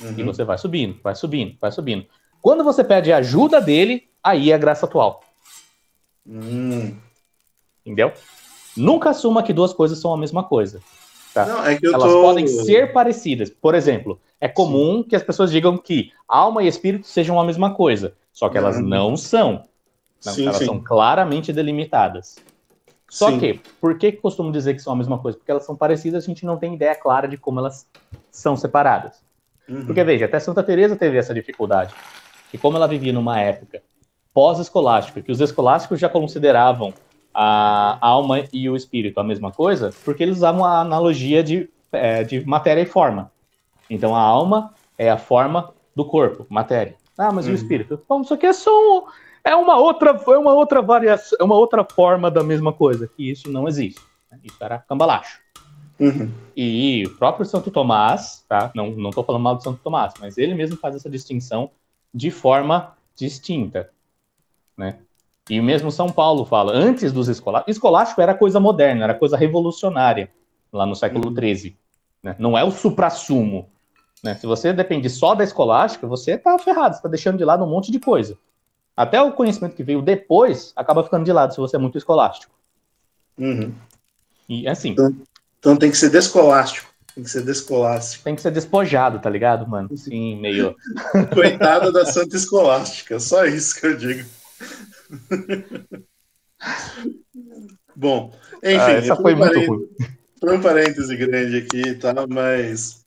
Uhum. 0.00 0.14
E 0.16 0.22
você 0.22 0.44
vai 0.44 0.56
subindo, 0.56 0.98
vai 1.02 1.14
subindo, 1.14 1.56
vai 1.60 1.70
subindo. 1.70 2.06
Quando 2.40 2.64
você 2.64 2.84
pede 2.84 3.12
a 3.12 3.18
ajuda 3.18 3.60
dele, 3.60 4.08
aí 4.22 4.50
é 4.50 4.54
a 4.54 4.58
graça 4.58 4.86
atual. 4.86 5.22
Hum. 6.26 6.96
Entendeu? 7.84 8.12
Nunca 8.76 9.10
assuma 9.10 9.42
que 9.42 9.52
duas 9.52 9.72
coisas 9.72 9.98
são 9.98 10.12
a 10.12 10.16
mesma 10.16 10.44
coisa. 10.44 10.80
Tá? 11.34 11.46
Não, 11.46 11.66
é 11.66 11.78
Elas 11.82 12.12
tô... 12.12 12.22
podem 12.22 12.46
ser 12.46 12.92
parecidas. 12.92 13.50
Por 13.50 13.74
exemplo, 13.74 14.20
é 14.40 14.48
comum 14.48 14.98
Sim. 14.98 15.08
que 15.08 15.16
as 15.16 15.22
pessoas 15.22 15.50
digam 15.50 15.76
que 15.76 16.12
alma 16.26 16.62
e 16.62 16.68
espírito 16.68 17.06
sejam 17.06 17.38
a 17.40 17.44
mesma 17.44 17.74
coisa. 17.74 18.14
Só 18.32 18.48
que 18.48 18.56
elas 18.56 18.76
uhum. 18.76 18.82
não 18.82 19.16
são. 19.16 19.64
Não, 20.24 20.32
sim, 20.32 20.44
elas 20.44 20.58
sim. 20.58 20.66
são 20.66 20.80
claramente 20.80 21.52
delimitadas. 21.52 22.36
Só 23.08 23.30
Sim. 23.30 23.38
que, 23.38 23.60
por 23.80 23.96
que 23.96 24.12
costumo 24.12 24.52
dizer 24.52 24.74
que 24.74 24.82
são 24.82 24.92
a 24.92 24.96
mesma 24.96 25.18
coisa? 25.18 25.38
Porque 25.38 25.50
elas 25.50 25.64
são 25.64 25.74
parecidas, 25.74 26.24
a 26.24 26.26
gente 26.26 26.44
não 26.44 26.58
tem 26.58 26.74
ideia 26.74 26.94
clara 26.94 27.26
de 27.26 27.38
como 27.38 27.58
elas 27.58 27.86
são 28.30 28.56
separadas. 28.56 29.22
Uhum. 29.68 29.86
Porque, 29.86 30.04
veja, 30.04 30.26
até 30.26 30.38
Santa 30.38 30.62
Teresa 30.62 30.94
teve 30.94 31.16
essa 31.16 31.32
dificuldade. 31.32 31.94
E 32.52 32.58
como 32.58 32.76
ela 32.76 32.86
vivia 32.86 33.12
numa 33.12 33.40
época 33.40 33.82
pós-escolástica, 34.34 35.22
que 35.22 35.32
os 35.32 35.40
escolásticos 35.40 35.98
já 35.98 36.08
consideravam 36.08 36.92
a 37.32 37.98
alma 38.00 38.44
e 38.52 38.68
o 38.68 38.76
espírito 38.76 39.18
a 39.20 39.24
mesma 39.24 39.50
coisa, 39.50 39.92
porque 40.04 40.22
eles 40.22 40.36
usavam 40.38 40.64
a 40.64 40.80
analogia 40.80 41.42
de, 41.42 41.68
é, 41.92 42.24
de 42.24 42.46
matéria 42.46 42.82
e 42.82 42.86
forma. 42.86 43.32
Então, 43.88 44.14
a 44.14 44.20
alma 44.20 44.74
é 44.96 45.10
a 45.10 45.18
forma 45.18 45.72
do 45.94 46.04
corpo, 46.04 46.46
matéria. 46.48 46.94
Ah, 47.16 47.32
mas 47.32 47.46
uhum. 47.46 47.52
e 47.52 47.54
o 47.54 47.56
espírito? 47.56 48.00
Bom, 48.08 48.20
isso 48.20 48.34
aqui 48.34 48.46
é 48.46 48.52
só 48.52 48.70
um 48.70 49.04
é 49.48 49.56
uma 49.56 49.76
outra, 49.78 50.10
é 50.10 50.38
uma 50.38 50.52
outra 50.52 50.82
variação, 50.82 51.38
é 51.40 51.44
uma 51.44 51.56
outra 51.56 51.82
forma 51.82 52.30
da 52.30 52.42
mesma 52.42 52.72
coisa, 52.72 53.08
que 53.08 53.30
isso 53.30 53.50
não 53.50 53.66
existe. 53.66 54.00
Né? 54.30 54.38
Isso 54.44 54.56
era 54.60 54.78
cambalacho. 54.78 55.40
Uhum. 55.98 56.30
E 56.56 57.04
o 57.06 57.16
próprio 57.16 57.46
Santo 57.46 57.70
Tomás, 57.70 58.44
tá? 58.48 58.70
Não, 58.74 58.90
não 58.90 59.10
tô 59.10 59.24
falando 59.24 59.42
mal 59.42 59.56
do 59.56 59.62
Santo 59.62 59.80
Tomás, 59.82 60.12
mas 60.20 60.36
ele 60.36 60.54
mesmo 60.54 60.76
faz 60.76 60.94
essa 60.94 61.08
distinção 61.08 61.70
de 62.14 62.30
forma 62.30 62.94
distinta, 63.16 63.90
né? 64.76 64.98
E 65.50 65.60
mesmo 65.62 65.90
São 65.90 66.10
Paulo 66.10 66.44
fala, 66.44 66.72
antes 66.74 67.10
dos 67.10 67.26
escolásticos, 67.26 67.74
escolástico 67.74 68.20
era 68.20 68.34
coisa 68.34 68.60
moderna, 68.60 69.04
era 69.04 69.14
coisa 69.14 69.36
revolucionária, 69.36 70.30
lá 70.70 70.84
no 70.84 70.94
século 70.94 71.32
XIII. 71.34 71.70
Uhum. 71.70 71.76
Né? 72.22 72.36
Não 72.38 72.56
é 72.56 72.62
o 72.62 72.70
suprassumo. 72.70 73.66
Né? 74.22 74.34
Se 74.34 74.46
você 74.46 74.74
depende 74.74 75.08
só 75.08 75.34
da 75.34 75.42
escolástica, 75.42 76.06
você 76.06 76.36
tá 76.36 76.58
ferrado, 76.58 76.96
você 76.96 77.02
tá 77.02 77.08
deixando 77.08 77.38
de 77.38 77.44
lado 77.46 77.64
um 77.64 77.68
monte 77.68 77.90
de 77.90 77.98
coisa. 77.98 78.36
Até 78.98 79.22
o 79.22 79.30
conhecimento 79.30 79.76
que 79.76 79.84
veio 79.84 80.02
depois 80.02 80.72
acaba 80.74 81.04
ficando 81.04 81.24
de 81.24 81.32
lado 81.32 81.54
se 81.54 81.60
você 81.60 81.76
é 81.76 81.78
muito 81.78 81.96
escolástico. 81.96 82.52
Uhum. 83.38 83.72
E 84.48 84.66
assim. 84.66 84.88
Então, 84.90 85.16
então, 85.60 85.76
tem 85.76 85.88
que 85.88 85.96
ser 85.96 86.10
descolástico. 86.10 86.92
Tem 87.14 87.22
que 87.22 87.30
ser 87.30 87.44
descolástico. 87.44 88.24
Tem 88.24 88.34
que 88.34 88.42
ser 88.42 88.50
despojado, 88.50 89.20
tá 89.20 89.30
ligado, 89.30 89.68
mano? 89.68 89.88
Sim, 89.96 90.40
meio. 90.40 90.74
Coitada 91.32 91.92
da 91.92 92.04
Santa 92.06 92.36
Escolástica, 92.36 93.20
só 93.20 93.44
isso 93.44 93.80
que 93.80 93.86
eu 93.86 93.96
digo. 93.96 94.28
Bom, 97.94 98.32
enfim, 98.64 98.78
ah, 98.80 98.90
essa 98.90 99.14
foi, 99.14 99.36
muito 99.36 99.60
ruim. 99.60 99.88
Foi 100.40 100.56
um 100.56 100.60
parêntese 100.60 101.16
grande 101.16 101.58
aqui, 101.58 101.94
tá? 101.94 102.12
Mas 102.28 103.04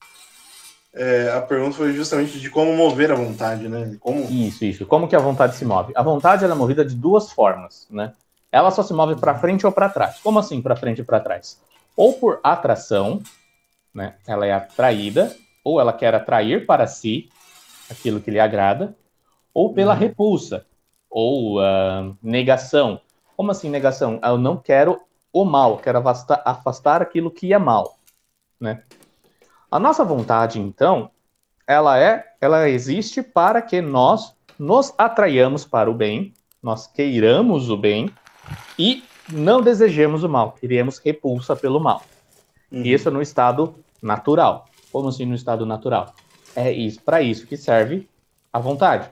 é, 0.93 1.31
a 1.31 1.41
pergunta 1.41 1.77
foi 1.77 1.93
justamente 1.93 2.39
de 2.39 2.49
como 2.49 2.75
mover 2.75 3.11
a 3.11 3.15
vontade, 3.15 3.67
né? 3.69 3.95
Como... 3.99 4.25
Isso, 4.29 4.65
isso. 4.65 4.85
Como 4.85 5.07
que 5.07 5.15
a 5.15 5.19
vontade 5.19 5.55
se 5.55 5.63
move? 5.63 5.93
A 5.95 6.03
vontade 6.03 6.43
é 6.43 6.53
movida 6.53 6.83
de 6.83 6.95
duas 6.95 7.31
formas, 7.31 7.87
né? 7.89 8.13
Ela 8.51 8.71
só 8.71 8.83
se 8.83 8.93
move 8.93 9.15
para 9.15 9.39
frente 9.39 9.65
ou 9.65 9.71
para 9.71 9.87
trás. 9.87 10.19
Como 10.19 10.37
assim 10.37 10.61
para 10.61 10.75
frente 10.75 10.99
e 10.99 11.03
para 11.03 11.21
trás? 11.21 11.61
Ou 11.95 12.13
por 12.13 12.41
atração, 12.43 13.21
né? 13.93 14.15
Ela 14.27 14.45
é 14.45 14.51
atraída, 14.51 15.33
ou 15.63 15.79
ela 15.79 15.93
quer 15.93 16.13
atrair 16.13 16.65
para 16.65 16.85
si 16.87 17.29
aquilo 17.89 18.19
que 18.19 18.31
lhe 18.31 18.39
agrada, 18.39 18.95
ou 19.53 19.73
pela 19.73 19.93
uhum. 19.93 19.99
repulsa, 19.99 20.65
ou 21.09 21.59
uh, 21.59 22.17
negação. 22.21 22.99
Como 23.37 23.51
assim 23.51 23.69
negação? 23.69 24.19
Eu 24.23 24.37
não 24.37 24.57
quero 24.57 25.01
o 25.31 25.45
mal, 25.45 25.77
quero 25.77 25.99
afastar, 25.99 26.41
afastar 26.43 27.01
aquilo 27.01 27.31
que 27.31 27.53
é 27.53 27.57
mal, 27.57 27.97
né? 28.59 28.83
A 29.71 29.79
nossa 29.79 30.03
vontade, 30.03 30.59
então, 30.59 31.09
ela 31.65 31.97
é, 31.97 32.33
ela 32.41 32.69
existe 32.69 33.23
para 33.23 33.61
que 33.61 33.79
nós 33.81 34.35
nos 34.59 34.93
atraiamos 34.97 35.63
para 35.63 35.89
o 35.89 35.93
bem, 35.93 36.33
nós 36.61 36.87
queiramos 36.87 37.69
o 37.69 37.77
bem 37.77 38.09
e 38.77 39.01
não 39.31 39.61
desejemos 39.61 40.25
o 40.25 40.29
mal, 40.29 40.51
queremos 40.51 40.97
repulsa 40.97 41.55
pelo 41.55 41.79
mal. 41.79 42.03
Uhum. 42.69 42.83
Isso 42.83 43.09
no 43.09 43.21
estado 43.21 43.73
natural. 44.01 44.67
Como 44.91 45.07
assim 45.07 45.25
no 45.25 45.35
estado 45.35 45.65
natural? 45.65 46.13
É 46.53 46.69
isso, 46.69 47.01
para 47.01 47.21
isso 47.21 47.47
que 47.47 47.55
serve 47.55 48.09
a 48.51 48.59
vontade. 48.59 49.09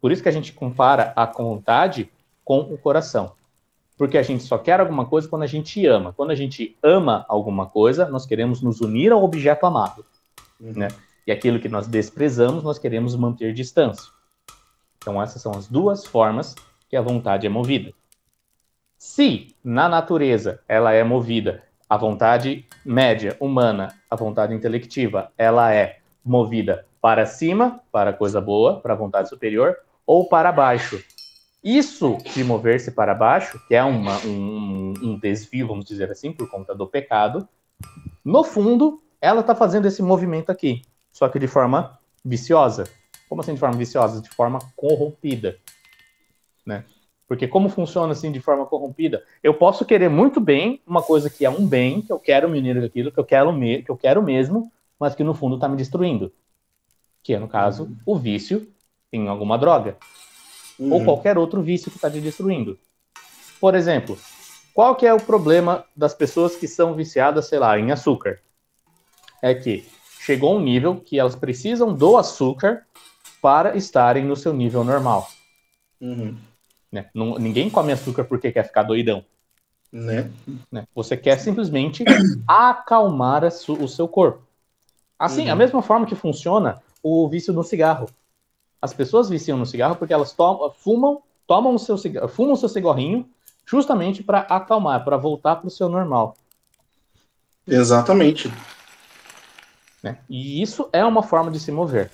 Por 0.00 0.10
isso 0.10 0.24
que 0.24 0.28
a 0.28 0.32
gente 0.32 0.52
compara 0.52 1.12
a 1.14 1.24
vontade 1.24 2.10
com 2.44 2.58
o 2.58 2.76
coração 2.76 3.32
porque 4.00 4.16
a 4.16 4.22
gente 4.22 4.44
só 4.44 4.56
quer 4.56 4.80
alguma 4.80 5.04
coisa 5.04 5.28
quando 5.28 5.42
a 5.42 5.46
gente 5.46 5.86
ama. 5.86 6.14
Quando 6.14 6.30
a 6.30 6.34
gente 6.34 6.74
ama 6.82 7.26
alguma 7.28 7.66
coisa, 7.66 8.08
nós 8.08 8.24
queremos 8.24 8.62
nos 8.62 8.80
unir 8.80 9.12
ao 9.12 9.22
objeto 9.22 9.66
amado, 9.66 10.06
uhum. 10.58 10.72
né? 10.74 10.88
E 11.26 11.30
aquilo 11.30 11.60
que 11.60 11.68
nós 11.68 11.86
desprezamos, 11.86 12.64
nós 12.64 12.78
queremos 12.78 13.14
manter 13.14 13.52
distância. 13.52 14.10
Então 14.96 15.22
essas 15.22 15.42
são 15.42 15.52
as 15.52 15.68
duas 15.68 16.06
formas 16.06 16.54
que 16.88 16.96
a 16.96 17.02
vontade 17.02 17.46
é 17.46 17.50
movida. 17.50 17.92
Se 18.96 19.54
na 19.62 19.86
natureza 19.86 20.62
ela 20.66 20.94
é 20.94 21.04
movida, 21.04 21.62
a 21.86 21.98
vontade 21.98 22.64
média, 22.82 23.36
humana, 23.38 23.94
a 24.08 24.16
vontade 24.16 24.54
intelectiva, 24.54 25.30
ela 25.36 25.74
é 25.74 25.98
movida 26.24 26.86
para 27.02 27.26
cima, 27.26 27.82
para 27.92 28.14
coisa 28.14 28.40
boa, 28.40 28.80
para 28.80 28.94
a 28.94 28.96
vontade 28.96 29.28
superior, 29.28 29.76
ou 30.06 30.26
para 30.26 30.50
baixo, 30.50 31.04
isso 31.62 32.16
de 32.34 32.42
mover-se 32.42 32.90
para 32.90 33.14
baixo, 33.14 33.60
que 33.68 33.74
é 33.74 33.82
uma, 33.82 34.18
um, 34.26 34.94
um 35.02 35.18
desvio, 35.18 35.68
vamos 35.68 35.84
dizer 35.84 36.10
assim, 36.10 36.32
por 36.32 36.50
conta 36.50 36.74
do 36.74 36.86
pecado, 36.86 37.46
no 38.24 38.42
fundo, 38.42 39.02
ela 39.20 39.40
está 39.40 39.54
fazendo 39.54 39.86
esse 39.86 40.02
movimento 40.02 40.50
aqui, 40.50 40.82
só 41.12 41.28
que 41.28 41.38
de 41.38 41.46
forma 41.46 41.98
viciosa. 42.24 42.84
Como 43.28 43.42
assim 43.42 43.54
de 43.54 43.60
forma 43.60 43.76
viciosa? 43.76 44.20
De 44.20 44.28
forma 44.30 44.58
corrompida. 44.74 45.58
Né? 46.66 46.84
Porque 47.28 47.46
como 47.46 47.68
funciona 47.68 48.12
assim 48.12 48.32
de 48.32 48.40
forma 48.40 48.66
corrompida? 48.66 49.22
Eu 49.42 49.54
posso 49.54 49.84
querer 49.84 50.08
muito 50.08 50.40
bem 50.40 50.80
uma 50.86 51.02
coisa 51.02 51.30
que 51.30 51.44
é 51.44 51.50
um 51.50 51.66
bem, 51.66 52.02
que 52.02 52.12
eu 52.12 52.18
quero 52.18 52.48
me 52.48 52.58
unir 52.58 52.80
daquilo, 52.80 53.12
que 53.12 53.20
eu 53.20 53.24
quero, 53.24 53.52
me, 53.52 53.82
que 53.82 53.90
eu 53.90 53.96
quero 53.96 54.22
mesmo, 54.22 54.72
mas 54.98 55.14
que 55.14 55.22
no 55.22 55.34
fundo 55.34 55.54
está 55.54 55.68
me 55.68 55.76
destruindo. 55.76 56.32
Que 57.22 57.34
é, 57.34 57.38
no 57.38 57.46
caso, 57.46 57.96
o 58.04 58.18
vício 58.18 58.66
em 59.12 59.28
alguma 59.28 59.56
droga 59.56 59.96
uhum. 60.80 60.92
ou 60.92 61.04
qualquer 61.04 61.38
outro 61.38 61.62
vício 61.62 61.90
que 61.90 61.98
está 61.98 62.10
te 62.10 62.20
destruindo. 62.20 62.78
Por 63.60 63.74
exemplo, 63.74 64.18
qual 64.72 64.96
que 64.96 65.06
é 65.06 65.12
o 65.12 65.20
problema 65.20 65.84
das 65.94 66.14
pessoas 66.14 66.56
que 66.56 66.66
são 66.66 66.94
viciadas, 66.94 67.46
sei 67.46 67.58
lá, 67.58 67.78
em 67.78 67.92
açúcar? 67.92 68.40
É 69.42 69.54
que 69.54 69.86
chegou 70.18 70.56
um 70.56 70.60
nível 70.60 70.96
que 70.96 71.18
elas 71.18 71.36
precisam 71.36 71.94
do 71.94 72.16
açúcar 72.16 72.86
para 73.42 73.76
estarem 73.76 74.24
no 74.24 74.36
seu 74.36 74.52
nível 74.52 74.82
normal. 74.82 75.28
Uhum. 76.00 76.36
Né? 76.90 77.06
Não, 77.14 77.38
ninguém 77.38 77.70
come 77.70 77.92
açúcar 77.92 78.24
porque 78.24 78.50
quer 78.50 78.66
ficar 78.66 78.82
doidão. 78.82 79.24
Né? 79.92 80.30
Né? 80.70 80.86
Você 80.94 81.16
quer 81.16 81.38
simplesmente 81.38 82.04
acalmar 82.46 83.44
o 83.44 83.88
seu 83.88 84.08
corpo. 84.08 84.42
Assim, 85.18 85.46
uhum. 85.46 85.52
a 85.52 85.56
mesma 85.56 85.82
forma 85.82 86.06
que 86.06 86.14
funciona 86.14 86.80
o 87.02 87.28
vício 87.28 87.52
no 87.52 87.62
cigarro. 87.62 88.08
As 88.80 88.94
pessoas 88.94 89.28
viciam 89.28 89.58
no 89.58 89.66
cigarro 89.66 89.96
porque 89.96 90.12
elas 90.12 90.32
tomam, 90.32 90.70
fumam, 90.70 91.22
tomam 91.46 91.74
o 91.74 91.78
seu 91.78 91.98
cigarro, 91.98 92.28
fumam 92.28 92.52
o 92.52 92.56
seu 92.56 92.68
cigarrinho 92.68 93.28
justamente 93.66 94.22
para 94.22 94.40
acalmar, 94.40 95.04
para 95.04 95.16
voltar 95.16 95.56
para 95.56 95.68
o 95.68 95.70
seu 95.70 95.88
normal. 95.88 96.36
Exatamente. 97.66 98.50
Né? 100.02 100.18
E 100.28 100.62
isso 100.62 100.88
é 100.92 101.04
uma 101.04 101.22
forma 101.22 101.50
de 101.50 101.60
se 101.60 101.70
mover. 101.70 102.10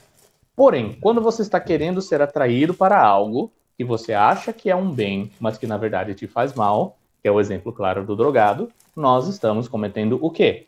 Porém, 0.55 0.99
quando 1.01 1.21
você 1.21 1.43
está 1.43 1.61
querendo 1.61 2.03
ser 2.03 2.21
atraído 2.21 2.75
para 2.75 3.01
algo 3.01 3.53
que 3.77 3.85
você 3.85 4.13
acha 4.13 4.53
que 4.53 4.71
é 4.71 4.77
um 4.77 4.91
bem, 4.91 5.31
mas 5.39 5.59
que 5.59 5.67
na 5.67 5.77
verdade 5.77 6.15
te 6.15 6.27
faz 6.27 6.55
mal, 6.55 6.99
que 7.23 7.29
é 7.29 7.31
o 7.31 7.39
exemplo 7.39 7.73
claro 7.73 8.05
do 8.05 8.17
drogado, 8.17 8.73
nós 8.95 9.29
estamos 9.29 9.69
cometendo 9.69 10.19
o 10.21 10.31
quê? 10.31 10.67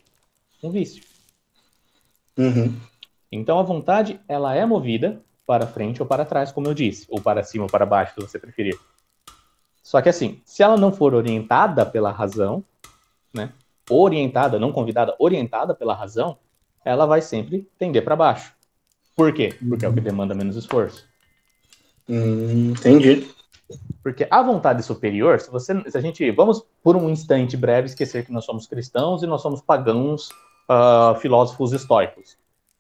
Um 0.62 0.70
vício. 0.70 1.02
Uhum. 2.36 2.76
Então 3.32 3.58
a 3.58 3.62
vontade 3.62 4.20
ela 4.28 4.54
é 4.54 4.64
movida 4.64 5.22
para 5.48 5.66
frente 5.66 6.02
ou 6.02 6.06
para 6.06 6.26
trás, 6.26 6.52
como 6.52 6.66
eu 6.66 6.74
disse, 6.74 7.06
ou 7.08 7.22
para 7.22 7.42
cima 7.42 7.64
ou 7.64 7.70
para 7.70 7.86
baixo, 7.86 8.12
se 8.12 8.20
você 8.20 8.38
preferir. 8.38 8.78
Só 9.82 10.02
que 10.02 10.10
assim, 10.10 10.42
se 10.44 10.62
ela 10.62 10.76
não 10.76 10.92
for 10.92 11.14
orientada 11.14 11.86
pela 11.86 12.12
razão, 12.12 12.62
né? 13.32 13.50
Orientada, 13.88 14.58
não 14.58 14.70
convidada, 14.70 15.16
orientada 15.18 15.74
pela 15.74 15.94
razão, 15.94 16.36
ela 16.84 17.06
vai 17.06 17.22
sempre 17.22 17.66
tender 17.78 18.04
para 18.04 18.14
baixo. 18.14 18.52
Por 19.16 19.32
quê? 19.32 19.56
Porque 19.66 19.86
é 19.86 19.88
o 19.88 19.94
que 19.94 20.02
demanda 20.02 20.34
menos 20.34 20.54
esforço. 20.54 21.08
Hum, 22.06 22.72
entendi. 22.72 23.26
Porque 24.02 24.28
a 24.30 24.42
vontade 24.42 24.82
superior, 24.82 25.40
se 25.40 25.50
você, 25.50 25.82
se 25.90 25.96
a 25.96 26.00
gente, 26.02 26.30
vamos 26.30 26.62
por 26.82 26.94
um 26.94 27.08
instante 27.08 27.56
breve 27.56 27.86
esquecer 27.86 28.26
que 28.26 28.32
nós 28.32 28.44
somos 28.44 28.66
cristãos 28.66 29.22
e 29.22 29.26
nós 29.26 29.40
somos 29.40 29.62
pagãos, 29.62 30.28
uh, 30.68 31.18
filósofos 31.18 31.72
estoicos. 31.72 32.36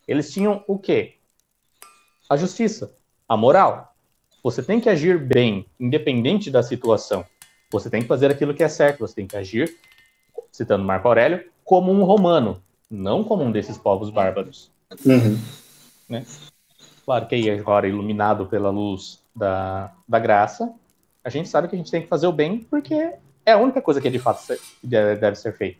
Eles 0.06 0.30
tinham 0.30 0.62
o 0.66 0.78
quê? 0.78 1.17
A 2.28 2.36
justiça, 2.36 2.92
a 3.28 3.36
moral. 3.36 3.94
Você 4.42 4.62
tem 4.62 4.80
que 4.80 4.88
agir 4.88 5.18
bem, 5.18 5.66
independente 5.80 6.50
da 6.50 6.62
situação. 6.62 7.24
Você 7.70 7.90
tem 7.90 8.02
que 8.02 8.08
fazer 8.08 8.30
aquilo 8.30 8.54
que 8.54 8.62
é 8.62 8.68
certo. 8.68 9.00
Você 9.00 9.14
tem 9.14 9.26
que 9.26 9.36
agir, 9.36 9.76
citando 10.52 10.84
Marco 10.84 11.08
Aurélio, 11.08 11.44
como 11.64 11.92
um 11.92 12.04
romano, 12.04 12.62
não 12.90 13.24
como 13.24 13.44
um 13.44 13.52
desses 13.52 13.76
povos 13.76 14.10
bárbaros. 14.10 14.70
Uhum. 15.04 15.38
Né? 16.08 16.24
Claro 17.04 17.26
que 17.26 17.34
aí 17.34 17.50
agora, 17.50 17.88
iluminado 17.88 18.46
pela 18.46 18.70
luz 18.70 19.20
da, 19.34 19.92
da 20.06 20.18
graça, 20.18 20.72
a 21.24 21.30
gente 21.30 21.48
sabe 21.48 21.68
que 21.68 21.74
a 21.74 21.78
gente 21.78 21.90
tem 21.90 22.02
que 22.02 22.08
fazer 22.08 22.26
o 22.26 22.32
bem 22.32 22.60
porque 22.70 23.14
é 23.44 23.52
a 23.52 23.58
única 23.58 23.80
coisa 23.80 24.00
que 24.00 24.10
de 24.10 24.18
fato 24.18 24.42
deve 24.82 25.34
ser 25.36 25.56
feita. 25.56 25.78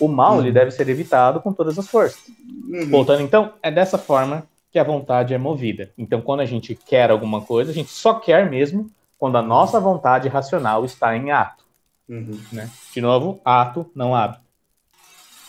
O 0.00 0.08
mal 0.08 0.34
uhum. 0.34 0.40
ele 0.40 0.52
deve 0.52 0.70
ser 0.70 0.88
evitado 0.88 1.40
com 1.40 1.52
todas 1.52 1.78
as 1.78 1.86
forças. 1.86 2.22
Uhum. 2.68 2.88
Voltando 2.88 3.22
então, 3.22 3.52
é 3.62 3.70
dessa 3.70 3.98
forma 3.98 4.46
que 4.72 4.78
a 4.78 4.84
vontade 4.84 5.34
é 5.34 5.38
movida. 5.38 5.92
Então, 5.98 6.22
quando 6.22 6.40
a 6.40 6.46
gente 6.46 6.74
quer 6.74 7.10
alguma 7.10 7.42
coisa, 7.42 7.70
a 7.70 7.74
gente 7.74 7.90
só 7.90 8.14
quer 8.14 8.50
mesmo 8.50 8.90
quando 9.18 9.36
a 9.36 9.42
nossa 9.42 9.78
vontade 9.78 10.28
racional 10.28 10.84
está 10.84 11.14
em 11.14 11.30
ato. 11.30 11.64
Uhum. 12.08 12.40
Né? 12.50 12.70
De 12.92 13.00
novo, 13.00 13.38
ato, 13.44 13.90
não 13.94 14.14
hábito. 14.14 14.42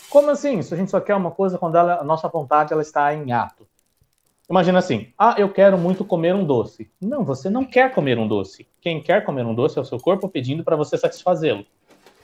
Como 0.10 0.30
assim? 0.30 0.62
Se 0.62 0.74
a 0.74 0.78
gente 0.78 0.92
só 0.92 1.00
quer 1.00 1.16
uma 1.16 1.32
coisa 1.32 1.58
quando 1.58 1.78
ela, 1.78 2.02
a 2.02 2.04
nossa 2.04 2.28
vontade 2.28 2.74
ela 2.74 2.82
está 2.82 3.16
em 3.16 3.32
ato. 3.32 3.66
Imagina 4.50 4.80
assim, 4.80 5.08
ah, 5.18 5.36
eu 5.38 5.50
quero 5.50 5.78
muito 5.78 6.04
comer 6.04 6.36
um 6.36 6.46
doce. 6.46 6.92
Não, 7.02 7.24
você 7.24 7.50
não 7.50 7.64
quer 7.64 7.94
comer 7.94 8.20
um 8.20 8.28
doce. 8.28 8.68
Quem 8.82 9.02
quer 9.02 9.24
comer 9.24 9.46
um 9.46 9.56
doce 9.56 9.80
é 9.80 9.82
o 9.82 9.86
seu 9.86 9.98
corpo 9.98 10.28
pedindo 10.28 10.66
para 10.66 10.76
você 10.76 10.98
satisfazê-lo. 10.98 11.66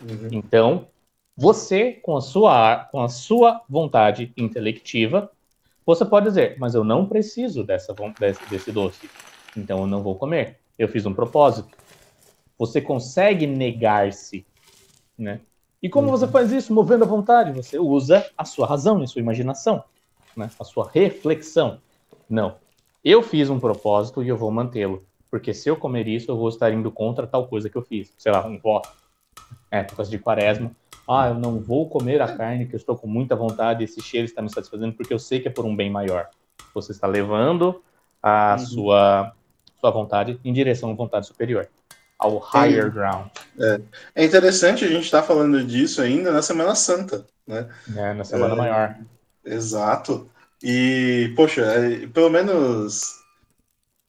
Uhum. 0.01 0.27
Então, 0.31 0.87
você, 1.35 1.93
com 1.93 2.17
a, 2.17 2.21
sua, 2.21 2.87
com 2.91 3.01
a 3.01 3.07
sua 3.07 3.61
vontade 3.69 4.33
intelectiva, 4.35 5.31
você 5.89 6.05
pode 6.05 6.27
dizer, 6.27 6.55
mas 6.59 6.75
eu 6.75 6.83
não 6.83 7.07
preciso 7.07 7.63
dessa, 7.63 7.95
desse, 8.47 8.71
doce, 8.71 9.09
então 9.57 9.79
eu 9.79 9.87
não 9.87 10.03
vou 10.03 10.15
comer. 10.15 10.59
Eu 10.77 10.87
fiz 10.87 11.03
um 11.07 11.15
propósito. 11.15 11.75
Você 12.59 12.79
consegue 12.79 13.47
negar-se, 13.47 14.45
né? 15.17 15.41
E 15.81 15.89
como 15.89 16.07
uhum. 16.07 16.11
você 16.11 16.27
faz 16.27 16.51
isso? 16.51 16.71
Movendo 16.71 17.05
a 17.05 17.07
vontade. 17.07 17.53
Você 17.53 17.79
usa 17.79 18.29
a 18.37 18.45
sua 18.45 18.67
razão 18.67 19.01
e 19.01 19.05
a 19.05 19.07
sua 19.07 19.19
imaginação, 19.19 19.83
né? 20.37 20.51
a 20.59 20.63
sua 20.63 20.87
reflexão. 20.93 21.81
Não. 22.29 22.57
Eu 23.03 23.23
fiz 23.23 23.49
um 23.49 23.59
propósito 23.59 24.21
e 24.21 24.27
eu 24.27 24.37
vou 24.37 24.51
mantê-lo. 24.51 25.03
Porque 25.31 25.55
se 25.55 25.69
eu 25.69 25.75
comer 25.75 26.07
isso, 26.07 26.29
eu 26.29 26.37
vou 26.37 26.49
estar 26.49 26.71
indo 26.71 26.91
contra 26.91 27.25
tal 27.25 27.47
coisa 27.47 27.67
que 27.67 27.75
eu 27.75 27.81
fiz. 27.81 28.13
Sei 28.15 28.31
lá, 28.31 28.45
um 28.45 28.59
voto. 28.59 28.89
Épocas 29.71 30.07
de 30.07 30.19
quaresma. 30.19 30.71
Ah, 31.09 31.29
eu 31.29 31.33
não 31.33 31.59
vou 31.59 31.89
comer 31.89 32.21
a 32.21 32.37
carne 32.37 32.67
que 32.67 32.75
eu 32.75 32.77
estou 32.77 32.95
com 32.95 33.07
muita 33.07 33.35
vontade, 33.35 33.83
esse 33.83 33.99
cheiro 33.99 34.25
está 34.25 34.43
me 34.43 34.49
satisfazendo, 34.49 34.93
porque 34.93 35.11
eu 35.11 35.17
sei 35.17 35.39
que 35.39 35.47
é 35.47 35.51
por 35.51 35.65
um 35.65 35.75
bem 35.75 35.89
maior. 35.89 36.29
Você 36.71 36.91
está 36.91 37.07
levando 37.07 37.81
a 38.21 38.51
uhum. 38.59 38.65
sua, 38.65 39.33
sua 39.81 39.89
vontade 39.89 40.39
em 40.45 40.53
direção 40.53 40.91
à 40.91 40.93
vontade 40.93 41.25
superior, 41.25 41.67
ao 42.17 42.37
higher 42.37 42.91
ground. 42.91 43.27
É. 43.59 43.81
é 44.15 44.23
interessante 44.23 44.85
a 44.85 44.87
gente 44.87 45.05
estar 45.05 45.21
tá 45.21 45.27
falando 45.27 45.63
disso 45.63 45.99
ainda 45.99 46.31
na 46.31 46.43
Semana 46.43 46.75
Santa, 46.75 47.25
né? 47.47 47.67
É, 47.95 48.13
na 48.13 48.23
Semana 48.23 48.53
é, 48.53 48.57
Maior. 48.57 48.95
Exato. 49.43 50.29
E, 50.61 51.33
poxa, 51.35 51.61
é, 51.61 52.05
pelo 52.05 52.29
menos 52.29 53.18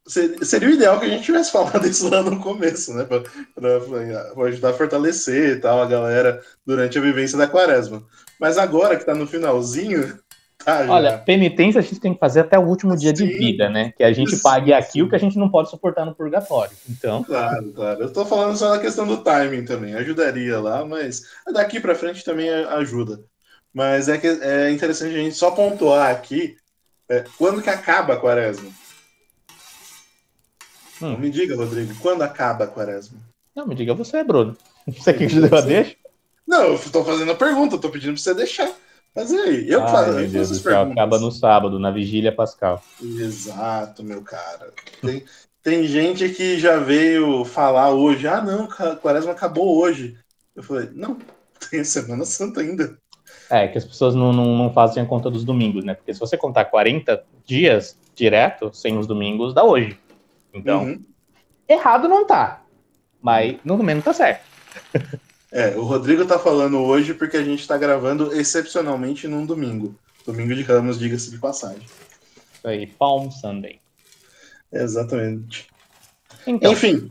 seria 0.06 0.68
o 0.68 0.72
ideal 0.72 0.98
que 0.98 1.06
a 1.06 1.08
gente 1.08 1.24
tivesse 1.24 1.52
falado 1.52 1.86
isso 1.86 2.08
lá 2.08 2.22
no 2.22 2.40
começo, 2.40 2.94
né? 2.94 3.04
Para 3.04 4.46
ajudar 4.48 4.70
a 4.70 4.74
fortalecer 4.74 5.56
e 5.56 5.60
tal 5.60 5.82
a 5.82 5.86
galera 5.86 6.40
durante 6.66 6.98
a 6.98 7.02
vivência 7.02 7.38
da 7.38 7.46
quaresma. 7.46 8.02
Mas 8.38 8.58
agora 8.58 8.96
que 8.96 9.04
tá 9.04 9.14
no 9.14 9.26
finalzinho. 9.26 10.18
Tá, 10.62 10.84
Olha, 10.90 11.16
penitência 11.16 11.78
a 11.78 11.82
gente 11.82 11.98
tem 11.98 12.12
que 12.12 12.20
fazer 12.20 12.40
até 12.40 12.58
o 12.58 12.66
último 12.66 12.94
dia 12.94 13.16
sim, 13.16 13.26
de 13.26 13.32
vida, 13.32 13.70
né? 13.70 13.94
Que 13.96 14.04
a 14.04 14.12
gente 14.12 14.36
sim, 14.36 14.42
pague 14.42 14.74
aqui 14.74 15.02
o 15.02 15.08
que 15.08 15.16
a 15.16 15.18
gente 15.18 15.38
não 15.38 15.48
pode 15.48 15.70
suportar 15.70 16.04
no 16.04 16.14
purgatório. 16.14 16.76
Então. 16.86 17.24
Claro, 17.24 17.72
claro. 17.72 18.02
Eu 18.02 18.12
tô 18.12 18.26
falando 18.26 18.58
só 18.58 18.68
da 18.68 18.78
questão 18.78 19.06
do 19.06 19.24
timing 19.24 19.64
também. 19.64 19.94
Ajudaria 19.94 20.60
lá, 20.60 20.84
mas 20.84 21.22
daqui 21.50 21.80
para 21.80 21.94
frente 21.94 22.22
também 22.22 22.50
ajuda. 22.50 23.24
Mas 23.72 24.10
é 24.10 24.18
que 24.18 24.26
é 24.26 24.70
interessante 24.70 25.14
a 25.14 25.18
gente 25.18 25.34
só 25.34 25.50
pontuar 25.50 26.10
aqui 26.10 26.56
é, 27.08 27.24
quando 27.38 27.62
que 27.62 27.70
acaba 27.70 28.12
a 28.12 28.20
quaresma. 28.20 28.70
Hum. 31.02 31.16
Me 31.16 31.30
diga, 31.30 31.56
Rodrigo, 31.56 31.94
quando 32.00 32.22
acaba 32.22 32.64
a 32.64 32.68
quaresma? 32.68 33.18
Não, 33.54 33.66
me 33.66 33.74
diga 33.74 33.94
você, 33.94 34.22
Bruno. 34.22 34.56
Você 34.86 35.12
que 35.12 35.26
te 35.26 35.40
deu 35.40 35.56
a 35.56 35.60
deixa? 35.60 35.94
Não, 36.46 36.64
eu 36.64 36.78
tô 36.90 37.04
fazendo 37.04 37.30
a 37.30 37.34
pergunta, 37.34 37.76
eu 37.76 37.80
tô 37.80 37.90
pedindo 37.90 38.14
pra 38.14 38.22
você 38.22 38.34
deixar. 38.34 38.72
Mas 39.14 39.32
aí, 39.32 39.68
eu 39.68 39.82
Ai, 39.82 39.88
faço. 39.90 40.12
Meu 40.12 40.28
Deus 40.28 40.48
do 40.48 40.54
céu, 40.56 40.80
acaba 40.82 41.18
no 41.18 41.30
sábado, 41.30 41.78
na 41.78 41.90
vigília 41.90 42.32
pascal. 42.32 42.82
Exato, 43.00 44.02
meu 44.02 44.22
cara. 44.22 44.72
Tem, 45.00 45.24
tem 45.62 45.86
gente 45.86 46.28
que 46.30 46.58
já 46.58 46.78
veio 46.78 47.44
falar 47.44 47.90
hoje, 47.90 48.26
ah 48.26 48.40
não, 48.40 48.64
a 48.64 48.96
quaresma 48.96 49.32
acabou 49.32 49.78
hoje. 49.78 50.16
Eu 50.56 50.62
falei, 50.62 50.88
não, 50.92 51.18
tem 51.70 51.80
a 51.80 51.84
Semana 51.84 52.24
Santa 52.24 52.60
ainda. 52.60 52.96
É, 53.48 53.68
que 53.68 53.78
as 53.78 53.84
pessoas 53.84 54.14
não, 54.14 54.32
não, 54.32 54.56
não 54.56 54.72
fazem 54.72 55.02
a 55.02 55.06
conta 55.06 55.30
dos 55.30 55.44
domingos, 55.44 55.84
né? 55.84 55.94
Porque 55.94 56.14
se 56.14 56.20
você 56.20 56.36
contar 56.36 56.64
40 56.66 57.22
dias 57.44 57.98
direto, 58.14 58.72
sem 58.72 58.96
os 58.96 59.06
domingos, 59.06 59.52
dá 59.52 59.64
hoje. 59.64 59.98
Então, 60.52 60.84
uhum. 60.84 61.04
errado 61.68 62.08
não 62.08 62.26
tá. 62.26 62.62
Mas 63.20 63.58
no 63.64 63.76
momento 63.76 64.04
tá 64.04 64.12
certo. 64.12 64.44
É, 65.52 65.76
o 65.76 65.82
Rodrigo 65.82 66.24
tá 66.24 66.38
falando 66.38 66.78
hoje 66.78 67.12
porque 67.12 67.36
a 67.36 67.42
gente 67.42 67.66
tá 67.66 67.76
gravando 67.76 68.32
excepcionalmente 68.32 69.26
num 69.26 69.44
domingo. 69.44 69.96
Domingo 70.24 70.54
de 70.54 70.62
Ramos, 70.62 70.96
diga-se 70.96 71.28
de 71.28 71.38
passagem. 71.38 71.84
Isso 72.54 72.68
aí, 72.68 72.86
Palm 72.86 73.30
Sunday. 73.30 73.80
Exatamente. 74.72 75.66
Então, 76.46 76.72
Enfim, 76.72 77.10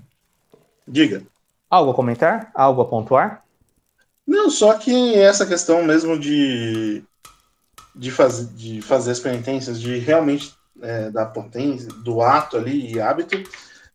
diga. 0.87 1.21
Algo 1.69 1.91
a 1.91 1.93
comentar? 1.93 2.49
Algo 2.55 2.81
a 2.81 2.85
pontuar? 2.85 3.43
Não, 4.25 4.49
só 4.49 4.75
que 4.75 5.15
essa 5.15 5.45
questão 5.45 5.83
mesmo 5.83 6.17
de, 6.17 7.03
de, 7.95 8.09
faz, 8.09 8.55
de 8.55 8.81
fazer 8.81 9.11
as 9.11 9.19
penitências, 9.19 9.81
de 9.81 9.97
realmente 9.97 10.53
é, 10.81 11.09
da 11.09 11.25
potência, 11.25 11.89
do 12.03 12.21
ato 12.21 12.57
ali 12.57 12.93
e 12.93 12.99
hábito, 12.99 13.43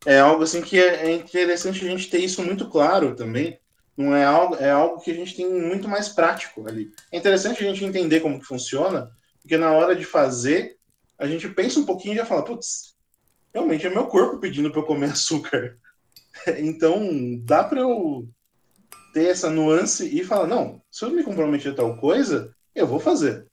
é 0.07 0.19
algo 0.19 0.43
assim 0.43 0.61
que 0.61 0.79
é, 0.79 1.07
é, 1.07 1.13
interessante 1.13 1.85
a 1.85 1.89
gente 1.89 2.11
ter 2.11 2.19
isso 2.19 2.43
muito 2.43 2.69
claro 2.69 3.15
também. 3.15 3.59
Não 3.97 4.15
é 4.15 4.25
algo, 4.25 4.57
é 4.57 4.71
algo 4.71 5.01
que 5.01 5.11
a 5.11 5.15
gente 5.15 5.37
tem 5.37 5.49
muito 5.49 5.89
mais 5.89 6.09
prático 6.09 6.67
ali. 6.69 6.91
É 7.13 7.17
interessante 7.17 7.63
a 7.65 7.67
gente 7.67 7.85
entender 7.85 8.21
como 8.21 8.39
que 8.41 8.47
funciona, 8.47 9.11
porque 9.41 9.57
na 9.57 9.71
hora 9.73 9.95
de 9.95 10.05
fazer, 10.05 10.77
a 11.19 11.27
gente 11.27 11.49
pensa 11.49 11.79
um 11.79 11.87
pouquinho 11.87 12.15
e 12.15 12.17
já 12.17 12.27
fala, 12.27 12.45
putz, 12.45 12.95
realmente 13.53 13.87
é 13.87 13.91
meu 13.91 14.07
corpo 14.07 14.41
pedindo 14.41 14.71
para 14.71 14.81
eu 14.81 14.87
comer 14.87 15.11
açúcar. 15.13 15.79
Então, 16.59 17.39
dá 17.45 17.63
para 17.63 17.81
eu 17.81 18.29
ter 19.13 19.29
essa 19.29 19.49
nuance 19.49 20.05
e 20.07 20.25
falar, 20.25 20.49
não, 20.49 20.83
se 20.91 21.05
eu 21.05 21.11
me 21.11 21.23
comprometer 21.23 21.73
a 21.73 21.77
tal 21.77 21.97
coisa, 21.97 22.53
eu 22.75 22.87
vou 22.87 22.99
fazer. 22.99 23.47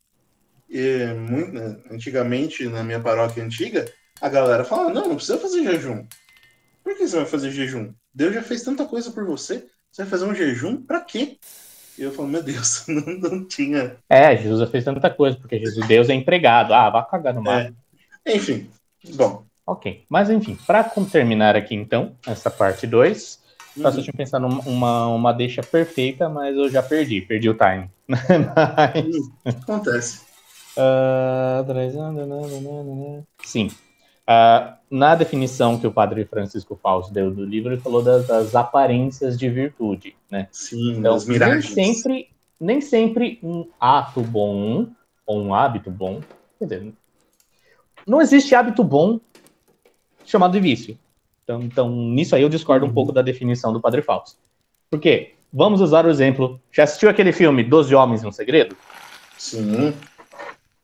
E, 0.71 1.13
muito, 1.13 1.51
né, 1.51 1.77
antigamente, 1.91 2.65
na 2.69 2.81
minha 2.81 3.01
paróquia 3.01 3.43
antiga, 3.43 3.85
a 4.21 4.29
galera 4.29 4.63
fala: 4.63 4.89
não, 4.89 5.09
não 5.09 5.15
precisa 5.15 5.37
fazer 5.37 5.63
jejum. 5.63 6.05
Por 6.81 6.95
que 6.95 7.05
você 7.05 7.17
vai 7.17 7.25
fazer 7.25 7.51
jejum? 7.51 7.93
Deus 8.13 8.33
já 8.33 8.41
fez 8.41 8.63
tanta 8.63 8.85
coisa 8.85 9.11
por 9.11 9.25
você. 9.25 9.65
Você 9.91 10.03
vai 10.03 10.09
fazer 10.09 10.25
um 10.25 10.33
jejum 10.33 10.77
para 10.77 11.01
quê? 11.01 11.37
E 11.97 12.03
eu 12.03 12.11
falo, 12.13 12.29
meu 12.29 12.41
Deus, 12.41 12.85
não, 12.87 13.03
não, 13.05 13.45
tinha. 13.45 13.97
É, 14.09 14.35
Jesus 14.37 14.61
já 14.61 14.67
fez 14.67 14.85
tanta 14.85 15.09
coisa, 15.09 15.37
porque 15.37 15.59
Jesus, 15.59 15.85
Deus 15.85 16.09
é 16.09 16.13
empregado. 16.13 16.73
Ah, 16.73 16.89
vai 16.89 17.05
cagar 17.05 17.33
no 17.33 17.43
mar. 17.43 17.73
É. 18.25 18.35
Enfim, 18.35 18.69
bom. 19.15 19.43
Ok, 19.67 20.05
mas 20.09 20.29
enfim, 20.29 20.57
para 20.65 20.83
terminar 20.83 21.55
aqui 21.55 21.75
então, 21.75 22.15
essa 22.25 22.49
parte 22.49 22.87
2, 22.87 23.39
uhum. 23.77 23.83
eu 23.83 24.03
tinha 24.03 24.13
pensado 24.13 24.47
numa 24.47 25.07
uma 25.07 25.31
deixa 25.33 25.61
perfeita, 25.61 26.29
mas 26.29 26.55
eu 26.55 26.69
já 26.69 26.81
perdi, 26.81 27.21
perdi 27.21 27.49
o 27.49 27.53
time. 27.53 27.89
mas... 28.07 29.55
Acontece. 29.61 30.30
Uh, 30.81 31.63
sim. 33.43 33.69
Uh, 34.21 34.73
na 34.89 35.15
definição 35.15 35.77
que 35.77 35.85
o 35.85 35.91
padre 35.91 36.25
Francisco 36.25 36.79
Fausto 36.81 37.13
deu 37.13 37.31
do 37.31 37.43
livro, 37.43 37.73
ele 37.73 37.81
falou 37.81 38.01
das, 38.01 38.27
das 38.27 38.55
aparências 38.55 39.37
de 39.37 39.49
virtude, 39.49 40.15
né? 40.29 40.47
Sim, 40.51 40.91
então, 40.91 41.13
das 41.13 41.25
miragens. 41.25 41.75
Nem 41.75 41.93
sempre, 41.93 42.29
nem 42.59 42.81
sempre 42.81 43.39
um 43.43 43.67
ato 43.79 44.21
bom 44.21 44.87
ou 45.25 45.41
um 45.41 45.53
hábito 45.53 45.91
bom, 45.91 46.21
quer 46.57 46.65
dizer, 46.65 46.93
não 48.07 48.21
existe 48.21 48.55
hábito 48.55 48.83
bom 48.83 49.19
chamado 50.25 50.53
de 50.53 50.59
vício. 50.59 50.97
Então, 51.43 51.61
então 51.61 51.89
nisso 51.89 52.35
aí 52.35 52.41
eu 52.41 52.49
discordo 52.49 52.85
um 52.85 52.89
uhum. 52.89 52.93
pouco 52.93 53.11
da 53.11 53.21
definição 53.21 53.73
do 53.73 53.81
padre 53.81 54.01
Fausto. 54.01 54.37
Por 54.89 54.99
quê? 54.99 55.33
Vamos 55.51 55.81
usar 55.81 56.05
o 56.05 56.09
exemplo. 56.09 56.61
Já 56.71 56.83
assistiu 56.83 57.09
aquele 57.09 57.33
filme 57.33 57.63
Doze 57.63 57.93
Homens 57.93 58.23
e 58.23 58.27
um 58.27 58.31
Segredo? 58.31 58.75
Sim. 59.37 59.93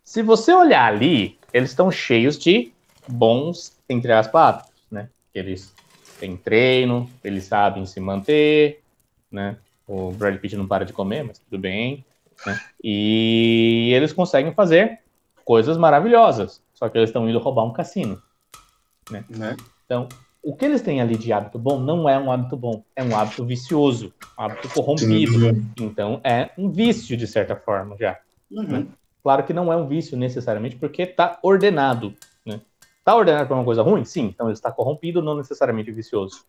Se 0.08 0.24
você 0.24 0.54
olhar 0.54 0.86
ali, 0.86 1.38
eles 1.52 1.72
estão 1.72 1.92
cheios 1.92 2.40
de 2.40 2.72
bons, 3.10 3.78
entre 3.90 4.14
aspas, 4.14 4.42
hábitos, 4.42 4.82
né? 4.90 5.10
Eles 5.36 5.76
tem 6.18 6.38
treino, 6.38 7.10
eles 7.22 7.44
sabem 7.44 7.86
se 7.86 8.00
manter, 8.00 8.82
né? 9.30 9.58
O 9.86 10.14
Brad 10.14 10.40
Pitt 10.40 10.56
não 10.56 10.66
para 10.66 10.86
de 10.86 10.94
comer, 10.94 11.26
mas 11.26 11.40
tudo 11.40 11.60
bem. 11.60 12.06
Né? 12.46 12.58
E 12.82 13.92
eles 13.94 14.14
conseguem 14.14 14.54
fazer 14.54 15.02
coisas 15.44 15.78
maravilhosas, 15.78 16.64
só 16.74 16.88
que 16.88 16.98
eles 16.98 17.10
estão 17.10 17.30
indo 17.30 17.38
roubar 17.40 17.66
um 17.66 17.74
cassino. 17.74 18.24
Né? 19.12 19.26
né? 19.28 19.58
Então, 19.86 20.08
o 20.42 20.56
que 20.56 20.64
eles 20.64 20.82
têm 20.82 21.02
ali 21.02 21.18
de 21.18 21.34
hábito 21.34 21.60
bom 21.60 21.82
não 21.82 22.08
é 22.08 22.18
um 22.18 22.32
hábito 22.32 22.56
bom, 22.56 22.82
é 22.96 23.04
um 23.04 23.14
hábito 23.14 23.46
vicioso, 23.46 24.14
um 24.40 24.42
hábito 24.42 24.70
corrompido. 24.70 25.50
Então, 25.78 26.22
é 26.24 26.50
um 26.58 26.72
vício, 26.72 27.18
de 27.18 27.28
certa 27.28 27.58
forma, 27.58 27.98
já. 28.00 28.18
Uhum. 28.50 28.64
Né? 28.64 28.88
Claro 29.24 29.44
que 29.44 29.54
não 29.54 29.72
é 29.72 29.76
um 29.76 29.88
vício 29.88 30.18
necessariamente, 30.18 30.76
porque 30.76 31.04
está 31.04 31.40
ordenado. 31.42 32.14
Né? 32.46 32.62
Tá 33.04 33.16
ordenado 33.16 33.48
para 33.48 33.56
uma 33.56 33.66
coisa 33.66 33.82
ruim? 33.82 34.06
Sim. 34.06 34.26
Então, 34.26 34.48
ele 34.48 34.54
está 34.54 34.72
corrompido, 34.72 35.22
não 35.22 35.36
necessariamente 35.36 35.92
vicioso. 35.92 36.46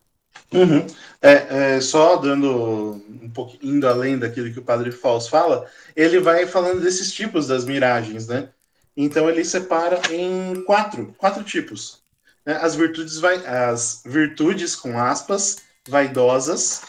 Uhum. 0.53 0.87
É, 1.21 1.77
é, 1.77 1.81
só 1.81 2.17
dando 2.17 3.03
um 3.23 3.31
pouquinho 3.31 3.77
indo 3.77 3.89
além 3.89 4.19
daquilo 4.19 4.53
que 4.53 4.59
o 4.59 4.65
Padre 4.65 4.91
Fausto 4.91 5.31
fala, 5.31 5.67
ele 5.95 6.21
vai 6.21 6.47
falando 6.47 6.81
desses 6.81 7.13
tipos 7.13 7.49
das 7.49 7.65
miragens, 7.65 8.29
né? 8.29 8.49
Então 8.97 9.29
ele 9.29 9.45
separa 9.45 10.01
em 10.11 10.63
quatro, 10.65 11.15
quatro 11.19 11.45
tipos. 11.45 12.03
Né? 12.45 12.59
As 12.61 12.75
virtudes 12.75 13.19
vai, 13.19 13.37
as 13.47 14.03
virtudes 14.05 14.75
com 14.75 14.99
aspas 14.99 15.59
vaidosas. 15.89 16.83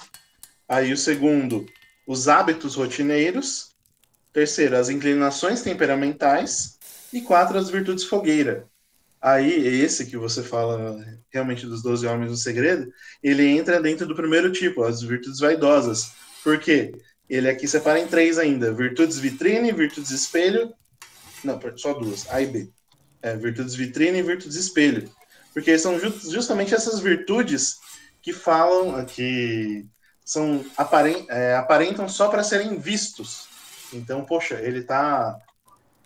Aí 0.67 0.91
o 0.93 0.97
segundo, 0.97 1.65
os 2.07 2.27
hábitos 2.27 2.75
rotineiros. 2.75 3.68
Terceiro, 4.33 4.77
as 4.77 4.89
inclinações 4.89 5.61
temperamentais. 5.61 6.77
E 7.11 7.21
quatro, 7.21 7.57
as 7.57 7.69
virtudes 7.69 8.03
fogueira. 8.03 8.67
Aí, 9.21 9.51
esse 9.81 10.05
que 10.05 10.15
você 10.15 10.41
fala 10.41 11.03
realmente 11.29 11.65
dos 11.65 11.81
12 11.81 12.07
homens 12.07 12.31
do 12.31 12.37
segredo, 12.37 12.89
ele 13.21 13.45
entra 13.45 13.81
dentro 13.81 14.07
do 14.07 14.15
primeiro 14.15 14.51
tipo, 14.51 14.83
as 14.83 15.01
virtudes 15.01 15.39
vaidosas. 15.39 16.11
Por 16.43 16.57
quê? 16.59 16.93
Ele 17.29 17.49
aqui 17.49 17.67
separa 17.67 17.99
em 17.99 18.07
três 18.07 18.37
ainda: 18.37 18.73
virtudes 18.73 19.19
vitrine, 19.19 19.71
virtudes 19.71 20.11
espelho. 20.11 20.73
Não, 21.43 21.59
só 21.75 21.93
duas, 21.93 22.29
A 22.29 22.41
e 22.41 22.45
B. 22.45 22.69
É, 23.21 23.35
virtudes 23.35 23.75
vitrine 23.75 24.19
e 24.19 24.23
virtudes 24.23 24.55
espelho. 24.55 25.09
Porque 25.53 25.77
são 25.77 25.99
justamente 25.99 26.73
essas 26.73 26.99
virtudes 26.99 27.77
que 28.21 28.31
falam, 28.31 29.03
que 29.05 29.85
são 30.23 30.63
é, 31.29 31.55
aparentam 31.55 32.07
só 32.07 32.29
para 32.29 32.43
serem 32.43 32.79
vistos. 32.79 33.48
Então, 33.93 34.25
poxa, 34.25 34.55
ele 34.55 34.83
tá 34.83 35.37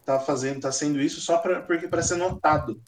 tá 0.05 0.19
fazendo, 0.19 0.59
tá 0.59 0.71
sendo 0.71 1.01
isso 1.01 1.21
só 1.21 1.37
pra, 1.37 1.61
porque 1.61 1.87
para 1.87 2.01
ser 2.01 2.17
notado. 2.17 2.81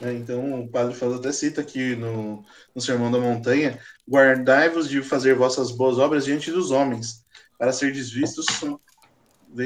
É, 0.00 0.12
então, 0.12 0.60
o 0.60 0.68
padre 0.68 0.94
Fausto 0.94 1.18
até 1.18 1.32
cita 1.32 1.60
aqui 1.60 1.94
no, 1.94 2.44
no 2.74 2.80
Sermão 2.80 3.10
da 3.10 3.18
Montanha: 3.18 3.78
guardai-vos 4.08 4.88
de 4.88 5.02
fazer 5.02 5.34
vossas 5.34 5.70
boas 5.70 5.98
obras 5.98 6.24
diante 6.24 6.50
dos 6.50 6.70
homens, 6.70 7.24
para 7.58 7.72
ser 7.72 7.92
desvistos, 7.92 8.46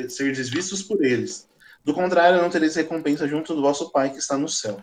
ser 0.08 0.32
desvistos 0.34 0.82
por 0.82 1.02
eles. 1.04 1.48
Do 1.84 1.94
contrário, 1.94 2.42
não 2.42 2.50
tereis 2.50 2.74
recompensa 2.74 3.26
junto 3.26 3.54
do 3.54 3.62
vosso 3.62 3.90
Pai 3.90 4.10
que 4.10 4.18
está 4.18 4.36
no 4.36 4.48
céu. 4.48 4.82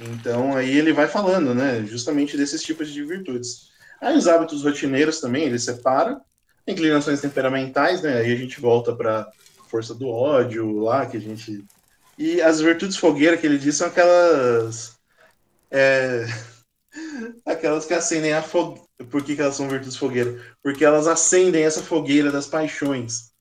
Então, 0.00 0.56
aí 0.56 0.76
ele 0.76 0.92
vai 0.92 1.06
falando, 1.06 1.54
né, 1.54 1.84
justamente 1.86 2.36
desses 2.36 2.62
tipos 2.62 2.90
de 2.90 3.04
virtudes. 3.04 3.70
Aí 4.00 4.16
os 4.16 4.26
hábitos 4.26 4.64
rotineiros 4.64 5.20
também, 5.20 5.44
ele 5.44 5.58
separa. 5.60 6.20
Inclinações 6.66 7.20
temperamentais, 7.20 8.02
né, 8.02 8.18
aí 8.18 8.32
a 8.32 8.36
gente 8.36 8.60
volta 8.60 8.94
para 8.94 9.28
força 9.68 9.94
do 9.94 10.08
ódio 10.08 10.78
lá, 10.78 11.06
que 11.06 11.16
a 11.16 11.20
gente 11.20 11.64
e 12.18 12.40
as 12.40 12.60
virtudes 12.60 12.96
fogueiras 12.96 13.40
que 13.40 13.46
ele 13.46 13.58
diz 13.58 13.76
são 13.76 13.88
aquelas. 13.88 14.96
É, 15.70 16.24
aquelas 17.44 17.86
que 17.86 17.94
acendem 17.94 18.32
a 18.32 18.42
fogueira. 18.42 18.86
Por 19.10 19.24
que, 19.24 19.34
que 19.34 19.42
elas 19.42 19.56
são 19.56 19.68
virtudes 19.68 19.96
fogueiras? 19.96 20.40
Porque 20.62 20.84
elas 20.84 21.08
acendem 21.08 21.64
essa 21.64 21.82
fogueira 21.82 22.30
das 22.30 22.46
paixões. 22.46 23.32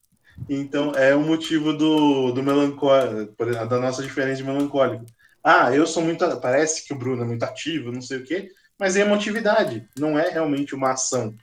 Então 0.49 0.91
é 0.95 1.13
o 1.13 1.21
motivo 1.21 1.73
do, 1.73 2.31
do 2.31 2.41
melancólico, 2.41 3.45
da 3.45 3.79
nossa 3.79 4.01
diferença 4.01 4.37
de 4.37 4.43
melancólico. 4.43 5.05
Ah, 5.43 5.73
eu 5.75 5.85
sou 5.85 6.01
muito. 6.01 6.25
Parece 6.39 6.87
que 6.87 6.93
o 6.93 6.97
Bruno 6.97 7.23
é 7.23 7.25
muito 7.25 7.43
ativo, 7.43 7.91
não 7.91 8.01
sei 8.01 8.19
o 8.19 8.23
quê, 8.23 8.49
mas 8.79 8.95
é 8.95 9.01
emotividade, 9.01 9.87
não 9.99 10.17
é 10.17 10.29
realmente 10.29 10.73
uma 10.73 10.93
ação. 10.93 11.35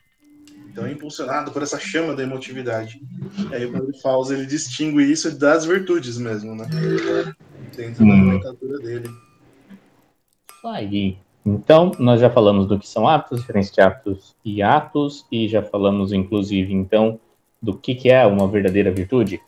Então 0.69 0.85
é 0.85 0.91
impulsionado 0.91 1.51
por 1.51 1.63
essa 1.63 1.79
chama 1.79 2.15
da 2.15 2.23
emotividade. 2.23 3.01
E 3.51 3.55
aí 3.55 3.65
o 3.65 4.01
Fausto 4.01 4.33
ele 4.33 4.45
distingue 4.45 5.03
isso 5.03 5.37
das 5.37 5.65
virtudes 5.65 6.17
mesmo, 6.17 6.55
né? 6.55 6.65
Dentro 7.75 8.03
hum. 8.03 8.09
da 8.09 8.15
nomenclatura 8.15 8.79
dele. 8.79 9.09
Aí. 10.63 11.17
Então, 11.45 11.91
nós 11.97 12.19
já 12.19 12.29
falamos 12.29 12.67
do 12.67 12.77
que 12.77 12.87
são 12.87 13.07
atos, 13.07 13.39
diferentes 13.39 13.71
de 13.71 13.81
atos 13.81 14.35
e 14.43 14.61
atos, 14.61 15.25
e 15.31 15.47
já 15.47 15.63
falamos, 15.63 16.11
inclusive, 16.11 16.73
então, 16.73 17.19
do 17.61 17.75
que, 17.75 17.95
que 17.95 18.09
é 18.09 18.25
uma 18.25 18.47
verdadeira 18.47 18.91
virtude. 18.91 19.41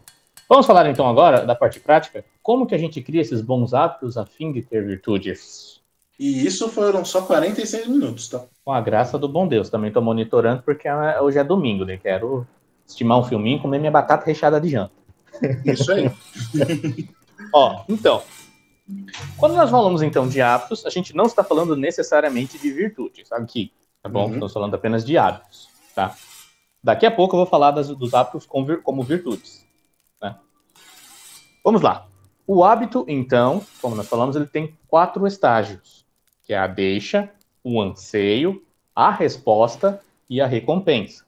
Vamos 0.49 0.65
falar, 0.65 0.89
então, 0.89 1.07
agora 1.07 1.45
da 1.45 1.53
parte 1.53 1.79
prática. 1.79 2.25
Como 2.41 2.65
que 2.65 2.73
a 2.73 2.77
gente 2.77 3.01
cria 3.01 3.21
esses 3.21 3.41
bons 3.41 3.73
hábitos 3.73 4.17
a 4.17 4.25
fim 4.25 4.51
de 4.51 4.61
ter 4.61 4.85
virtudes? 4.85 5.80
E 6.21 6.45
isso 6.45 6.69
foram 6.69 7.03
só 7.03 7.23
46 7.23 7.87
minutos, 7.87 8.29
tá? 8.29 8.45
Com 8.63 8.71
a 8.71 8.79
graça 8.79 9.17
do 9.17 9.27
bom 9.27 9.47
Deus. 9.47 9.71
Também 9.71 9.87
estou 9.87 10.03
monitorando 10.03 10.61
porque 10.61 10.87
hoje 11.19 11.39
é 11.39 11.43
domingo, 11.43 11.83
né? 11.83 11.97
Quero 11.97 12.45
estimar 12.87 13.17
um 13.17 13.23
filminho 13.23 13.57
e 13.57 13.59
comer 13.59 13.79
minha 13.79 13.91
batata 13.91 14.27
recheada 14.27 14.61
de 14.61 14.69
janta. 14.69 14.93
Isso 15.65 15.91
aí. 15.91 16.11
Ó, 17.51 17.83
então. 17.89 18.21
Quando 19.35 19.55
nós 19.55 19.71
falamos 19.71 20.03
então 20.03 20.27
de 20.27 20.39
hábitos, 20.39 20.85
a 20.85 20.91
gente 20.91 21.15
não 21.15 21.25
está 21.25 21.43
falando 21.43 21.75
necessariamente 21.75 22.59
de 22.59 22.71
virtudes 22.71 23.31
aqui, 23.31 23.73
tá 24.03 24.07
bom? 24.07 24.25
Uhum. 24.25 24.33
Estamos 24.33 24.53
falando 24.53 24.75
apenas 24.75 25.03
de 25.03 25.17
hábitos, 25.17 25.69
tá? 25.95 26.15
Daqui 26.83 27.07
a 27.07 27.11
pouco 27.11 27.35
eu 27.35 27.39
vou 27.39 27.47
falar 27.47 27.71
das, 27.71 27.87
dos 27.87 28.13
hábitos 28.13 28.45
como 28.45 29.01
virtudes. 29.01 29.65
Né? 30.21 30.35
Vamos 31.65 31.81
lá. 31.81 32.05
O 32.45 32.63
hábito, 32.63 33.05
então, 33.07 33.65
como 33.81 33.95
nós 33.95 34.07
falamos, 34.07 34.35
ele 34.35 34.45
tem 34.45 34.77
quatro 34.87 35.25
estágios 35.25 36.00
que 36.51 36.55
é 36.55 36.57
a 36.57 36.67
deixa, 36.67 37.29
o 37.63 37.81
anseio, 37.81 38.61
a 38.93 39.09
resposta 39.09 40.01
e 40.29 40.41
a 40.41 40.45
recompensa, 40.45 41.23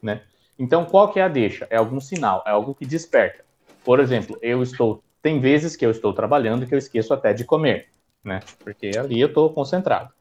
né? 0.00 0.22
Então, 0.56 0.84
qual 0.84 1.12
que 1.12 1.18
é 1.18 1.24
a 1.24 1.28
deixa? 1.28 1.66
É 1.68 1.76
algum 1.76 2.00
sinal, 2.00 2.44
é 2.46 2.50
algo 2.50 2.72
que 2.72 2.86
desperta. 2.86 3.44
Por 3.84 3.98
exemplo, 3.98 4.38
eu 4.40 4.62
estou, 4.62 5.02
tem 5.20 5.40
vezes 5.40 5.74
que 5.74 5.84
eu 5.84 5.90
estou 5.90 6.12
trabalhando 6.12 6.68
que 6.68 6.72
eu 6.72 6.78
esqueço 6.78 7.12
até 7.12 7.32
de 7.32 7.44
comer, 7.44 7.88
né? 8.22 8.38
Porque 8.60 8.92
ali 8.96 9.20
eu 9.20 9.26
estou 9.26 9.52
concentrado. 9.52 10.14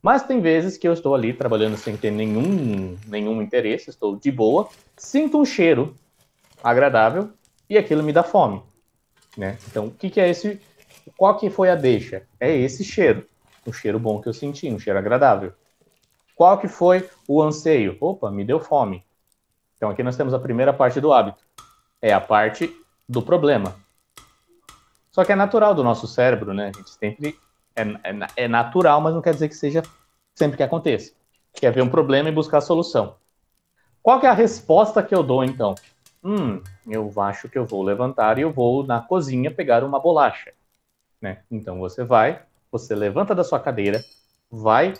Mas 0.00 0.22
tem 0.22 0.40
vezes 0.40 0.78
que 0.78 0.88
eu 0.88 0.94
estou 0.94 1.14
ali 1.14 1.34
trabalhando 1.34 1.76
sem 1.76 1.98
ter 1.98 2.10
nenhum, 2.10 2.96
nenhum 3.06 3.42
interesse, 3.42 3.90
estou 3.90 4.16
de 4.16 4.32
boa, 4.32 4.70
sinto 4.96 5.38
um 5.38 5.44
cheiro 5.44 5.94
agradável 6.64 7.28
e 7.68 7.76
aquilo 7.76 8.02
me 8.02 8.12
dá 8.14 8.22
fome, 8.22 8.62
né? 9.36 9.58
Então, 9.68 9.88
o 9.88 9.90
que, 9.90 10.08
que 10.08 10.18
é 10.18 10.30
esse? 10.30 10.58
Qual 11.14 11.36
que 11.36 11.50
foi 11.50 11.68
a 11.68 11.74
deixa? 11.74 12.22
É 12.40 12.56
esse 12.56 12.82
cheiro 12.82 13.28
um 13.66 13.72
cheiro 13.72 13.98
bom 13.98 14.20
que 14.20 14.28
eu 14.28 14.32
senti, 14.32 14.70
um 14.70 14.78
cheiro 14.78 14.98
agradável. 14.98 15.52
Qual 16.34 16.58
que 16.58 16.68
foi 16.68 17.08
o 17.28 17.42
anseio? 17.42 17.96
Opa, 18.00 18.30
me 18.30 18.44
deu 18.44 18.60
fome. 18.60 19.04
Então 19.76 19.90
aqui 19.90 20.02
nós 20.02 20.16
temos 20.16 20.32
a 20.32 20.38
primeira 20.38 20.72
parte 20.72 21.00
do 21.00 21.12
hábito. 21.12 21.42
É 22.00 22.12
a 22.12 22.20
parte 22.20 22.74
do 23.08 23.20
problema. 23.20 23.76
Só 25.10 25.24
que 25.24 25.32
é 25.32 25.36
natural 25.36 25.74
do 25.74 25.84
nosso 25.84 26.06
cérebro, 26.06 26.54
né? 26.54 26.70
A 26.74 26.78
gente 26.78 26.90
sempre 26.90 27.38
é, 27.74 27.82
é, 27.82 28.44
é 28.44 28.48
natural, 28.48 29.00
mas 29.00 29.14
não 29.14 29.22
quer 29.22 29.34
dizer 29.34 29.48
que 29.48 29.54
seja 29.54 29.82
sempre 30.34 30.56
que 30.56 30.62
aconteça. 30.62 31.12
Quer 31.52 31.72
ver 31.72 31.82
um 31.82 31.88
problema 31.88 32.28
e 32.28 32.32
buscar 32.32 32.58
a 32.58 32.62
solução. 32.62 33.16
Qual 34.02 34.18
que 34.20 34.26
é 34.26 34.30
a 34.30 34.34
resposta 34.34 35.02
que 35.02 35.14
eu 35.14 35.22
dou 35.22 35.44
então? 35.44 35.74
Hum, 36.22 36.62
eu 36.86 37.12
acho 37.20 37.48
que 37.48 37.58
eu 37.58 37.66
vou 37.66 37.82
levantar 37.82 38.38
e 38.38 38.42
eu 38.42 38.52
vou 38.52 38.84
na 38.86 39.00
cozinha 39.00 39.50
pegar 39.50 39.84
uma 39.84 39.98
bolacha, 39.98 40.52
né? 41.20 41.42
Então 41.50 41.78
você 41.78 42.04
vai, 42.04 42.42
você 42.70 42.94
levanta 42.94 43.34
da 43.34 43.44
sua 43.44 43.60
cadeira, 43.60 44.04
vai, 44.50 44.94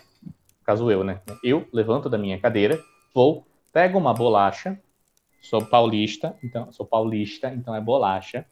caso 0.63 0.91
eu, 0.91 1.03
né? 1.03 1.21
Eu 1.43 1.67
levanto 1.71 2.09
da 2.09 2.17
minha 2.17 2.39
cadeira, 2.39 2.79
vou, 3.13 3.45
pego 3.71 3.97
uma 3.97 4.13
bolacha, 4.13 4.79
sou 5.41 5.65
paulista, 5.65 6.35
então 6.43 6.71
sou 6.71 6.85
paulista, 6.85 7.49
então 7.49 7.75
é 7.75 7.81
bolacha. 7.81 8.45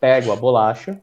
Pego 0.00 0.30
a 0.30 0.36
bolacha, 0.36 1.02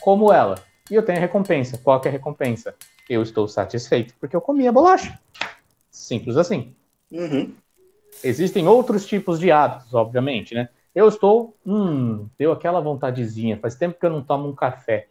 como 0.00 0.32
ela, 0.32 0.62
e 0.90 0.94
eu 0.94 1.04
tenho 1.04 1.18
a 1.18 1.20
recompensa. 1.20 1.76
Qual 1.78 2.00
que 2.00 2.08
é 2.08 2.10
a 2.10 2.12
recompensa? 2.12 2.74
Eu 3.08 3.22
estou 3.22 3.48
satisfeito 3.48 4.14
porque 4.20 4.36
eu 4.36 4.40
comi 4.40 4.68
a 4.68 4.72
bolacha. 4.72 5.18
Simples 5.90 6.36
assim. 6.36 6.74
Uhum. 7.10 7.54
Existem 8.22 8.66
outros 8.68 9.06
tipos 9.06 9.38
de 9.38 9.50
hábitos, 9.50 9.92
obviamente, 9.94 10.54
né? 10.54 10.68
Eu 10.94 11.08
estou, 11.08 11.56
hum, 11.64 12.28
deu 12.38 12.52
aquela 12.52 12.80
vontadezinha. 12.80 13.58
Faz 13.58 13.74
tempo 13.74 13.98
que 13.98 14.06
eu 14.06 14.10
não 14.10 14.22
tomo 14.22 14.48
um 14.48 14.54
café. 14.54 15.08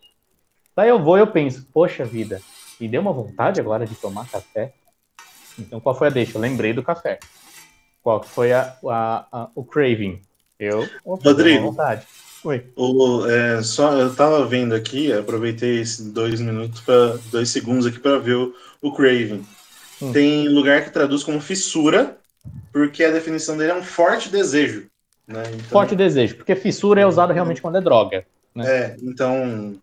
Daí 0.77 0.89
eu 0.89 1.03
vou 1.03 1.17
e 1.17 1.21
eu 1.21 1.25
penso, 1.25 1.65
poxa 1.73 2.05
vida, 2.05 2.39
me 2.79 2.87
deu 2.87 3.01
uma 3.01 3.11
vontade 3.11 3.59
agora 3.59 3.83
de 3.83 3.95
tomar 3.95 4.29
café. 4.29 4.73
Então 5.57 5.79
qual 5.79 5.97
foi 5.97 6.05
a 6.05 6.11
deixa? 6.11 6.37
Eu 6.37 6.41
lembrei 6.41 6.71
do 6.71 6.83
café. 6.83 7.17
Qual 8.03 8.21
foi 8.21 8.53
a, 8.53 8.77
a, 8.85 9.25
a 9.31 9.49
o 9.55 9.65
craving? 9.65 10.21
Eu 10.59 10.87
Rodrigo, 11.03 11.71
vontade. 11.71 12.05
Oi. 12.43 12.63
O, 12.75 13.25
é, 13.25 13.63
só, 13.63 13.91
eu 13.93 14.15
tava 14.15 14.45
vendo 14.45 14.75
aqui, 14.75 15.11
aproveitei 15.11 15.81
esses 15.81 16.11
dois 16.11 16.39
minutos 16.39 16.79
para 16.81 17.17
dois 17.31 17.49
segundos 17.49 17.87
aqui 17.87 17.97
para 17.97 18.19
ver 18.19 18.35
o, 18.35 18.53
o 18.79 18.91
craving. 18.93 19.43
Hum. 19.99 20.13
Tem 20.13 20.47
lugar 20.47 20.83
que 20.83 20.91
traduz 20.91 21.23
como 21.23 21.41
fissura, 21.41 22.19
porque 22.71 23.03
a 23.03 23.09
definição 23.09 23.57
dele 23.57 23.71
é 23.71 23.75
um 23.75 23.83
forte 23.83 24.29
desejo. 24.29 24.85
Né? 25.27 25.41
Então, 25.55 25.69
forte 25.69 25.95
desejo, 25.95 26.35
porque 26.35 26.55
fissura 26.55 27.01
é 27.01 27.05
usado 27.07 27.33
realmente 27.33 27.63
quando 27.63 27.79
é 27.79 27.81
droga. 27.81 28.27
Né? 28.53 28.65
É, 28.67 28.95
então. 29.01 29.75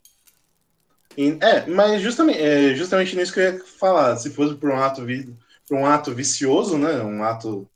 É, 1.17 1.67
mas 1.71 2.03
justamente, 2.03 2.41
é 2.41 2.75
justamente 2.75 3.17
nisso 3.17 3.33
que 3.33 3.41
eu 3.41 3.55
ia 3.55 3.61
falar. 3.79 4.17
Se 4.17 4.31
fosse 4.31 4.55
por 4.55 4.71
um 4.71 4.77
ato, 4.77 5.03
por 5.69 5.79
um 5.79 5.87
ato 5.87 6.12
vicioso, 6.12 6.77
né? 6.77 7.03
Um 7.03 7.23
ato 7.23 7.67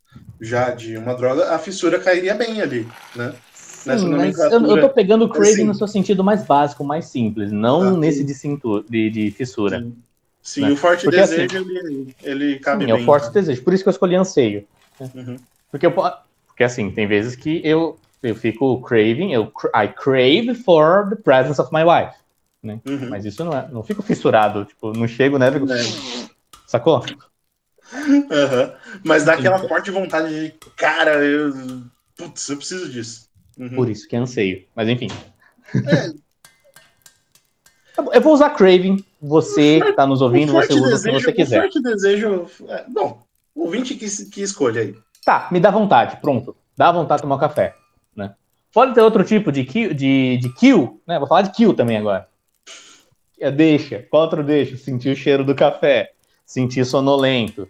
já 0.40 0.70
de 0.70 0.96
uma 0.96 1.14
droga, 1.14 1.54
a 1.54 1.58
fissura 1.58 1.98
cairia 1.98 2.34
bem 2.34 2.60
ali, 2.60 2.86
né? 3.14 3.34
Sim, 3.52 4.08
mas 4.10 4.38
eu, 4.38 4.66
eu 4.66 4.80
tô 4.80 4.88
pegando 4.90 5.24
o 5.24 5.28
craving 5.28 5.52
assim, 5.52 5.64
no 5.64 5.74
seu 5.74 5.86
sentido 5.86 6.22
mais 6.22 6.44
básico, 6.44 6.84
mais 6.84 7.06
simples, 7.06 7.50
não 7.52 7.80
ah, 7.80 7.90
nesse 7.92 8.24
de, 8.24 8.34
cintura, 8.34 8.84
de, 8.88 9.08
de 9.08 9.30
fissura. 9.30 9.78
Sim, 9.78 9.96
sim 10.42 10.60
né? 10.62 10.70
o 10.72 10.76
forte 10.76 11.04
Porque, 11.04 11.16
desejo, 11.16 11.44
assim, 11.44 11.66
ele, 11.66 12.16
ele 12.22 12.58
cabe 12.58 12.84
sim, 12.84 12.92
bem. 12.92 12.98
é 12.98 13.02
o 13.02 13.04
forte 13.04 13.26
né? 13.28 13.32
desejo, 13.34 13.62
por 13.62 13.72
isso 13.72 13.82
que 13.82 13.88
eu 13.88 13.92
escolhi 13.92 14.16
anseio. 14.16 14.66
Uhum. 15.00 15.36
Porque, 15.70 15.86
eu, 15.86 15.92
porque 15.92 16.64
assim, 16.64 16.90
tem 16.90 17.06
vezes 17.06 17.34
que 17.34 17.62
eu, 17.64 17.96
eu 18.22 18.34
fico 18.34 18.80
craving, 18.82 19.32
eu 19.32 19.50
I 19.74 19.88
crave 19.88 20.54
for 20.54 21.08
the 21.08 21.16
presence 21.16 21.60
of 21.60 21.72
my 21.72 21.84
wife. 21.84 22.14
Né? 22.62 22.80
Uhum. 22.86 23.08
Mas 23.08 23.24
isso 23.24 23.44
não 23.44 23.52
é, 23.56 23.68
não 23.68 23.82
fico 23.82 24.02
fissurado, 24.02 24.64
tipo, 24.64 24.92
não 24.92 25.06
chego, 25.06 25.38
né? 25.38 25.50
Fico, 25.50 25.72
é. 25.72 25.82
Sacou? 26.66 27.04
Uhum. 27.92 28.72
Mas 29.04 29.24
dá 29.24 29.34
aquela 29.34 29.56
então. 29.56 29.68
forte 29.68 29.90
vontade 29.90 30.28
de, 30.28 30.54
cara, 30.76 31.24
eu, 31.24 31.52
putz, 32.16 32.48
eu 32.48 32.56
preciso 32.56 32.90
disso. 32.90 33.28
Uhum. 33.58 33.70
Por 33.70 33.88
isso 33.88 34.06
que 34.06 34.16
é 34.16 34.18
anseio. 34.18 34.64
Mas 34.74 34.88
enfim. 34.88 35.08
É. 35.74 36.28
Eu 38.12 38.20
vou 38.20 38.32
usar 38.32 38.50
Craving. 38.50 39.04
Você 39.20 39.80
que 39.80 39.88
está 39.88 40.06
nos 40.06 40.22
ouvindo, 40.22 40.52
você 40.52 40.72
usa 40.72 40.90
desejo, 40.90 41.18
se 41.18 41.24
você 41.24 41.32
quiser. 41.32 41.60
forte 41.62 41.82
desejo. 41.82 42.46
É, 42.68 42.84
bom, 42.88 43.22
o 43.54 43.64
ouvinte 43.64 43.94
que, 43.94 44.06
que 44.26 44.42
escolha 44.42 44.82
aí. 44.82 44.94
Tá, 45.24 45.48
me 45.50 45.58
dá 45.58 45.70
vontade, 45.70 46.20
pronto. 46.20 46.56
Dá 46.76 46.92
vontade 46.92 47.18
de 47.18 47.22
tomar 47.22 47.38
café. 47.38 47.74
Né? 48.14 48.34
Pode 48.72 48.94
ter 48.94 49.00
outro 49.00 49.24
tipo 49.24 49.50
de 49.50 49.64
kill, 49.64 49.92
de, 49.92 50.36
de 50.36 50.48
kill, 50.54 51.02
né? 51.06 51.18
Vou 51.18 51.26
falar 51.26 51.42
de 51.42 51.50
kill 51.50 51.74
também 51.74 51.96
agora. 51.96 52.28
É 53.40 53.50
deixa. 53.50 54.06
Outro 54.10 54.42
deixa? 54.42 54.76
Sentir 54.76 55.10
o 55.10 55.16
cheiro 55.16 55.44
do 55.44 55.54
café. 55.54 56.12
Sentir 56.44 56.84
sonolento. 56.84 57.68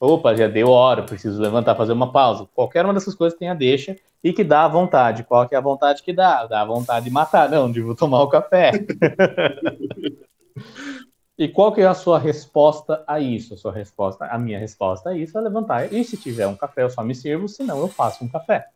Opa, 0.00 0.34
já 0.34 0.48
deu 0.48 0.70
hora, 0.70 1.02
preciso 1.02 1.40
levantar, 1.40 1.74
fazer 1.74 1.92
uma 1.92 2.10
pausa. 2.10 2.48
Qualquer 2.54 2.84
uma 2.84 2.94
dessas 2.94 3.14
coisas 3.14 3.38
tem 3.38 3.50
a 3.50 3.54
deixa 3.54 3.96
e 4.24 4.32
que 4.32 4.42
dá 4.42 4.64
a 4.64 4.68
vontade. 4.68 5.24
Qual 5.24 5.46
que 5.46 5.54
é 5.54 5.58
a 5.58 5.60
vontade 5.60 6.02
que 6.02 6.12
dá? 6.12 6.46
Dá 6.46 6.62
a 6.62 6.64
vontade 6.64 7.04
de 7.04 7.10
matar, 7.10 7.50
não, 7.50 7.70
de 7.70 7.94
tomar 7.96 8.22
o 8.22 8.28
café. 8.28 8.72
e 11.36 11.48
qual 11.48 11.72
que 11.72 11.82
é 11.82 11.86
a 11.86 11.92
sua 11.92 12.18
resposta 12.18 13.04
a 13.06 13.20
isso? 13.20 13.52
A 13.52 13.56
sua 13.58 13.72
resposta, 13.72 14.24
a 14.24 14.38
minha 14.38 14.58
resposta 14.58 15.10
a 15.10 15.16
isso 15.16 15.36
é 15.36 15.40
levantar. 15.42 15.92
E 15.92 16.02
se 16.02 16.16
tiver 16.16 16.46
um 16.46 16.56
café, 16.56 16.82
eu 16.82 16.90
só 16.90 17.02
me 17.02 17.14
sirvo, 17.14 17.46
senão 17.46 17.78
eu 17.78 17.88
faço 17.88 18.24
um 18.24 18.28
café. 18.28 18.68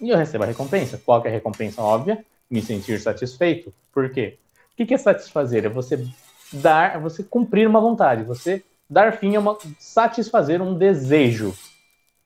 E 0.00 0.10
eu 0.10 0.16
recebo 0.16 0.42
a 0.42 0.46
recompensa. 0.46 1.00
Qual 1.04 1.22
que 1.22 1.28
é 1.28 1.30
a 1.30 1.34
recompensa 1.34 1.82
óbvia? 1.82 2.24
Me 2.50 2.62
sentir 2.62 2.98
satisfeito. 2.98 3.72
Por 3.92 4.10
quê? 4.10 4.38
O 4.78 4.80
que, 4.80 4.86
que 4.86 4.94
é 4.94 4.98
satisfazer? 4.98 5.64
É 5.64 5.68
você 5.68 6.06
dar, 6.52 6.94
é 6.94 7.00
você 7.00 7.24
cumprir 7.24 7.66
uma 7.66 7.80
vontade, 7.80 8.22
você 8.22 8.64
dar 8.88 9.12
fim 9.18 9.34
a 9.34 9.40
uma, 9.40 9.58
satisfazer 9.76 10.62
um 10.62 10.72
desejo, 10.72 11.52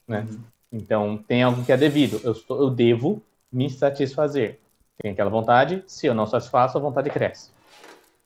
né? 0.07 0.27
Uhum. 0.31 0.41
Então, 0.71 1.17
tem 1.27 1.43
algo 1.43 1.65
que 1.65 1.73
é 1.73 1.77
devido. 1.79 2.21
Eu, 2.23 2.33
estou, 2.33 2.61
eu 2.61 2.69
devo 2.69 3.23
me 3.51 3.71
satisfazer. 3.71 4.61
Tem 5.01 5.13
aquela 5.13 5.31
vontade, 5.31 5.83
se 5.87 6.07
eu 6.07 6.15
não 6.15 6.27
satisfaço, 6.27 6.77
a 6.77 6.81
vontade 6.81 7.09
cresce. 7.09 7.51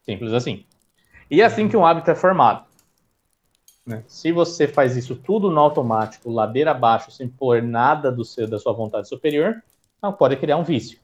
Simples 0.03 0.33
assim. 0.33 0.65
E 1.31 1.41
é 1.41 1.45
assim 1.45 1.69
que 1.69 1.77
um 1.77 1.87
hábito 1.87 2.11
é 2.11 2.15
formado. 2.17 2.65
Né? 3.87 4.03
Se 4.09 4.33
você 4.33 4.67
faz 4.67 4.97
isso 4.97 5.15
tudo 5.15 5.53
no 5.53 5.61
automático, 5.61 6.29
ladeira 6.29 6.73
abaixo, 6.73 7.13
sem 7.13 7.29
pôr 7.29 7.63
nada 7.63 8.11
do 8.11 8.25
seu, 8.25 8.49
da 8.49 8.59
sua 8.59 8.73
vontade 8.73 9.09
superior, 9.09 9.63
pode 10.19 10.37
criar 10.37 10.57
um 10.57 10.65
vício, 10.65 10.99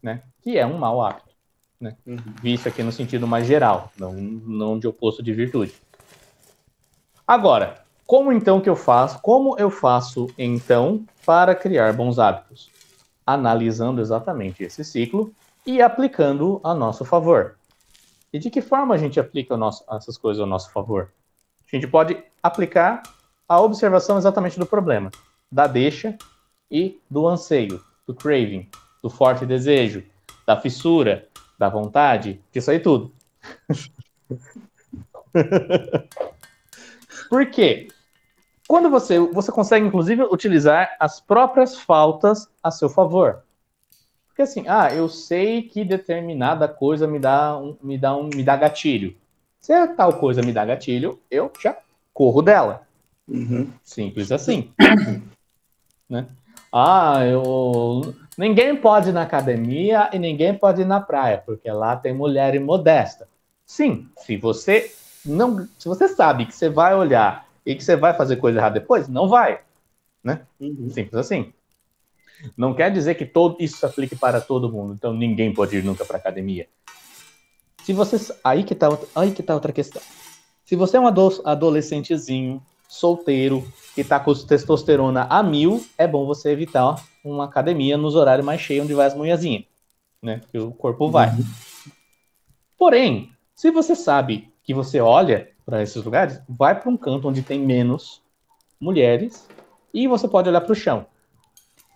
né? 0.00 0.22
que 0.40 0.56
é 0.56 0.64
um 0.64 0.78
mau 0.78 1.02
hábito. 1.02 1.33
Né? 1.80 1.96
Uhum. 2.06 2.18
Vício 2.42 2.68
aqui 2.68 2.82
no 2.82 2.92
sentido 2.92 3.26
mais 3.26 3.46
geral, 3.46 3.92
não, 3.98 4.12
não 4.12 4.78
de 4.78 4.86
oposto 4.86 5.22
de 5.22 5.32
virtude. 5.32 5.74
Agora, 7.26 7.84
como 8.06 8.32
então 8.32 8.60
que 8.60 8.68
eu 8.68 8.76
faço? 8.76 9.20
Como 9.20 9.58
eu 9.58 9.70
faço 9.70 10.28
então 10.36 11.04
para 11.24 11.54
criar 11.54 11.92
bons 11.92 12.18
hábitos? 12.18 12.70
Analisando 13.26 14.00
exatamente 14.00 14.62
esse 14.62 14.84
ciclo 14.84 15.34
e 15.66 15.80
aplicando 15.80 16.60
a 16.62 16.74
nosso 16.74 17.04
favor. 17.04 17.56
E 18.32 18.38
de 18.38 18.50
que 18.50 18.60
forma 18.60 18.94
a 18.94 18.98
gente 18.98 19.18
aplica 19.18 19.56
nosso, 19.56 19.84
essas 19.90 20.18
coisas 20.18 20.40
ao 20.40 20.46
nosso 20.46 20.70
favor? 20.70 21.10
A 21.66 21.76
gente 21.76 21.86
pode 21.86 22.22
aplicar 22.42 23.02
a 23.48 23.60
observação 23.60 24.18
exatamente 24.18 24.58
do 24.58 24.66
problema, 24.66 25.10
da 25.50 25.66
deixa 25.66 26.16
e 26.70 27.00
do 27.08 27.26
anseio, 27.26 27.82
do 28.06 28.14
craving, 28.14 28.68
do 29.02 29.08
forte 29.08 29.46
desejo, 29.46 30.04
da 30.46 30.60
fissura, 30.60 31.26
da 31.58 31.68
vontade, 31.68 32.40
disso 32.52 32.70
aí 32.70 32.80
tudo. 32.80 33.12
Por 37.28 37.46
quê? 37.50 37.88
Quando 38.66 38.88
você, 38.88 39.18
você 39.18 39.52
consegue, 39.52 39.86
inclusive, 39.86 40.22
utilizar 40.22 40.96
as 40.98 41.20
próprias 41.20 41.78
faltas 41.78 42.48
a 42.62 42.70
seu 42.70 42.88
favor. 42.88 43.42
Porque 44.28 44.42
assim, 44.42 44.64
ah, 44.66 44.92
eu 44.92 45.08
sei 45.08 45.62
que 45.62 45.84
determinada 45.84 46.66
coisa 46.66 47.06
me 47.06 47.18
dá 47.18 47.56
um, 47.56 47.76
me 47.82 47.96
dá 47.96 48.16
um, 48.16 48.28
me 48.34 48.42
dá 48.42 48.56
gatilho. 48.56 49.14
Se 49.60 49.72
a 49.72 49.86
tal 49.86 50.14
coisa 50.18 50.42
me 50.42 50.52
dá 50.52 50.64
gatilho, 50.64 51.20
eu 51.30 51.52
já 51.60 51.76
corro 52.12 52.42
dela. 52.42 52.86
Uhum. 53.28 53.70
Simples 53.82 54.32
assim. 54.32 54.72
né? 56.08 56.26
Ah, 56.72 57.24
eu 57.24 58.14
ninguém 58.36 58.76
pode 58.76 59.10
ir 59.10 59.12
na 59.12 59.22
academia 59.22 60.10
e 60.12 60.18
ninguém 60.18 60.54
pode 60.54 60.82
ir 60.82 60.86
na 60.86 61.00
praia, 61.00 61.38
porque 61.38 61.70
lá 61.70 61.96
tem 61.96 62.12
mulher 62.12 62.54
imodesta. 62.54 63.28
Sim, 63.66 64.08
se 64.18 64.36
você 64.36 64.92
não, 65.24 65.66
se 65.78 65.88
você 65.88 66.08
sabe 66.08 66.46
que 66.46 66.54
você 66.54 66.68
vai 66.68 66.94
olhar 66.94 67.48
e 67.64 67.74
que 67.74 67.82
você 67.82 67.96
vai 67.96 68.14
fazer 68.14 68.36
coisa 68.36 68.58
errada 68.58 68.78
depois, 68.78 69.08
não 69.08 69.28
vai. 69.28 69.60
Né? 70.22 70.42
Uhum. 70.60 70.90
Simples 70.90 71.14
assim. 71.14 71.52
Não 72.56 72.74
quer 72.74 72.90
dizer 72.90 73.14
que 73.14 73.24
todo 73.24 73.56
isso 73.58 73.78
se 73.78 73.86
aplique 73.86 74.16
para 74.16 74.40
todo 74.40 74.70
mundo. 74.70 74.92
Então 74.94 75.14
ninguém 75.14 75.52
pode 75.52 75.76
ir 75.76 75.84
nunca 75.84 76.04
para 76.04 76.18
academia. 76.18 76.68
Se 77.82 77.92
você 77.92 78.34
aí 78.42 78.64
que 78.64 78.74
tá 78.74 78.88
aí 79.14 79.32
que 79.32 79.42
tá 79.42 79.54
outra 79.54 79.72
questão. 79.72 80.02
Se 80.64 80.76
você 80.76 80.96
é 80.96 81.00
um 81.00 81.06
adolescentezinho, 81.06 82.62
solteiro, 82.88 83.66
que 83.94 84.04
tá 84.04 84.18
com 84.20 84.34
testosterona 84.34 85.26
a 85.30 85.42
mil, 85.42 85.84
é 85.96 86.06
bom 86.06 86.26
você 86.26 86.50
evitar 86.50 87.02
uma 87.24 87.44
academia 87.44 87.96
nos 87.96 88.14
horários 88.14 88.44
mais 88.44 88.60
cheios 88.60 88.84
onde 88.84 88.94
vai 88.94 89.06
as 89.06 89.14
mulherzinhas, 89.14 89.64
né? 90.22 90.40
Que 90.50 90.58
o 90.58 90.70
corpo 90.72 91.10
vai. 91.10 91.30
Uhum. 91.30 91.44
Porém, 92.76 93.30
se 93.54 93.70
você 93.70 93.94
sabe 93.94 94.52
que 94.62 94.74
você 94.74 95.00
olha 95.00 95.50
para 95.64 95.82
esses 95.82 96.02
lugares, 96.02 96.40
vai 96.48 96.78
para 96.78 96.90
um 96.90 96.96
canto 96.96 97.28
onde 97.28 97.42
tem 97.42 97.58
menos 97.58 98.20
mulheres 98.80 99.48
e 99.92 100.06
você 100.06 100.28
pode 100.28 100.48
olhar 100.48 100.60
para 100.60 100.72
o 100.72 100.76
chão. 100.76 101.06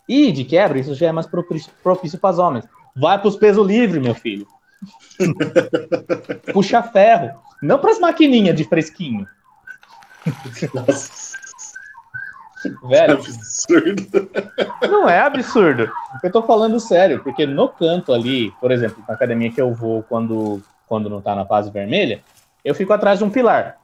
E, 0.09 0.32
de 0.32 0.45
quebra, 0.45 0.78
isso 0.78 0.95
já 0.95 1.09
é 1.09 1.12
mais 1.12 1.26
propício, 1.26 1.70
propício 1.82 2.18
para 2.18 2.30
os 2.30 2.39
homens. 2.39 2.64
Vai 2.97 3.18
para 3.18 3.28
os 3.28 3.36
pesos 3.36 3.66
livres, 3.66 4.03
meu 4.03 4.14
filho. 4.14 4.47
Puxa 6.53 6.82
ferro. 6.82 7.39
Não 7.62 7.78
para 7.78 7.91
as 7.91 7.99
maquininhas 7.99 8.57
de 8.57 8.64
fresquinho. 8.64 9.26
Nossa. 10.74 11.38
Velho. 12.82 13.12
É 13.12 13.12
absurdo. 13.12 14.30
Não 14.82 15.08
é 15.08 15.20
absurdo. 15.20 15.90
Eu 16.22 16.32
tô 16.32 16.42
falando 16.42 16.80
sério, 16.80 17.22
porque 17.22 17.46
no 17.46 17.68
canto 17.68 18.12
ali, 18.12 18.50
por 18.60 18.72
exemplo, 18.72 19.02
na 19.06 19.14
academia 19.14 19.50
que 19.50 19.60
eu 19.60 19.72
vou 19.72 20.02
quando, 20.02 20.60
quando 20.86 21.08
não 21.08 21.20
tá 21.20 21.34
na 21.34 21.46
fase 21.46 21.70
vermelha, 21.70 22.20
eu 22.64 22.74
fico 22.74 22.92
atrás 22.92 23.18
de 23.18 23.24
um 23.24 23.30
pilar. 23.30 23.78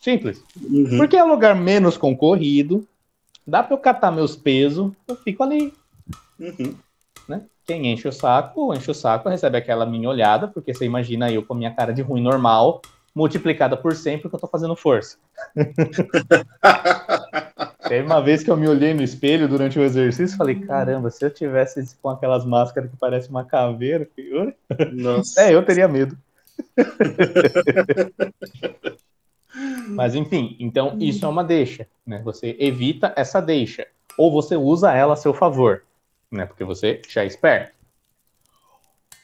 Simples. 0.00 0.44
Uhum. 0.60 0.98
Porque 0.98 1.16
é 1.16 1.24
um 1.24 1.28
lugar 1.28 1.54
menos 1.54 1.96
concorrido, 1.96 2.86
dá 3.46 3.62
para 3.62 3.74
eu 3.74 3.78
catar 3.78 4.10
meus 4.10 4.36
pesos, 4.36 4.92
eu 5.06 5.16
fico 5.16 5.42
ali. 5.42 5.72
Uhum. 6.38 6.76
Né? 7.28 7.42
Quem 7.66 7.86
enche 7.86 8.06
o 8.06 8.12
saco, 8.12 8.72
enche 8.74 8.90
o 8.90 8.94
saco, 8.94 9.28
recebe 9.28 9.58
aquela 9.58 9.84
minha 9.84 10.08
olhada, 10.08 10.48
porque 10.48 10.72
você 10.72 10.84
imagina 10.84 11.30
eu 11.30 11.42
com 11.42 11.54
a 11.54 11.56
minha 11.56 11.74
cara 11.74 11.92
de 11.92 12.02
ruim 12.02 12.22
normal, 12.22 12.80
multiplicada 13.14 13.76
por 13.76 13.94
100 13.94 14.20
porque 14.20 14.36
eu 14.36 14.40
tô 14.40 14.46
fazendo 14.46 14.76
força. 14.76 15.16
Teve 17.88 18.06
uma 18.06 18.20
vez 18.20 18.42
que 18.42 18.50
eu 18.50 18.56
me 18.56 18.68
olhei 18.68 18.92
no 18.92 19.02
espelho 19.02 19.48
durante 19.48 19.78
o 19.78 19.82
exercício 19.82 20.34
e 20.34 20.38
falei, 20.38 20.60
caramba, 20.60 21.10
se 21.10 21.24
eu 21.24 21.30
tivesse 21.30 21.96
com 22.02 22.10
aquelas 22.10 22.44
máscaras 22.44 22.90
que 22.90 22.96
parece 22.96 23.30
uma 23.30 23.44
caveira, 23.44 24.06
Nossa. 24.92 25.40
é, 25.42 25.54
eu 25.54 25.64
teria 25.64 25.88
medo. 25.88 26.16
Mas 29.88 30.14
enfim, 30.14 30.56
então 30.60 30.96
isso 31.00 31.24
é 31.24 31.28
uma 31.28 31.42
deixa, 31.42 31.86
né? 32.06 32.20
Você 32.24 32.56
evita 32.60 33.12
essa 33.16 33.40
deixa 33.40 33.86
ou 34.18 34.30
você 34.30 34.56
usa 34.56 34.92
ela 34.92 35.14
a 35.14 35.16
seu 35.16 35.32
favor, 35.32 35.82
né? 36.30 36.44
Porque 36.44 36.64
você 36.64 37.00
já 37.08 37.22
é 37.22 37.26
esperto. 37.26 37.72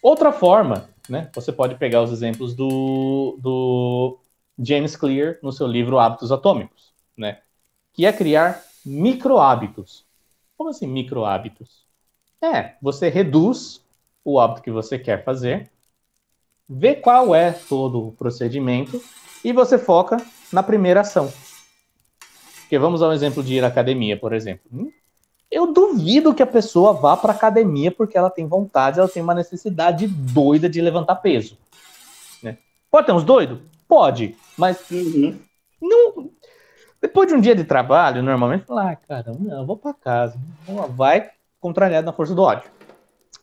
Outra 0.02 0.32
forma, 0.32 0.88
né? 1.08 1.30
Você 1.34 1.52
pode 1.52 1.76
pegar 1.76 2.02
os 2.02 2.12
exemplos 2.12 2.54
do, 2.54 3.38
do 3.40 4.18
James 4.58 4.96
Clear 4.96 5.38
no 5.42 5.52
seu 5.52 5.66
livro 5.66 5.98
Hábitos 5.98 6.32
Atômicos, 6.32 6.92
né? 7.16 7.40
Que 7.92 8.06
é 8.06 8.12
criar 8.12 8.62
micro 8.84 9.38
hábitos. 9.38 10.04
Como 10.56 10.70
assim 10.70 10.86
micro 10.86 11.24
hábitos? 11.24 11.84
É, 12.40 12.74
você 12.80 13.08
reduz 13.08 13.82
o 14.24 14.38
hábito 14.38 14.62
que 14.62 14.70
você 14.70 14.98
quer 14.98 15.24
fazer, 15.24 15.70
vê 16.68 16.94
qual 16.94 17.34
é 17.34 17.52
todo 17.52 18.08
o 18.08 18.12
procedimento 18.12 19.02
e 19.44 19.52
você 19.52 19.78
foca 19.78 20.16
na 20.52 20.62
primeira 20.62 21.00
ação. 21.00 21.32
Porque 22.60 22.78
vamos 22.78 23.02
ao 23.02 23.12
exemplo 23.12 23.42
de 23.42 23.54
ir 23.54 23.64
à 23.64 23.68
academia, 23.68 24.18
por 24.18 24.32
exemplo. 24.32 24.70
Eu 25.54 25.72
duvido 25.72 26.34
que 26.34 26.42
a 26.42 26.46
pessoa 26.46 26.92
vá 26.92 27.16
para 27.16 27.30
academia 27.30 27.92
porque 27.92 28.18
ela 28.18 28.28
tem 28.28 28.44
vontade, 28.44 28.98
ela 28.98 29.08
tem 29.08 29.22
uma 29.22 29.36
necessidade 29.36 30.08
doida 30.08 30.68
de 30.68 30.80
levantar 30.80 31.14
peso. 31.14 31.56
Né? 32.42 32.58
Pode 32.90 33.06
ter 33.06 33.12
uns 33.12 33.22
doidos? 33.22 33.60
Pode, 33.86 34.36
mas 34.58 34.90
uhum. 34.90 35.38
não. 35.80 36.28
Depois 37.00 37.28
de 37.28 37.34
um 37.34 37.40
dia 37.40 37.54
de 37.54 37.62
trabalho, 37.62 38.20
normalmente, 38.20 38.64
fala, 38.64 38.90
ah, 38.90 38.96
cara, 38.96 39.32
não, 39.38 39.60
eu 39.60 39.64
vou 39.64 39.76
para 39.76 39.94
casa. 39.94 40.36
Vai 40.90 41.30
contrariado 41.60 42.04
na 42.04 42.12
força 42.12 42.34
do 42.34 42.42
ódio. 42.42 42.68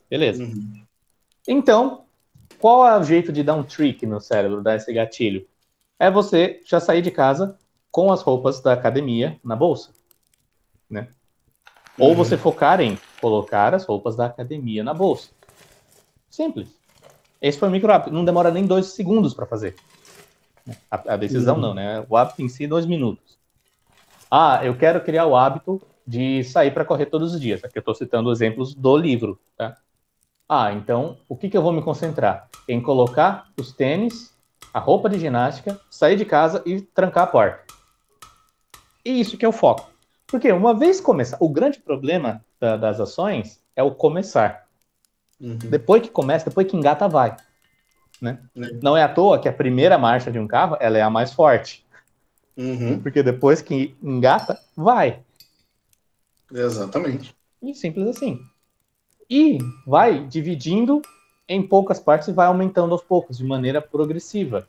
Beleza. 0.09 0.43
Uhum. 0.43 0.83
Então, 1.47 2.03
qual 2.59 2.85
é 2.85 2.99
o 2.99 3.03
jeito 3.03 3.31
de 3.31 3.41
dar 3.41 3.53
um 3.53 3.63
trick 3.63 4.05
no 4.05 4.19
cérebro, 4.19 4.61
dar 4.61 4.75
esse 4.75 4.91
gatilho? 4.91 5.47
É 5.97 6.11
você 6.11 6.59
já 6.65 6.81
sair 6.81 7.01
de 7.01 7.09
casa 7.09 7.57
com 7.89 8.11
as 8.11 8.21
roupas 8.21 8.59
da 8.59 8.73
academia 8.73 9.39
na 9.41 9.55
bolsa? 9.55 9.91
Ou 11.97 12.09
uhum. 12.09 12.15
você 12.15 12.37
focar 12.37 12.79
em 12.81 12.97
colocar 13.19 13.73
as 13.73 13.85
roupas 13.85 14.15
da 14.15 14.25
academia 14.25 14.83
na 14.83 14.93
bolsa. 14.93 15.29
Simples. 16.29 16.69
Esse 17.41 17.57
foi 17.57 17.67
o 17.67 17.71
micro 17.71 17.91
hábito. 17.91 18.11
Não 18.11 18.23
demora 18.23 18.51
nem 18.51 18.65
dois 18.65 18.87
segundos 18.87 19.33
para 19.33 19.45
fazer. 19.45 19.75
A, 20.89 21.13
a 21.13 21.17
decisão 21.17 21.55
uhum. 21.55 21.61
não, 21.61 21.73
né? 21.73 22.05
O 22.09 22.15
hábito 22.15 22.41
em 22.41 22.49
si, 22.49 22.67
dois 22.67 22.85
minutos. 22.85 23.37
Ah, 24.29 24.61
eu 24.63 24.77
quero 24.77 25.01
criar 25.01 25.25
o 25.25 25.35
hábito 25.35 25.81
de 26.07 26.43
sair 26.43 26.71
para 26.71 26.85
correr 26.85 27.07
todos 27.07 27.33
os 27.33 27.41
dias. 27.41 27.63
Aqui 27.63 27.77
eu 27.77 27.81
estou 27.81 27.95
citando 27.95 28.31
exemplos 28.31 28.73
do 28.73 28.95
livro, 28.95 29.39
tá? 29.57 29.75
Ah, 30.47 30.71
então 30.71 31.17
o 31.27 31.35
que, 31.35 31.49
que 31.49 31.57
eu 31.57 31.61
vou 31.61 31.73
me 31.73 31.81
concentrar? 31.81 32.49
Em 32.67 32.81
colocar 32.81 33.49
os 33.59 33.71
tênis, 33.73 34.33
a 34.73 34.79
roupa 34.79 35.09
de 35.09 35.19
ginástica, 35.19 35.79
sair 35.89 36.15
de 36.15 36.25
casa 36.25 36.61
e 36.65 36.81
trancar 36.81 37.23
a 37.23 37.27
porta. 37.27 37.63
E 39.03 39.19
isso 39.19 39.37
que 39.37 39.45
é 39.45 39.47
o 39.47 39.53
foco. 39.53 39.90
Porque 40.31 40.49
uma 40.49 40.73
vez 40.73 41.01
começar, 41.01 41.35
o 41.41 41.49
grande 41.49 41.79
problema 41.79 42.43
da, 42.57 42.77
das 42.77 43.01
ações 43.01 43.61
é 43.75 43.83
o 43.83 43.91
começar. 43.91 44.65
Uhum. 45.39 45.57
Depois 45.57 46.01
que 46.01 46.09
começa, 46.09 46.49
depois 46.49 46.65
que 46.65 46.77
engata, 46.77 47.09
vai. 47.09 47.35
Né? 48.21 48.39
Uhum. 48.55 48.79
Não 48.81 48.95
é 48.95 49.03
à 49.03 49.09
toa 49.09 49.39
que 49.39 49.49
a 49.49 49.53
primeira 49.53 49.97
marcha 49.97 50.31
de 50.31 50.39
um 50.39 50.47
carro 50.47 50.77
ela 50.79 50.97
é 50.97 51.01
a 51.01 51.09
mais 51.09 51.33
forte. 51.33 51.85
Uhum. 52.55 53.01
Porque 53.01 53.21
depois 53.21 53.61
que 53.61 53.95
engata, 54.01 54.57
vai. 54.75 55.19
Exatamente. 56.49 57.35
E 57.61 57.75
simples 57.75 58.07
assim. 58.07 58.39
E 59.29 59.57
vai 59.85 60.25
dividindo 60.25 61.01
em 61.47 61.61
poucas 61.61 61.99
partes 61.99 62.29
e 62.29 62.33
vai 62.33 62.47
aumentando 62.47 62.93
aos 62.93 63.03
poucos, 63.03 63.37
de 63.37 63.43
maneira 63.43 63.81
progressiva? 63.81 64.67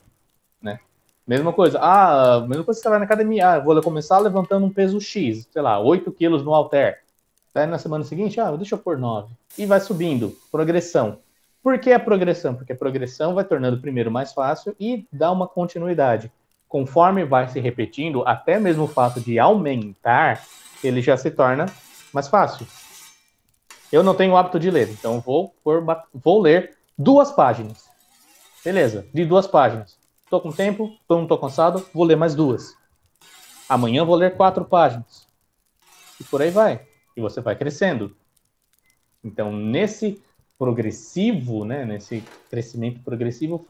Mesma 1.26 1.52
coisa. 1.52 1.78
Ah, 1.80 2.40
mesma 2.46 2.64
coisa 2.64 2.78
que 2.78 2.82
você 2.82 2.88
vai 2.88 2.98
na 2.98 3.04
academia. 3.04 3.48
Ah, 3.48 3.58
vou 3.60 3.80
começar 3.82 4.18
levantando 4.18 4.66
um 4.66 4.70
peso 4.70 5.00
X, 5.00 5.48
sei 5.50 5.62
lá, 5.62 5.78
8 5.78 6.10
quilos 6.12 6.42
no 6.42 6.52
halter. 6.52 7.00
Daí 7.54 7.66
na 7.66 7.78
semana 7.78 8.04
seguinte, 8.04 8.40
ah, 8.40 8.50
deixa 8.52 8.74
eu 8.74 8.78
pôr 8.78 8.98
9. 8.98 9.32
E 9.58 9.66
vai 9.66 9.80
subindo. 9.80 10.36
Progressão. 10.50 11.18
Por 11.62 11.78
que 11.78 11.92
a 11.92 12.00
progressão? 12.00 12.54
Porque 12.54 12.72
a 12.72 12.76
progressão 12.76 13.34
vai 13.34 13.44
tornando 13.44 13.80
primeiro 13.80 14.10
mais 14.10 14.32
fácil 14.32 14.74
e 14.80 15.06
dá 15.12 15.30
uma 15.30 15.46
continuidade. 15.46 16.32
Conforme 16.68 17.24
vai 17.24 17.48
se 17.48 17.60
repetindo, 17.60 18.26
até 18.26 18.58
mesmo 18.58 18.84
o 18.84 18.88
fato 18.88 19.20
de 19.20 19.38
aumentar 19.38 20.42
ele 20.82 21.00
já 21.00 21.16
se 21.16 21.30
torna 21.30 21.66
mais 22.12 22.28
fácil. 22.28 22.66
Eu 23.92 24.02
não 24.02 24.14
tenho 24.14 24.32
o 24.32 24.36
hábito 24.36 24.58
de 24.58 24.70
ler, 24.70 24.88
então 24.90 25.20
vou, 25.20 25.54
por, 25.62 25.84
vou 26.12 26.40
ler 26.40 26.76
duas 26.96 27.30
páginas. 27.30 27.88
Beleza, 28.64 29.06
de 29.12 29.24
duas 29.24 29.46
páginas. 29.46 29.96
Estou 30.32 30.40
com 30.40 30.50
tempo, 30.50 30.96
tô, 31.06 31.16
não 31.16 31.24
estou 31.24 31.36
cansado, 31.36 31.86
vou 31.92 32.04
ler 32.04 32.16
mais 32.16 32.34
duas. 32.34 32.74
Amanhã 33.68 34.02
vou 34.02 34.14
ler 34.14 34.34
quatro 34.34 34.64
páginas. 34.64 35.28
E 36.18 36.24
por 36.24 36.40
aí 36.40 36.50
vai. 36.50 36.80
E 37.14 37.20
você 37.20 37.42
vai 37.42 37.54
crescendo. 37.54 38.16
Então, 39.22 39.52
nesse 39.52 40.22
progressivo, 40.58 41.66
né, 41.66 41.84
nesse 41.84 42.24
crescimento 42.48 43.00
progressivo, 43.00 43.62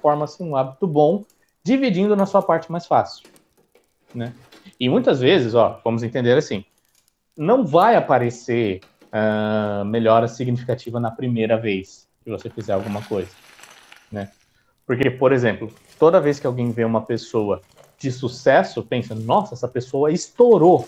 forma-se 0.00 0.40
um 0.40 0.54
hábito 0.54 0.86
bom, 0.86 1.24
dividindo 1.64 2.14
na 2.14 2.26
sua 2.26 2.42
parte 2.42 2.70
mais 2.70 2.86
fácil. 2.86 3.28
Né? 4.14 4.32
E 4.78 4.88
muitas 4.88 5.18
vezes, 5.18 5.52
ó, 5.52 5.80
vamos 5.82 6.04
entender 6.04 6.38
assim, 6.38 6.64
não 7.36 7.66
vai 7.66 7.96
aparecer 7.96 8.82
uh, 9.06 9.84
melhora 9.84 10.28
significativa 10.28 11.00
na 11.00 11.10
primeira 11.10 11.56
vez 11.56 12.08
que 12.22 12.30
você 12.30 12.48
fizer 12.48 12.72
alguma 12.72 13.02
coisa, 13.02 13.32
né? 14.12 14.30
Porque, 14.86 15.10
por 15.10 15.32
exemplo, 15.32 15.72
toda 15.98 16.20
vez 16.20 16.38
que 16.38 16.46
alguém 16.46 16.70
vê 16.70 16.84
uma 16.84 17.02
pessoa 17.02 17.62
de 17.98 18.10
sucesso, 18.10 18.82
pensa, 18.82 19.14
nossa, 19.14 19.54
essa 19.54 19.68
pessoa 19.68 20.12
estourou, 20.12 20.86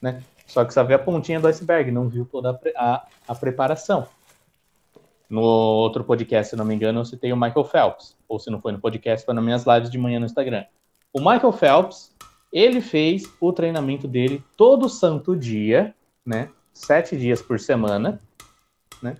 né? 0.00 0.22
Só 0.46 0.64
que 0.64 0.74
só 0.74 0.84
vê 0.84 0.94
a 0.94 0.98
pontinha 0.98 1.40
do 1.40 1.48
iceberg, 1.48 1.90
não 1.90 2.08
viu 2.08 2.24
toda 2.24 2.50
a, 2.76 2.94
a, 2.94 3.06
a 3.28 3.34
preparação. 3.34 4.06
No 5.28 5.40
outro 5.40 6.04
podcast, 6.04 6.50
se 6.50 6.56
não 6.56 6.64
me 6.64 6.74
engano, 6.74 7.00
eu 7.00 7.04
citei 7.04 7.32
o 7.32 7.36
Michael 7.36 7.64
Phelps. 7.64 8.16
Ou 8.28 8.38
se 8.38 8.50
não 8.50 8.60
foi 8.60 8.72
no 8.72 8.78
podcast, 8.78 9.24
foi 9.24 9.34
nas 9.34 9.44
minhas 9.44 9.64
lives 9.66 9.90
de 9.90 9.98
manhã 9.98 10.20
no 10.20 10.26
Instagram. 10.26 10.64
O 11.12 11.18
Michael 11.18 11.52
Phelps, 11.52 12.14
ele 12.52 12.80
fez 12.80 13.24
o 13.40 13.52
treinamento 13.52 14.06
dele 14.06 14.44
todo 14.56 14.88
santo 14.88 15.34
dia, 15.34 15.94
né? 16.24 16.50
Sete 16.72 17.16
dias 17.16 17.40
por 17.40 17.58
semana, 17.58 18.20
né? 19.02 19.16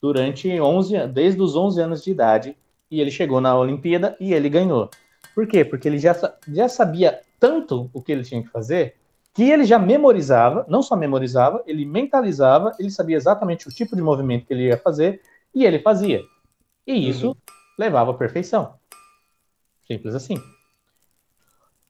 Durante 0.00 0.60
11, 0.60 1.08
desde 1.08 1.42
os 1.42 1.56
11 1.56 1.80
anos 1.80 2.04
de 2.04 2.10
idade. 2.10 2.56
E 2.92 3.00
ele 3.00 3.10
chegou 3.10 3.40
na 3.40 3.58
Olimpíada 3.58 4.14
e 4.20 4.34
ele 4.34 4.48
ganhou. 4.48 4.90
Por 5.34 5.46
quê? 5.46 5.64
Porque 5.64 5.88
ele 5.88 5.98
já, 5.98 6.14
já 6.46 6.68
sabia 6.68 7.22
tanto 7.40 7.90
o 7.92 8.02
que 8.02 8.12
ele 8.12 8.22
tinha 8.22 8.42
que 8.42 8.50
fazer 8.50 8.94
que 9.34 9.44
ele 9.44 9.64
já 9.64 9.78
memorizava, 9.78 10.66
não 10.68 10.82
só 10.82 10.94
memorizava, 10.94 11.62
ele 11.66 11.86
mentalizava, 11.86 12.72
ele 12.78 12.90
sabia 12.90 13.16
exatamente 13.16 13.66
o 13.66 13.70
tipo 13.70 13.96
de 13.96 14.02
movimento 14.02 14.46
que 14.46 14.52
ele 14.52 14.66
ia 14.66 14.76
fazer 14.76 15.22
e 15.54 15.64
ele 15.64 15.78
fazia. 15.78 16.22
E 16.86 17.08
isso 17.08 17.28
uhum. 17.28 17.34
levava 17.78 18.10
à 18.10 18.14
perfeição. 18.14 18.74
Simples 19.86 20.14
assim. 20.14 20.34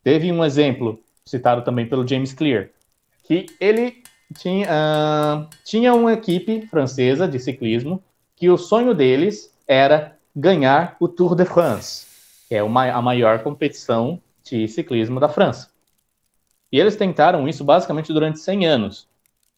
Teve 0.05 0.30
um 0.30 0.44
exemplo 0.44 1.03
citado 1.24 1.62
também 1.62 1.88
pelo 1.88 2.07
James 2.07 2.32
Clear, 2.32 2.68
que 3.24 3.46
ele 3.61 4.03
tinha, 4.38 4.68
uh, 4.68 5.48
tinha 5.64 5.94
uma 5.94 6.12
equipe 6.12 6.66
francesa 6.68 7.26
de 7.26 7.38
ciclismo 7.38 8.03
que 8.36 8.48
o 8.50 8.59
sonho 8.59 8.94
deles 8.94 9.53
era 9.66 10.11
ganhar 10.35 10.97
o 10.99 11.09
Tour 11.09 11.35
de 11.35 11.45
France, 11.45 12.07
que 12.49 12.55
é 12.55 12.62
uma, 12.62 12.91
a 12.91 13.03
maior 13.03 13.43
competição 13.43 14.20
de 14.43 14.66
ciclismo 14.68 15.20
da 15.20 15.28
França. 15.28 15.70
E 16.70 16.78
eles 16.78 16.97
tentaram 16.97 17.49
isso 17.49 17.64
basicamente 17.64 18.12
durante 18.12 18.41
100 18.41 18.66
anos, 18.66 19.09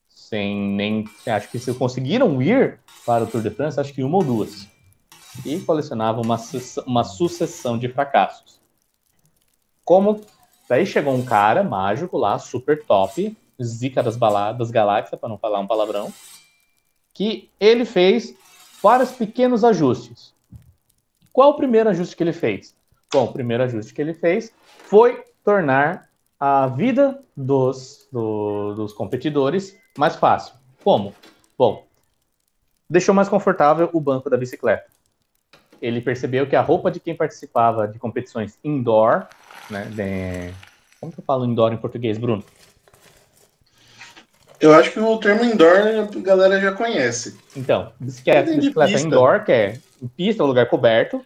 sem 0.08 0.56
nem, 0.56 1.04
acho 1.26 1.48
que 1.50 1.58
se 1.58 1.72
conseguiram 1.74 2.42
ir 2.42 2.80
para 3.06 3.24
o 3.24 3.26
Tour 3.26 3.42
de 3.42 3.50
France, 3.50 3.78
acho 3.78 3.92
que 3.92 4.02
uma 4.02 4.18
ou 4.18 4.24
duas, 4.24 4.68
e 5.44 5.58
colecionavam 5.60 6.22
uma, 6.22 6.38
uma 6.86 7.04
sucessão 7.04 7.78
de 7.78 7.88
fracassos. 7.88 8.60
Como 9.84 10.20
Daí 10.68 10.86
chegou 10.86 11.14
um 11.14 11.24
cara 11.24 11.62
mágico 11.62 12.16
lá, 12.16 12.38
super 12.38 12.84
top, 12.84 13.36
zica 13.62 14.02
das 14.02 14.16
baladas, 14.16 14.70
galáxias, 14.70 15.20
para 15.20 15.28
não 15.28 15.38
falar 15.38 15.60
um 15.60 15.66
palavrão, 15.66 16.12
que 17.12 17.50
ele 17.60 17.84
fez 17.84 18.34
vários 18.82 19.12
pequenos 19.12 19.62
ajustes. 19.62 20.33
Qual 21.34 21.50
o 21.50 21.56
primeiro 21.56 21.90
ajuste 21.90 22.16
que 22.16 22.22
ele 22.22 22.32
fez? 22.32 22.74
Bom, 23.12 23.24
o 23.24 23.32
primeiro 23.32 23.64
ajuste 23.64 23.92
que 23.92 24.00
ele 24.00 24.14
fez 24.14 24.54
foi 24.64 25.22
tornar 25.44 26.08
a 26.40 26.68
vida 26.68 27.22
dos, 27.36 28.08
do, 28.10 28.74
dos 28.74 28.94
competidores 28.94 29.76
mais 29.98 30.16
fácil. 30.16 30.54
Como? 30.82 31.14
Bom, 31.58 31.86
deixou 32.88 33.14
mais 33.14 33.28
confortável 33.28 33.90
o 33.92 34.00
banco 34.00 34.30
da 34.30 34.36
bicicleta. 34.36 34.86
Ele 35.82 36.00
percebeu 36.00 36.48
que 36.48 36.56
a 36.56 36.62
roupa 36.62 36.90
de 36.90 37.00
quem 37.00 37.14
participava 37.14 37.86
de 37.86 37.98
competições 37.98 38.58
indoor 38.64 39.26
né? 39.70 39.84
De... 39.86 40.54
Como 41.00 41.12
que 41.12 41.20
eu 41.20 41.24
falo 41.24 41.44
indoor 41.44 41.72
em 41.72 41.76
português, 41.76 42.18
Bruno? 42.18 42.44
Eu 44.64 44.72
acho 44.72 44.92
que 44.92 44.98
o 44.98 45.18
termo 45.18 45.44
indoor 45.44 45.76
a 45.76 46.20
galera 46.20 46.58
já 46.58 46.72
conhece. 46.72 47.38
Então, 47.54 47.92
bicicleta, 48.00 48.50
bicicleta 48.50 48.98
indoor, 48.98 49.44
que 49.44 49.52
é 49.52 49.78
pista, 50.16 50.42
lugar 50.42 50.70
coberto, 50.70 51.20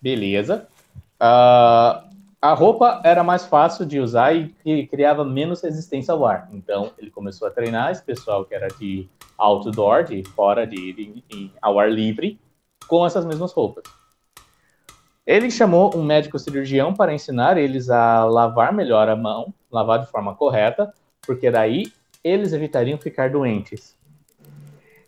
beleza. 0.00 0.66
Uh, 1.14 2.02
a 2.42 2.52
roupa 2.54 3.00
era 3.04 3.22
mais 3.22 3.46
fácil 3.46 3.86
de 3.86 4.00
usar 4.00 4.34
e, 4.34 4.52
e, 4.66 4.84
criava 4.88 5.24
menos 5.24 5.62
resistência 5.62 6.12
ao 6.12 6.26
ar. 6.26 6.48
Então, 6.52 6.90
ele 6.98 7.08
começou 7.08 7.46
a 7.46 7.52
treinar 7.52 7.92
esse 7.92 8.02
pessoal 8.02 8.44
que 8.44 8.52
era 8.52 8.66
de 8.66 9.08
outdoor, 9.38 10.02
de 10.02 10.24
fora, 10.30 10.66
de, 10.66 10.92
de, 10.92 11.22
de 11.28 11.52
ao 11.62 11.78
ar 11.78 11.88
livre, 11.88 12.36
com 12.88 13.06
essas 13.06 13.24
mesmas 13.24 13.52
roupas. 13.52 13.84
Ele 15.24 15.52
chamou 15.52 15.96
um 15.96 16.02
médico 16.02 16.36
cirurgião 16.36 16.92
para 16.92 17.14
ensinar 17.14 17.56
eles 17.56 17.88
a 17.90 18.24
lavar 18.24 18.72
melhor 18.72 19.08
a 19.08 19.14
mão, 19.14 19.54
lavar 19.70 20.00
de 20.00 20.10
forma 20.10 20.34
correta, 20.34 20.92
porque 21.24 21.48
daí 21.48 21.84
eles 22.22 22.52
evitariam 22.52 22.98
ficar 22.98 23.30
doentes. 23.30 23.96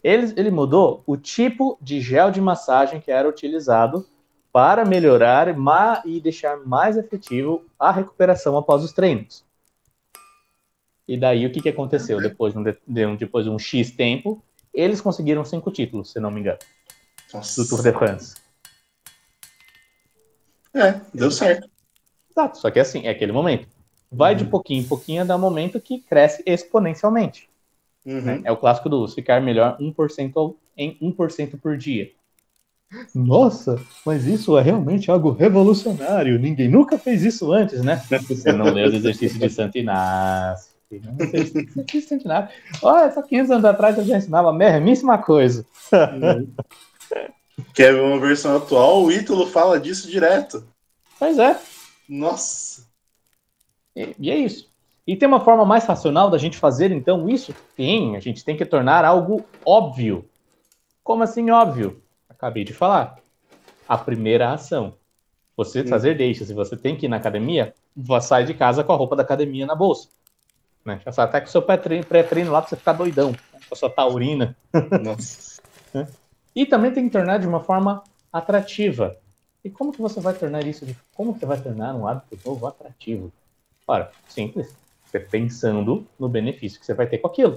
Ele, 0.03 0.33
ele 0.37 0.51
mudou 0.51 1.03
o 1.07 1.17
tipo 1.17 1.79
de 1.81 2.01
gel 2.01 2.31
de 2.31 2.41
massagem 2.41 3.01
que 3.01 3.11
era 3.11 3.29
utilizado 3.29 4.07
para 4.53 4.85
melhorar 4.85 5.49
e 6.05 6.21
deixar 6.21 6.59
mais 6.59 6.97
efetivo 6.97 7.65
a 7.79 7.91
recuperação 7.91 8.57
após 8.57 8.85
os 8.85 8.93
treinos. 8.93 9.45
E 11.09 11.17
daí 11.17 11.45
o 11.45 11.51
que, 11.51 11.61
que 11.61 11.69
aconteceu? 11.69 12.21
Depois 12.21 12.55
de, 12.55 12.59
um, 13.07 13.17
depois 13.17 13.45
de 13.45 13.51
um 13.51 13.59
X 13.59 13.91
tempo, 13.91 14.43
eles 14.73 15.01
conseguiram 15.01 15.45
cinco 15.45 15.71
títulos, 15.71 16.13
se 16.13 16.21
não 16.21 16.31
me 16.31 16.41
engano, 16.41 16.59
Nossa. 17.33 17.63
do 17.63 17.69
Tour 17.69 17.83
de 17.83 17.93
France. 17.93 18.35
É, 20.75 21.01
deu 21.13 21.31
certo. 21.31 21.69
Exato, 22.31 22.59
só 22.59 22.71
que 22.71 22.81
assim, 22.81 23.07
é 23.07 23.11
aquele 23.11 23.33
momento. 23.33 23.69
Vai 24.15 24.33
uhum. 24.33 24.39
de 24.39 24.45
pouquinho 24.47 24.81
em 24.81 24.87
pouquinho 24.87 25.23
a 25.23 25.25
dar 25.25 25.37
um 25.37 25.41
momento 25.41 25.81
que 25.81 26.01
cresce 26.01 26.43
exponencialmente. 26.47 27.49
Uhum. 28.05 28.21
Né? 28.21 28.41
É 28.45 28.53
o 28.53 28.57
clássico 28.57 28.89
do 28.89 29.07
ficar 29.09 29.41
melhor 29.41 29.77
1% 29.79 30.55
em 30.77 30.97
1% 31.01 31.61
por 31.61 31.77
dia. 31.77 32.11
Nossa, 33.15 33.81
mas 34.05 34.27
isso 34.27 34.57
é 34.57 34.63
realmente 34.63 35.11
algo 35.11 35.33
revolucionário. 35.33 36.39
Ninguém 36.39 36.69
nunca 36.69 36.99
fez 36.99 37.25
isso 37.25 37.53
antes, 37.53 37.83
né? 37.83 38.03
Você 38.29 38.53
não 38.53 38.67
leu 38.67 38.91
o 38.91 38.95
exercício 38.95 39.39
de 39.39 39.49
Santo 39.49 39.79
Inácio. 39.79 40.73
Não 40.91 41.27
exercício 41.27 41.75
de 41.85 42.01
Santo 42.03 42.25
Inácio. 42.25 42.57
Olha, 42.83 43.13
só 43.13 43.23
500 43.23 43.51
anos 43.51 43.65
atrás 43.65 43.99
eu 43.99 44.05
já 44.05 44.17
ensinava 44.19 44.51
a 44.51 44.53
mesmíssima 44.53 45.19
coisa. 45.19 45.65
Uhum. 45.95 46.49
Quer 47.73 47.93
ver 47.93 48.01
uma 48.01 48.19
versão 48.19 48.57
atual? 48.57 49.05
O 49.05 49.13
Ítalo 49.13 49.47
fala 49.47 49.79
disso 49.79 50.11
direto. 50.11 50.67
Pois 51.19 51.39
é. 51.39 51.57
Nossa. 52.09 52.74
E, 53.95 54.15
e, 54.19 54.31
é 54.31 54.37
isso. 54.37 54.71
E 55.07 55.17
tem 55.17 55.29
uma 55.29 55.41
forma 55.41 55.65
mais 55.65 55.85
racional 55.85 56.31
da 56.31 56.39
gente 56.39 56.57
fazer, 56.57 56.91
então, 56.91 57.29
isso? 57.29 57.55
Tem. 57.77 58.17
A 58.17 58.21
gente 58.21 58.45
tem 58.45 58.57
que 58.57 58.65
tornar 58.65 59.05
algo 59.05 59.45
óbvio. 59.65 60.25
Como 61.03 61.23
assim 61.23 61.51
óbvio? 61.51 62.03
Acabei 62.29 62.65
de 62.65 62.73
falar. 62.73 63.19
A 63.87 63.99
primeira 63.99 64.53
ação. 64.53 64.95
Você 65.57 65.83
hum. 65.83 65.87
fazer 65.87 66.17
deixas 66.17 66.51
e 66.51 66.55
você 66.55 66.77
tem 66.77 66.97
que 66.97 67.07
ir 67.07 67.09
na 67.09 67.17
academia, 67.17 67.75
sai 68.23 68.45
de 68.45 68.55
casa 68.55 68.83
com 68.83 68.93
a 68.93 68.97
roupa 68.97 69.15
da 69.15 69.23
academia 69.23 69.67
na 69.67 69.75
bolsa. 69.75 70.09
Né? 70.85 71.01
Já 71.05 71.13
sai 71.13 71.25
até 71.27 71.41
com 71.41 71.47
o 71.47 71.51
seu 71.51 71.63
pré-treino 71.63 72.51
lá 72.51 72.61
pra 72.61 72.69
você 72.69 72.77
ficar 72.77 72.93
doidão. 72.93 73.33
Com 73.33 73.75
a 73.75 73.77
sua 73.77 73.91
taurina. 73.91 74.57
Nossa. 75.03 75.63
E 76.55 76.65
também 76.65 76.93
tem 76.93 77.05
que 77.07 77.11
tornar 77.11 77.39
de 77.39 77.49
uma 77.49 77.59
forma 77.59 78.05
atrativa. 78.33 79.17
E 79.65 79.71
como 79.71 79.93
que 79.93 80.01
você 80.01 80.21
vai 80.21 80.35
tornar 80.35 80.65
isso? 80.65 80.87
Como 81.15 81.37
que 81.37 81.45
vai 81.45 81.61
tornar 81.61 81.95
um 81.95 82.07
hábito 82.07 82.39
novo 82.49 82.67
atrativo? 82.67 83.33
Ora, 83.87 84.11
simples. 84.29 84.75
Você 85.05 85.21
pensando 85.21 86.07
no 86.19 86.29
benefício 86.29 86.81
que 86.81 86.87
você 86.87 86.95
vai 86.95 87.07
ter 87.07 87.19
com 87.19 87.29
aquilo, 87.29 87.57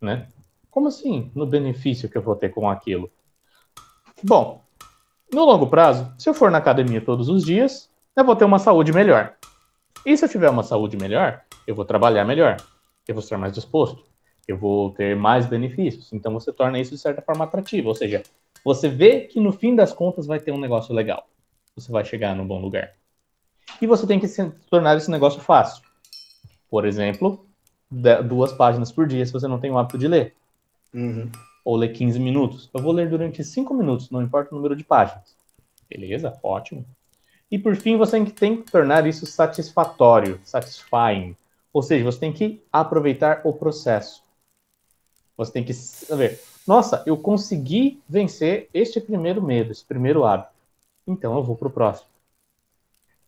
né? 0.00 0.26
Como 0.70 0.88
assim, 0.88 1.30
no 1.34 1.44
benefício 1.44 2.08
que 2.08 2.16
eu 2.16 2.22
vou 2.22 2.34
ter 2.34 2.48
com 2.48 2.70
aquilo? 2.70 3.10
Bom, 4.22 4.62
no 5.30 5.44
longo 5.44 5.66
prazo, 5.66 6.10
se 6.18 6.28
eu 6.28 6.32
for 6.32 6.50
na 6.50 6.58
academia 6.58 7.00
todos 7.00 7.28
os 7.28 7.44
dias, 7.44 7.90
eu 8.16 8.24
vou 8.24 8.36
ter 8.36 8.44
uma 8.44 8.58
saúde 8.58 8.92
melhor. 8.92 9.34
E 10.06 10.16
se 10.16 10.24
eu 10.24 10.28
tiver 10.28 10.48
uma 10.48 10.62
saúde 10.62 10.96
melhor, 10.96 11.42
eu 11.66 11.74
vou 11.74 11.84
trabalhar 11.84 12.24
melhor, 12.24 12.56
eu 13.06 13.14
vou 13.14 13.22
estar 13.22 13.36
mais 13.36 13.52
disposto, 13.52 14.02
eu 14.48 14.56
vou 14.56 14.90
ter 14.90 15.14
mais 15.14 15.44
benefícios. 15.46 16.12
Então 16.12 16.32
você 16.32 16.52
torna 16.52 16.78
isso 16.78 16.92
de 16.92 16.98
certa 16.98 17.20
forma 17.20 17.44
atrativo, 17.44 17.88
ou 17.88 17.94
seja, 17.94 18.22
você 18.64 18.88
vê 18.88 19.22
que 19.22 19.40
no 19.40 19.52
fim 19.52 19.74
das 19.74 19.92
contas 19.92 20.26
vai 20.26 20.40
ter 20.40 20.52
um 20.52 20.58
negócio 20.58 20.94
legal. 20.94 21.28
Você 21.76 21.90
vai 21.90 22.04
chegar 22.04 22.34
num 22.34 22.46
bom 22.46 22.60
lugar. 22.60 22.94
E 23.80 23.86
você 23.86 24.06
tem 24.06 24.20
que 24.20 24.28
tornar 24.70 24.96
esse 24.96 25.10
negócio 25.10 25.40
fácil. 25.40 25.82
Por 26.70 26.84
exemplo, 26.84 27.44
duas 28.28 28.52
páginas 28.52 28.90
por 28.92 29.06
dia 29.06 29.24
se 29.26 29.32
você 29.32 29.48
não 29.48 29.58
tem 29.58 29.70
o 29.70 29.78
hábito 29.78 29.98
de 29.98 30.08
ler. 30.08 30.34
Uhum. 30.94 31.30
Ou 31.64 31.76
ler 31.76 31.88
15 31.92 32.18
minutos. 32.18 32.70
Eu 32.72 32.82
vou 32.82 32.92
ler 32.92 33.08
durante 33.08 33.42
5 33.44 33.74
minutos, 33.74 34.10
não 34.10 34.22
importa 34.22 34.52
o 34.52 34.56
número 34.56 34.74
de 34.76 34.84
páginas. 34.84 35.36
Beleza? 35.88 36.38
Ótimo. 36.42 36.84
E 37.50 37.58
por 37.58 37.76
fim, 37.76 37.96
você 37.96 38.24
tem 38.24 38.56
que 38.56 38.70
tornar 38.70 39.06
isso 39.06 39.26
satisfatório, 39.26 40.40
satisfying. 40.42 41.36
Ou 41.72 41.82
seja, 41.82 42.04
você 42.04 42.18
tem 42.18 42.32
que 42.32 42.62
aproveitar 42.72 43.42
o 43.44 43.52
processo. 43.52 44.22
Você 45.36 45.52
tem 45.52 45.64
que 45.64 45.72
saber, 45.72 46.40
nossa, 46.66 47.02
eu 47.06 47.16
consegui 47.16 48.02
vencer 48.08 48.68
este 48.72 49.00
primeiro 49.00 49.42
medo, 49.42 49.72
esse 49.72 49.84
primeiro 49.84 50.24
hábito. 50.24 50.52
Então 51.06 51.36
eu 51.36 51.42
vou 51.42 51.56
para 51.56 51.68
o 51.68 51.70
próximo. 51.70 52.08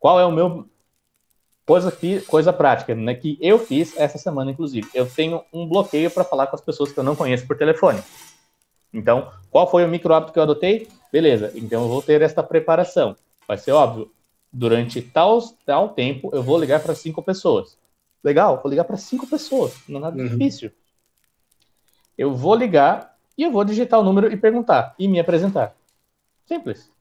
Qual 0.04 0.20
é 0.20 0.26
o 0.26 0.30
meu 0.30 0.68
coisa 1.64 1.90
coisa 2.26 2.52
prática, 2.52 2.94
né, 2.94 3.14
que 3.14 3.38
eu 3.40 3.58
fiz 3.58 3.96
essa 3.96 4.18
semana 4.18 4.50
inclusive. 4.50 4.86
Eu 4.92 5.08
tenho 5.08 5.42
um 5.50 5.66
bloqueio 5.66 6.10
para 6.10 6.22
falar 6.22 6.46
com 6.46 6.54
as 6.54 6.60
pessoas 6.60 6.92
que 6.92 6.98
eu 6.98 7.02
não 7.02 7.16
conheço 7.16 7.46
por 7.46 7.56
telefone. 7.56 8.02
Então, 8.92 9.32
qual 9.50 9.70
foi 9.70 9.82
o 9.82 9.88
micro 9.88 10.12
hábito 10.12 10.34
que 10.34 10.38
eu 10.38 10.42
adotei? 10.42 10.90
Beleza, 11.10 11.52
então 11.54 11.84
eu 11.84 11.88
vou 11.88 12.02
ter 12.02 12.20
esta 12.20 12.42
preparação. 12.42 13.16
Vai 13.48 13.56
ser 13.56 13.72
óbvio, 13.72 14.12
durante 14.52 15.00
tal, 15.00 15.40
tal 15.64 15.88
tempo 15.88 16.28
eu 16.34 16.42
vou 16.42 16.60
ligar 16.60 16.80
para 16.82 16.94
cinco 16.94 17.22
pessoas. 17.22 17.78
Legal, 18.22 18.60
vou 18.62 18.68
ligar 18.68 18.84
para 18.84 18.98
cinco 18.98 19.26
pessoas, 19.26 19.74
não 19.88 20.00
é 20.00 20.02
nada 20.02 20.20
uhum. 20.20 20.28
difícil. 20.28 20.70
Eu 22.18 22.34
vou 22.34 22.54
ligar 22.54 23.16
e 23.38 23.42
eu 23.42 23.50
vou 23.50 23.64
digitar 23.64 23.98
o 23.98 24.04
número 24.04 24.30
e 24.30 24.36
perguntar 24.36 24.94
e 24.98 25.08
me 25.08 25.18
apresentar. 25.18 25.74
Simples. 26.44 26.92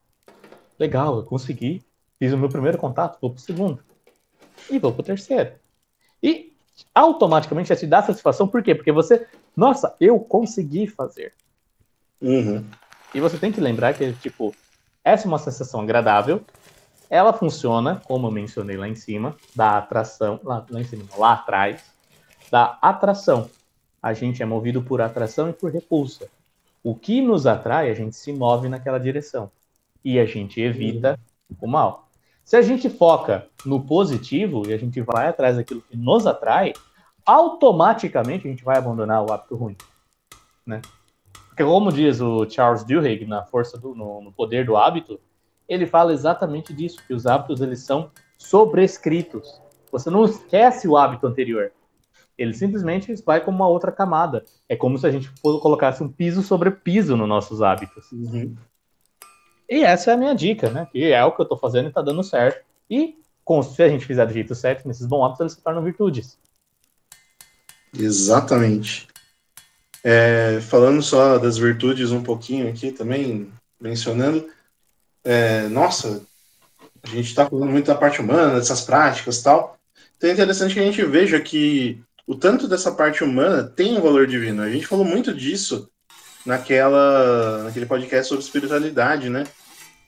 Legal, 0.79 1.17
eu 1.17 1.23
consegui. 1.23 1.83
Fiz 2.23 2.31
o 2.31 2.37
meu 2.37 2.47
primeiro 2.47 2.77
contato, 2.77 3.17
vou 3.19 3.31
para 3.31 3.39
o 3.39 3.41
segundo. 3.41 3.83
E 4.71 4.79
vou 4.79 4.93
para 4.93 5.01
o 5.01 5.03
terceiro. 5.03 5.55
E 6.23 6.53
automaticamente 6.95 7.67
já 7.67 7.75
te 7.75 7.85
dá 7.85 8.01
satisfação, 8.01 8.47
por 8.47 8.63
quê? 8.63 8.73
Porque 8.73 8.93
você, 8.93 9.27
nossa, 9.57 9.93
eu 9.99 10.17
consegui 10.21 10.87
fazer. 10.87 11.33
Uhum. 12.21 12.63
E 13.13 13.19
você 13.19 13.37
tem 13.37 13.51
que 13.51 13.59
lembrar 13.59 13.93
que, 13.93 14.13
tipo, 14.13 14.55
essa 15.03 15.25
é 15.25 15.27
uma 15.27 15.37
sensação 15.37 15.81
agradável. 15.81 16.41
Ela 17.09 17.33
funciona, 17.33 18.01
como 18.05 18.27
eu 18.27 18.31
mencionei 18.31 18.77
lá 18.77 18.87
em 18.87 18.95
cima, 18.95 19.35
da 19.53 19.79
atração, 19.79 20.39
lá, 20.45 20.65
lá 20.69 20.79
em 20.79 20.85
cima, 20.85 21.03
lá 21.17 21.33
atrás, 21.33 21.83
da 22.49 22.79
atração 22.81 23.49
a 24.01 24.13
gente 24.13 24.41
é 24.41 24.45
movido 24.45 24.81
por 24.81 25.01
atração 25.01 25.49
e 25.49 25.53
por 25.53 25.73
repulsa. 25.73 26.29
O 26.81 26.95
que 26.95 27.21
nos 27.21 27.45
atrai, 27.45 27.91
a 27.91 27.93
gente 27.93 28.15
se 28.15 28.31
move 28.31 28.69
naquela 28.69 28.97
direção. 28.97 29.51
E 30.05 30.17
a 30.17 30.25
gente 30.25 30.61
evita 30.61 31.19
o 31.59 31.67
mal. 31.67 32.09
Se 32.43 32.57
a 32.57 32.61
gente 32.61 32.89
foca 32.89 33.47
no 33.65 33.81
positivo 33.85 34.63
e 34.67 34.73
a 34.73 34.77
gente 34.77 35.01
vai 35.01 35.27
atrás 35.27 35.55
daquilo 35.55 35.81
que 35.81 35.95
nos 35.95 36.27
atrai, 36.27 36.73
automaticamente 37.25 38.47
a 38.47 38.51
gente 38.51 38.63
vai 38.63 38.77
abandonar 38.77 39.23
o 39.23 39.31
hábito 39.31 39.55
ruim. 39.55 39.77
Né? 40.65 40.81
Porque, 41.47 41.63
como 41.63 41.91
diz 41.91 42.19
o 42.19 42.49
Charles 42.49 42.83
Duhigg 42.83 43.25
na 43.25 43.43
força 43.43 43.77
do, 43.77 43.95
no, 43.95 44.21
no 44.21 44.31
poder 44.31 44.65
do 44.65 44.75
hábito, 44.75 45.19
ele 45.67 45.85
fala 45.85 46.11
exatamente 46.11 46.73
disso, 46.73 47.01
que 47.07 47.13
os 47.13 47.25
hábitos 47.25 47.61
eles 47.61 47.79
são 47.79 48.11
sobrescritos. 48.37 49.61
Você 49.91 50.09
não 50.09 50.25
esquece 50.25 50.87
o 50.87 50.97
hábito 50.97 51.27
anterior, 51.27 51.71
ele 52.37 52.53
simplesmente 52.53 53.13
vai 53.23 53.41
como 53.41 53.57
uma 53.57 53.67
outra 53.67 53.91
camada. 53.91 54.43
É 54.67 54.75
como 54.75 54.97
se 54.97 55.05
a 55.05 55.11
gente 55.11 55.31
colocasse 55.41 56.03
um 56.03 56.09
piso 56.09 56.41
sobre 56.41 56.71
piso 56.71 57.15
nos 57.15 57.27
nossos 57.27 57.61
hábitos. 57.61 58.11
Uhum. 58.11 58.55
E 59.69 59.83
essa 59.83 60.11
é 60.11 60.13
a 60.13 60.17
minha 60.17 60.33
dica, 60.33 60.69
né? 60.69 60.87
Que 60.91 61.11
é 61.11 61.23
o 61.23 61.31
que 61.31 61.41
eu 61.41 61.43
estou 61.43 61.57
fazendo 61.57 61.85
e 61.85 61.87
está 61.89 62.01
dando 62.01 62.23
certo. 62.23 62.63
E 62.89 63.17
se 63.63 63.83
a 63.83 63.89
gente 63.89 64.05
fizer 64.05 64.25
do 64.25 64.33
jeito 64.33 64.55
certo, 64.55 64.87
nesses 64.87 65.05
bons 65.05 65.25
hábitos, 65.25 65.41
eles 65.41 65.53
se 65.53 65.61
tornam 65.61 65.83
virtudes. 65.83 66.37
Exatamente. 67.97 69.07
É, 70.03 70.59
falando 70.61 71.01
só 71.01 71.37
das 71.37 71.57
virtudes 71.57 72.11
um 72.11 72.23
pouquinho 72.23 72.69
aqui 72.69 72.91
também, 72.91 73.51
mencionando, 73.79 74.49
é, 75.23 75.67
nossa, 75.67 76.21
a 77.03 77.07
gente 77.07 77.27
está 77.27 77.49
falando 77.49 77.71
muito 77.71 77.87
da 77.87 77.95
parte 77.95 78.21
humana, 78.21 78.55
dessas 78.55 78.81
práticas 78.81 79.41
tal. 79.41 79.77
Então 80.17 80.29
é 80.29 80.33
interessante 80.33 80.73
que 80.73 80.79
a 80.79 80.85
gente 80.85 81.03
veja 81.05 81.39
que 81.39 82.01
o 82.25 82.35
tanto 82.35 82.67
dessa 82.67 82.91
parte 82.91 83.23
humana 83.23 83.63
tem 83.63 83.97
um 83.97 84.01
valor 84.01 84.25
divino. 84.25 84.61
A 84.61 84.69
gente 84.69 84.87
falou 84.87 85.05
muito 85.05 85.33
disso 85.33 85.89
naquela, 86.45 87.63
naquele 87.63 87.85
podcast 87.85 88.29
sobre 88.29 88.43
espiritualidade, 88.43 89.29
né? 89.29 89.45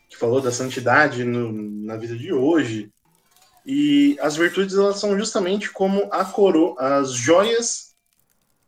Que 0.09 0.17
falou 0.17 0.41
da 0.41 0.51
santidade 0.51 1.23
no, 1.23 1.51
na 1.51 1.97
vida 1.97 2.15
de 2.15 2.33
hoje. 2.33 2.91
E 3.65 4.17
as 4.21 4.35
virtudes 4.35 4.75
elas 4.75 4.99
são 4.99 5.17
justamente 5.17 5.71
como 5.71 6.07
a 6.11 6.23
coroa, 6.23 6.75
as 6.79 7.11
joias 7.13 7.95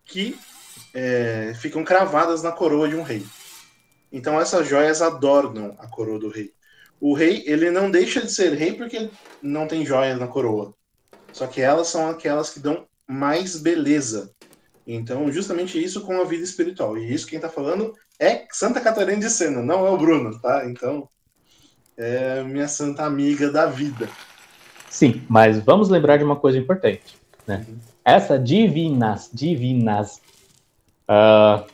que 0.04 0.38
é, 0.94 1.54
ficam 1.60 1.84
cravadas 1.84 2.42
na 2.42 2.52
coroa 2.52 2.88
de 2.88 2.96
um 2.96 3.04
rei. 3.04 3.24
Então 4.12 4.40
essas 4.40 4.68
joias 4.68 5.02
adornam 5.02 5.76
a 5.80 5.88
coroa 5.88 6.18
do 6.18 6.30
rei. 6.30 6.52
O 7.00 7.14
rei 7.14 7.44
ele 7.46 7.70
não 7.70 7.92
deixa 7.92 8.22
de 8.22 8.32
ser 8.32 8.54
rei 8.54 8.74
porque 8.74 9.10
não 9.42 9.68
tem 9.68 9.86
joias 9.86 10.20
na 10.20 10.28
coroa. 10.28 10.74
Só 11.32 11.46
que 11.46 11.62
elas 11.62 11.90
são 11.90 12.10
aquelas 12.10 12.50
que 12.50 12.60
dão 12.60 12.88
mais 13.08 13.58
beleza. 13.58 14.34
Então, 14.88 15.30
justamente 15.32 15.84
isso 15.84 16.02
com 16.02 16.22
a 16.22 16.24
vida 16.24 16.44
espiritual. 16.44 16.98
E 16.98 17.14
isso 17.14 17.28
quem 17.28 17.36
está 17.36 17.50
falando 17.50 17.94
é 18.18 18.46
Santa 18.52 18.80
Catarina 18.80 19.20
de 19.20 19.30
Sena, 19.30 19.62
não 19.62 19.86
é 19.86 19.90
o 19.90 19.98
Bruno, 19.98 20.40
tá? 20.40 20.66
Então, 20.66 21.10
é 21.98 22.42
minha 22.44 22.68
santa 22.68 23.04
amiga 23.04 23.52
da 23.52 23.66
vida. 23.66 24.08
Sim, 24.90 25.22
mas 25.28 25.60
vamos 25.60 25.90
lembrar 25.90 26.18
de 26.18 26.24
uma 26.24 26.36
coisa 26.36 26.58
importante, 26.58 27.18
né? 27.46 27.66
Essa 28.06 28.40
divinas, 28.40 29.30
divinas, 29.34 30.22
uh, 31.10 31.66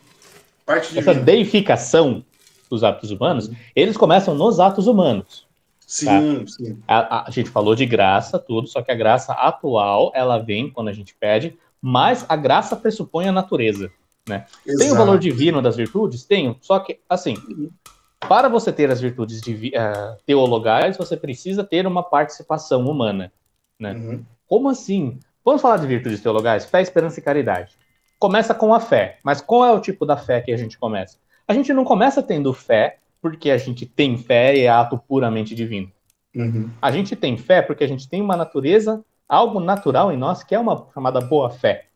essa 0.96 1.14
deificação 1.14 2.26
dos 2.70 2.84
hábitos 2.84 3.12
humanos, 3.12 3.48
uhum. 3.48 3.56
eles 3.76 3.96
começam 3.96 4.34
nos 4.34 4.60
atos 4.60 4.88
humanos. 4.88 5.46
Sim, 5.86 6.06
tá? 6.06 6.48
sim. 6.48 6.80
A, 6.88 7.28
a, 7.28 7.32
gente 7.32 7.52
falou 7.52 7.76
de 7.76 7.86
graça, 7.86 8.40
tudo, 8.40 8.68
só 8.68 8.82
que 8.82 8.92
a 8.92 8.96
graça 8.96 9.34
atual, 9.34 10.12
ela 10.16 10.40
vem 10.40 10.72
quando 10.72 10.88
a 10.88 10.94
gente 10.94 11.14
pede, 11.14 11.56
mas 11.86 12.26
a 12.30 12.38
graça 12.38 12.78
pressupõe 12.78 13.28
a 13.28 13.32
natureza, 13.34 13.92
né? 14.26 14.46
Tem 14.78 14.90
o 14.90 14.96
valor 14.96 15.20
divino 15.20 15.62
das 15.62 15.76
virtudes? 15.76 16.24
Tenho, 16.24 16.56
só 16.62 16.80
que, 16.80 17.02
assim, 17.10 17.36
para 18.22 18.48
você 18.48 18.72
ter 18.72 18.90
as 18.90 19.02
virtudes 19.02 19.42
de, 19.42 19.74
uh, 19.76 20.18
teologais, 20.26 20.96
você 20.96 21.18
precisa 21.18 21.62
ter 21.62 21.86
uma 21.86 22.02
participação 22.02 22.86
humana, 22.86 23.34
né? 23.78 23.92
Uhum. 23.92 24.26
Como 24.48 24.70
assim? 24.70 25.20
Vamos 25.44 25.62
falar 25.62 25.76
de 25.76 25.86
virtudes 25.86 26.22
teologais? 26.22 26.64
Fé, 26.64 26.82
esperança 26.82 27.20
e 27.20 27.24
caridade. 27.24 27.76
Começa 28.18 28.54
com 28.54 28.74
a 28.74 28.80
fé, 28.80 29.18
mas 29.22 29.42
qual 29.42 29.66
é 29.66 29.74
o 29.74 29.82
tipo 29.82 30.06
da 30.06 30.16
fé 30.16 30.40
que 30.40 30.54
a 30.54 30.58
gente 30.58 30.78
começa? 30.78 31.18
A 31.46 31.54
gente 31.54 31.74
não 31.74 31.84
começa 31.84 32.24
tendo 32.24 32.54
fé 32.54 33.00
porque 33.22 33.52
a 33.52 33.58
gente 33.58 33.86
tem 33.86 34.18
fé 34.18 34.56
e 34.56 34.62
é 34.62 34.70
ato 34.70 34.98
puramente 34.98 35.54
divino. 35.54 35.92
Uhum. 36.34 36.70
A 36.82 36.92
gente 36.92 37.14
tem 37.14 37.36
fé 37.36 37.62
porque 37.62 37.84
a 37.84 37.88
gente 37.88 38.08
tem 38.08 38.22
uma 38.22 38.38
natureza, 38.38 39.04
algo 39.28 39.60
natural 39.60 40.12
em 40.12 40.18
nós 40.18 40.44
que 40.44 40.56
é 40.56 40.60
uma 40.60 40.88
chamada 40.94 41.20
boa 41.20 41.50
fé. 41.50 41.88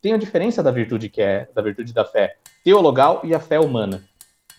Tem 0.00 0.12
a 0.12 0.18
diferença 0.18 0.62
da 0.62 0.70
virtude 0.70 1.08
que 1.08 1.20
é 1.20 1.48
da 1.54 1.62
virtude 1.62 1.92
da 1.92 2.04
fé 2.04 2.38
teologal 2.62 3.20
e 3.24 3.34
a 3.34 3.40
fé 3.40 3.58
humana. 3.58 4.04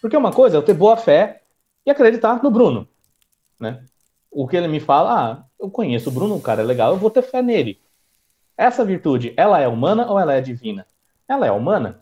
Porque 0.01 0.15
uma 0.15 0.31
coisa 0.31 0.55
é 0.55 0.57
eu 0.57 0.63
ter 0.63 0.73
boa 0.73 0.95
fé 0.95 1.43
e 1.85 1.91
acreditar 1.91 2.41
no 2.41 2.51
Bruno, 2.51 2.87
né? 3.59 3.83
O 4.29 4.47
que 4.47 4.55
ele 4.55 4.67
me 4.67 4.79
fala, 4.79 5.21
ah, 5.21 5.45
eu 5.59 5.69
conheço 5.69 6.09
o 6.09 6.11
Bruno, 6.11 6.35
o 6.35 6.41
cara 6.41 6.61
é 6.61 6.65
legal, 6.65 6.91
eu 6.91 6.97
vou 6.97 7.09
ter 7.09 7.21
fé 7.21 7.41
nele. 7.41 7.81
Essa 8.57 8.83
virtude, 8.83 9.33
ela 9.37 9.59
é 9.59 9.67
humana 9.67 10.09
ou 10.09 10.19
ela 10.19 10.33
é 10.33 10.41
divina? 10.41 10.85
Ela 11.27 11.47
é 11.47 11.51
humana. 11.51 12.01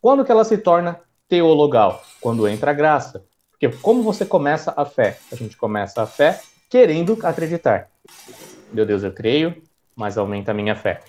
Quando 0.00 0.24
que 0.24 0.32
ela 0.32 0.44
se 0.44 0.58
torna 0.58 1.00
teologal? 1.28 2.02
Quando 2.20 2.46
entra 2.48 2.70
a 2.70 2.74
graça. 2.74 3.24
Porque 3.50 3.68
como 3.68 4.02
você 4.02 4.26
começa 4.26 4.72
a 4.76 4.84
fé? 4.84 5.18
A 5.32 5.36
gente 5.36 5.56
começa 5.56 6.02
a 6.02 6.06
fé 6.06 6.40
querendo 6.68 7.18
acreditar. 7.22 7.88
Meu 8.72 8.84
Deus, 8.84 9.02
eu 9.02 9.12
creio, 9.12 9.62
mas 9.94 10.18
aumenta 10.18 10.50
a 10.50 10.54
minha 10.54 10.74
fé. 10.74 11.00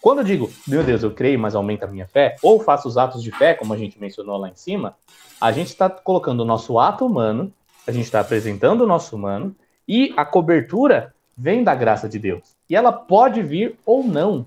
Quando 0.00 0.18
eu 0.18 0.24
digo, 0.24 0.50
meu 0.68 0.84
Deus, 0.84 1.02
eu 1.02 1.10
creio, 1.10 1.38
mas 1.38 1.54
aumenta 1.54 1.86
a 1.86 1.88
minha 1.88 2.06
fé, 2.06 2.36
ou 2.42 2.60
faço 2.60 2.86
os 2.86 2.98
atos 2.98 3.22
de 3.22 3.30
fé, 3.30 3.54
como 3.54 3.72
a 3.72 3.76
gente 3.78 3.98
mencionou 3.98 4.36
lá 4.36 4.50
em 4.50 4.54
cima, 4.54 4.96
a 5.40 5.50
gente 5.50 5.68
está 5.68 5.88
colocando 5.88 6.40
o 6.40 6.44
nosso 6.44 6.78
ato 6.78 7.06
humano, 7.06 7.50
a 7.86 7.90
gente 7.90 8.04
está 8.04 8.20
apresentando 8.20 8.82
o 8.82 8.86
nosso 8.86 9.16
humano, 9.16 9.56
e 9.88 10.12
a 10.16 10.24
cobertura 10.24 11.14
vem 11.36 11.64
da 11.64 11.74
graça 11.74 12.06
de 12.08 12.18
Deus. 12.18 12.54
E 12.68 12.76
ela 12.76 12.92
pode 12.92 13.42
vir 13.42 13.78
ou 13.86 14.04
não, 14.04 14.46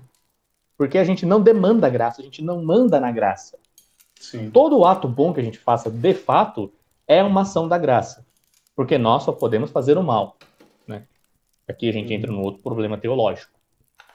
porque 0.76 0.96
a 0.96 1.02
gente 1.02 1.26
não 1.26 1.40
demanda 1.40 1.90
graça, 1.90 2.20
a 2.20 2.24
gente 2.24 2.40
não 2.40 2.62
manda 2.62 3.00
na 3.00 3.10
graça. 3.10 3.58
Sim. 4.20 4.50
Todo 4.50 4.84
ato 4.84 5.08
bom 5.08 5.32
que 5.32 5.40
a 5.40 5.44
gente 5.44 5.58
faça, 5.58 5.90
de 5.90 6.14
fato, 6.14 6.72
é 7.06 7.22
uma 7.22 7.42
ação 7.42 7.66
da 7.66 7.78
graça, 7.78 8.24
porque 8.76 8.96
nós 8.96 9.24
só 9.24 9.32
podemos 9.32 9.72
fazer 9.72 9.98
o 9.98 10.04
mal. 10.04 10.36
Aqui 11.68 11.88
a 11.88 11.92
gente 11.92 12.12
entra 12.12 12.32
no 12.32 12.40
outro 12.40 12.62
problema 12.62 12.96
teológico. 12.96 13.52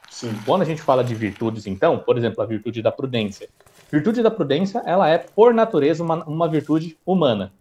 Sim. 0.09 0.33
Quando 0.45 0.63
a 0.63 0.65
gente 0.65 0.81
fala 0.81 1.03
de 1.03 1.15
virtudes, 1.15 1.65
então, 1.67 1.99
por 1.99 2.17
exemplo, 2.17 2.41
a 2.41 2.45
virtude 2.45 2.81
da 2.81 2.91
prudência. 2.91 3.49
Virtude 3.91 4.21
da 4.21 4.31
prudência, 4.31 4.81
ela 4.85 5.09
é, 5.09 5.17
por 5.17 5.53
natureza, 5.53 6.03
uma, 6.03 6.23
uma 6.25 6.47
virtude 6.47 6.97
humana. 7.05 7.51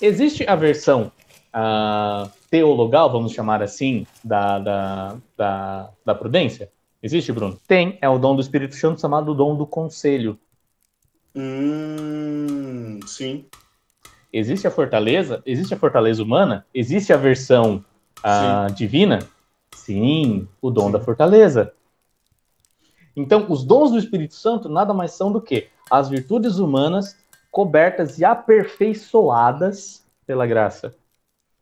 Existe 0.00 0.44
a 0.48 0.56
versão 0.56 1.12
uh, 1.54 2.30
teologal, 2.50 3.10
vamos 3.10 3.32
chamar 3.32 3.62
assim, 3.62 4.06
da, 4.22 4.58
da, 4.58 5.16
da, 5.36 5.90
da 6.04 6.14
prudência? 6.14 6.70
Existe, 7.02 7.32
Bruno? 7.32 7.58
Tem, 7.66 7.98
é 8.00 8.08
o 8.08 8.18
dom 8.18 8.34
do 8.34 8.42
Espírito 8.42 8.74
Santo 8.74 9.00
chamado 9.00 9.34
dom 9.34 9.56
do 9.56 9.66
conselho. 9.66 10.38
Hum, 11.34 13.00
sim. 13.06 13.46
Existe 14.32 14.66
a 14.66 14.70
fortaleza? 14.70 15.42
Existe 15.44 15.74
a 15.74 15.76
fortaleza 15.76 16.22
humana? 16.22 16.66
Existe 16.74 17.12
a 17.12 17.16
versão 17.16 17.84
uh, 18.24 18.72
divina? 18.72 19.20
Sim, 19.74 20.48
o 20.60 20.70
dom 20.70 20.86
sim. 20.86 20.92
da 20.92 21.00
fortaleza. 21.00 21.72
Então, 23.16 23.46
os 23.50 23.64
dons 23.64 23.90
do 23.90 23.98
Espírito 23.98 24.34
Santo 24.34 24.68
nada 24.68 24.94
mais 24.94 25.12
são 25.12 25.32
do 25.32 25.40
que 25.40 25.68
as 25.90 26.08
virtudes 26.08 26.58
humanas 26.58 27.16
cobertas 27.50 28.18
e 28.18 28.24
aperfeiçoadas 28.24 30.04
pela 30.26 30.46
graça. 30.46 30.94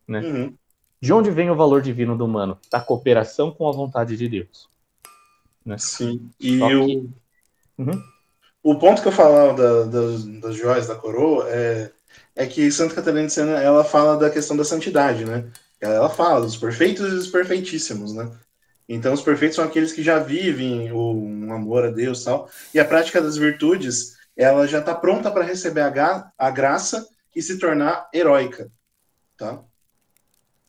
Né? 0.07 0.21
Uhum. 0.21 0.55
De 1.01 1.13
onde 1.13 1.31
vem 1.31 1.51
o 1.51 1.57
valor 1.57 1.81
divino 1.81 2.17
do 2.17 2.25
humano? 2.25 2.59
Da 2.71 2.81
cooperação 2.81 3.51
com 3.51 3.69
a 3.69 3.73
vontade 3.73 4.17
de 4.17 4.29
Deus. 4.29 4.69
Né? 5.65 5.79
Sim. 5.79 6.29
E 6.39 6.61
o... 6.61 7.09
Uhum. 7.79 8.03
o 8.63 8.75
ponto 8.75 9.01
que 9.01 9.09
eu 9.09 9.13
falava 9.13 9.55
da, 9.55 9.85
das, 9.85 10.25
das 10.25 10.57
joias 10.57 10.89
da 10.89 10.97
coroa 10.97 11.49
é, 11.49 11.93
é 12.35 12.47
que 12.47 12.71
Santa 12.73 12.97
Catarina 12.97 13.27
de 13.27 13.33
Sena 13.33 13.61
ela 13.61 13.85
fala 13.85 14.17
da 14.17 14.29
questão 14.29 14.57
da 14.57 14.65
santidade, 14.65 15.25
né? 15.25 15.49
Ela 15.81 16.09
fala 16.09 16.41
dos 16.41 16.57
perfeitos 16.57 17.07
e 17.07 17.15
dos 17.15 17.29
perfeitíssimos, 17.29 18.13
né? 18.13 18.31
Então, 18.89 19.13
os 19.13 19.21
perfeitos 19.21 19.57
são 19.57 19.65
aqueles 19.65 19.93
que 19.93 20.03
já 20.03 20.19
vivem 20.19 20.91
o 20.91 21.13
um 21.13 21.53
amor 21.53 21.85
a 21.85 21.91
Deus 21.91 22.25
tal. 22.25 22.49
E 22.73 22.81
a 22.81 22.85
prática 22.85 23.21
das 23.21 23.37
virtudes, 23.37 24.17
ela 24.37 24.67
já 24.67 24.79
está 24.79 24.95
pronta 24.95 25.31
para 25.31 25.45
receber 25.45 25.83
a, 25.83 26.33
a 26.39 26.51
graça 26.51 27.07
e 27.37 27.43
se 27.43 27.59
tornar 27.59 28.09
heróica, 28.13 28.71
tá? 29.37 29.61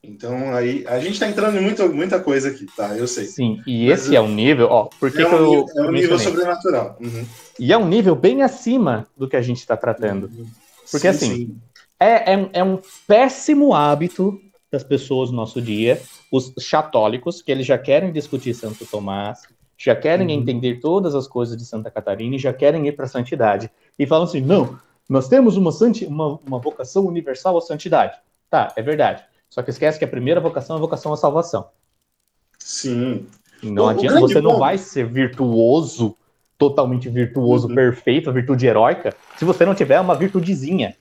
Então, 0.03 0.53
aí, 0.53 0.85
a 0.87 0.99
gente 0.99 1.13
está 1.13 1.27
entrando 1.27 1.57
em 1.57 1.61
muita, 1.61 1.87
muita 1.87 2.19
coisa 2.19 2.49
aqui, 2.49 2.65
tá? 2.75 2.95
Eu 2.97 3.07
sei. 3.07 3.25
Sim, 3.25 3.61
e 3.65 3.87
Mas, 3.87 4.01
esse 4.01 4.15
é 4.15 4.21
um 4.21 4.33
nível, 4.33 4.67
ó, 4.67 4.85
por 4.85 5.11
que, 5.11 5.21
é 5.21 5.27
um, 5.27 5.29
que 5.29 5.35
eu. 5.35 5.49
Nível, 5.49 5.67
é 5.75 5.81
um 5.87 5.91
nível 5.91 6.19
sobrenatural. 6.19 6.97
Uhum. 6.99 7.25
E 7.57 7.73
é 7.73 7.77
um 7.77 7.87
nível 7.87 8.15
bem 8.15 8.41
acima 8.41 9.07
do 9.17 9.27
que 9.27 9.35
a 9.35 9.41
gente 9.41 9.57
está 9.57 9.75
tratando. 9.75 10.27
Uhum. 10.27 10.47
Porque, 10.89 11.11
sim, 11.11 11.17
assim, 11.17 11.35
sim. 11.35 11.57
É, 11.99 12.33
é, 12.33 12.49
é 12.53 12.63
um 12.63 12.79
péssimo 13.05 13.73
hábito 13.73 14.39
das 14.71 14.83
pessoas 14.83 15.31
no 15.31 15.35
nosso 15.35 15.61
dia, 15.61 16.01
os 16.31 16.53
chatólicos, 16.59 17.41
que 17.41 17.51
eles 17.51 17.65
já 17.65 17.77
querem 17.77 18.11
discutir 18.11 18.53
Santo 18.53 18.85
Tomás, 18.85 19.41
já 19.77 19.95
querem 19.95 20.27
uhum. 20.27 20.33
entender 20.33 20.79
todas 20.79 21.15
as 21.15 21.27
coisas 21.27 21.55
de 21.57 21.65
Santa 21.65 21.89
Catarina 21.89 22.35
e 22.35 22.39
já 22.39 22.53
querem 22.53 22.87
ir 22.87 22.91
para 22.91 23.05
a 23.05 23.09
santidade. 23.09 23.71
E 23.97 24.05
falam 24.05 24.25
assim: 24.25 24.41
não, 24.41 24.77
nós 25.07 25.27
temos 25.27 25.57
uma, 25.57 25.71
santi 25.71 26.05
uma, 26.05 26.39
uma 26.45 26.59
vocação 26.59 27.05
universal 27.05 27.57
à 27.57 27.61
santidade. 27.61 28.17
Tá, 28.49 28.73
é 28.75 28.81
verdade. 28.81 29.23
Só 29.49 29.63
que 29.63 29.71
esquece 29.71 29.97
que 29.97 30.05
a 30.05 30.07
primeira 30.07 30.39
vocação 30.39 30.75
é 30.75 30.79
a 30.79 30.81
vocação 30.81 31.11
à 31.13 31.17
salvação. 31.17 31.69
Sim. 32.59 33.25
Não 33.63 33.85
o, 33.85 33.89
adianta, 33.89 34.19
você 34.19 34.39
não 34.41 34.59
vai 34.59 34.77
ser 34.77 35.05
virtuoso, 35.05 36.15
totalmente 36.57 37.09
virtuoso, 37.09 37.67
uhum. 37.67 37.75
perfeito, 37.75 38.31
virtude 38.31 38.67
heróica, 38.67 39.15
se 39.37 39.45
você 39.45 39.65
não 39.65 39.73
tiver 39.73 39.99
uma 39.99 40.15
virtudezinha. 40.15 40.95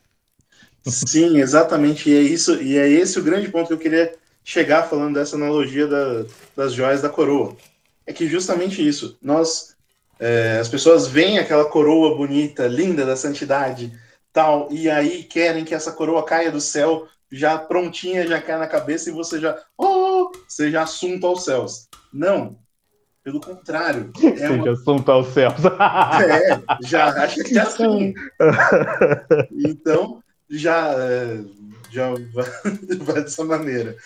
Sim, 0.87 1.39
exatamente. 1.39 2.11
E 2.11 2.17
é 2.17 2.21
isso, 2.21 2.61
e 2.63 2.77
é 2.77 2.89
esse 2.89 3.19
o 3.19 3.23
grande 3.23 3.49
ponto 3.49 3.69
que 3.69 3.75
eu 3.75 3.79
queria 3.79 4.13
chegar 4.45 4.85
falando 4.85 5.15
dessa 5.15 5.37
analogia 5.37 5.87
da, 5.87 6.25
das 6.57 6.73
joias 6.73 7.03
da 7.03 7.09
coroa. 7.09 7.57
É 8.07 8.13
que 8.13 8.27
justamente 8.27 8.87
isso. 8.87 9.19
Nós, 9.21 9.77
é, 10.19 10.59
as 10.59 10.69
pessoas 10.69 11.07
veem 11.07 11.39
aquela 11.39 11.67
coroa 11.67 12.17
bonita, 12.17 12.67
linda 12.67 13.05
da 13.05 13.15
santidade, 13.15 13.93
tal, 14.33 14.69
e 14.71 14.89
aí 14.89 15.25
querem 15.25 15.65
que 15.65 15.75
essa 15.75 15.93
coroa 15.93 16.25
caia 16.25 16.51
do 16.51 16.61
céu, 16.61 17.07
já 17.31 17.59
prontinha, 17.59 18.27
já 18.27 18.41
cai 18.41 18.59
na 18.59 18.67
cabeça 18.67 19.11
e 19.11 19.13
você 19.13 19.39
já, 19.39 19.59
oh, 19.77 20.31
você 20.49 20.71
já 20.71 20.83
assunto 20.83 21.27
aos 21.27 21.45
céus. 21.45 21.89
Não. 22.11 22.57
Pelo 23.23 23.41
contrário. 23.41 24.11
É 24.41 24.49
uma... 24.49 24.73
assunto 24.73 25.13
aos 25.13 25.29
céus. 25.35 25.53
é, 26.25 26.63
já 26.89 27.09
acha 27.09 27.45
que 27.45 27.59
é 27.59 27.61
assim. 27.61 28.15
Então, 29.53 30.23
já, 30.49 30.93
é, 30.95 31.45
já 31.91 32.11
vai, 33.01 33.23
dessa 33.23 33.45
maneira. 33.45 33.97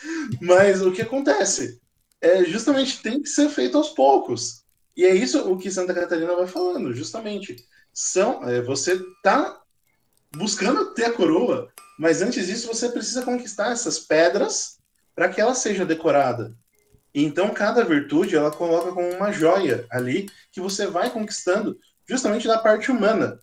Mas 0.40 0.82
o 0.82 0.92
que 0.92 1.02
acontece? 1.02 1.80
É 2.20 2.44
justamente 2.44 3.02
tem 3.02 3.22
que 3.22 3.28
ser 3.28 3.48
feito 3.48 3.76
aos 3.76 3.90
poucos. 3.90 4.62
E 4.96 5.04
é 5.04 5.14
isso 5.14 5.50
o 5.50 5.56
que 5.56 5.70
Santa 5.70 5.94
Catarina 5.94 6.34
vai 6.36 6.46
falando, 6.46 6.92
justamente. 6.92 7.56
São, 7.92 8.48
é, 8.48 8.60
você 8.62 9.00
tá 9.22 9.60
buscando 10.34 10.94
ter 10.94 11.06
a 11.06 11.12
coroa, 11.12 11.68
mas 11.98 12.22
antes 12.22 12.46
disso 12.46 12.66
você 12.66 12.88
precisa 12.88 13.22
conquistar 13.22 13.72
essas 13.72 13.98
pedras 13.98 14.78
para 15.14 15.28
que 15.28 15.40
ela 15.40 15.54
seja 15.54 15.84
decorada. 15.84 16.54
Então 17.14 17.50
cada 17.50 17.84
virtude 17.84 18.36
ela 18.36 18.50
coloca 18.50 18.92
como 18.92 19.10
uma 19.10 19.30
joia 19.30 19.86
ali 19.90 20.30
que 20.50 20.60
você 20.60 20.86
vai 20.86 21.10
conquistando 21.10 21.78
justamente 22.08 22.48
da 22.48 22.58
parte 22.58 22.90
humana 22.90 23.38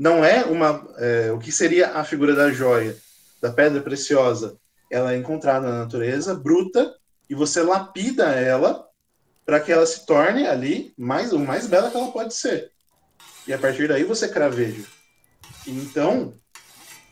não 0.00 0.24
é 0.24 0.44
uma 0.44 0.70
é, 0.96 1.30
o 1.30 1.38
que 1.38 1.52
seria 1.52 1.90
a 1.90 2.02
figura 2.04 2.34
da 2.34 2.50
joia, 2.50 2.96
da 3.42 3.52
pedra 3.52 3.82
preciosa. 3.82 4.56
Ela 4.90 5.12
é 5.12 5.16
encontrada 5.18 5.68
na 5.68 5.80
natureza 5.80 6.34
bruta 6.34 6.94
e 7.28 7.34
você 7.34 7.62
lapida 7.62 8.24
ela 8.30 8.88
para 9.44 9.60
que 9.60 9.70
ela 9.70 9.84
se 9.84 10.06
torne 10.06 10.46
ali 10.46 10.94
mais 10.96 11.34
o 11.34 11.38
mais 11.38 11.66
bela 11.66 11.90
que 11.90 11.98
ela 11.98 12.10
pode 12.10 12.34
ser. 12.34 12.70
E 13.46 13.52
a 13.52 13.58
partir 13.58 13.88
daí 13.88 14.02
você 14.02 14.26
craveja. 14.26 14.84
Então, 15.66 16.32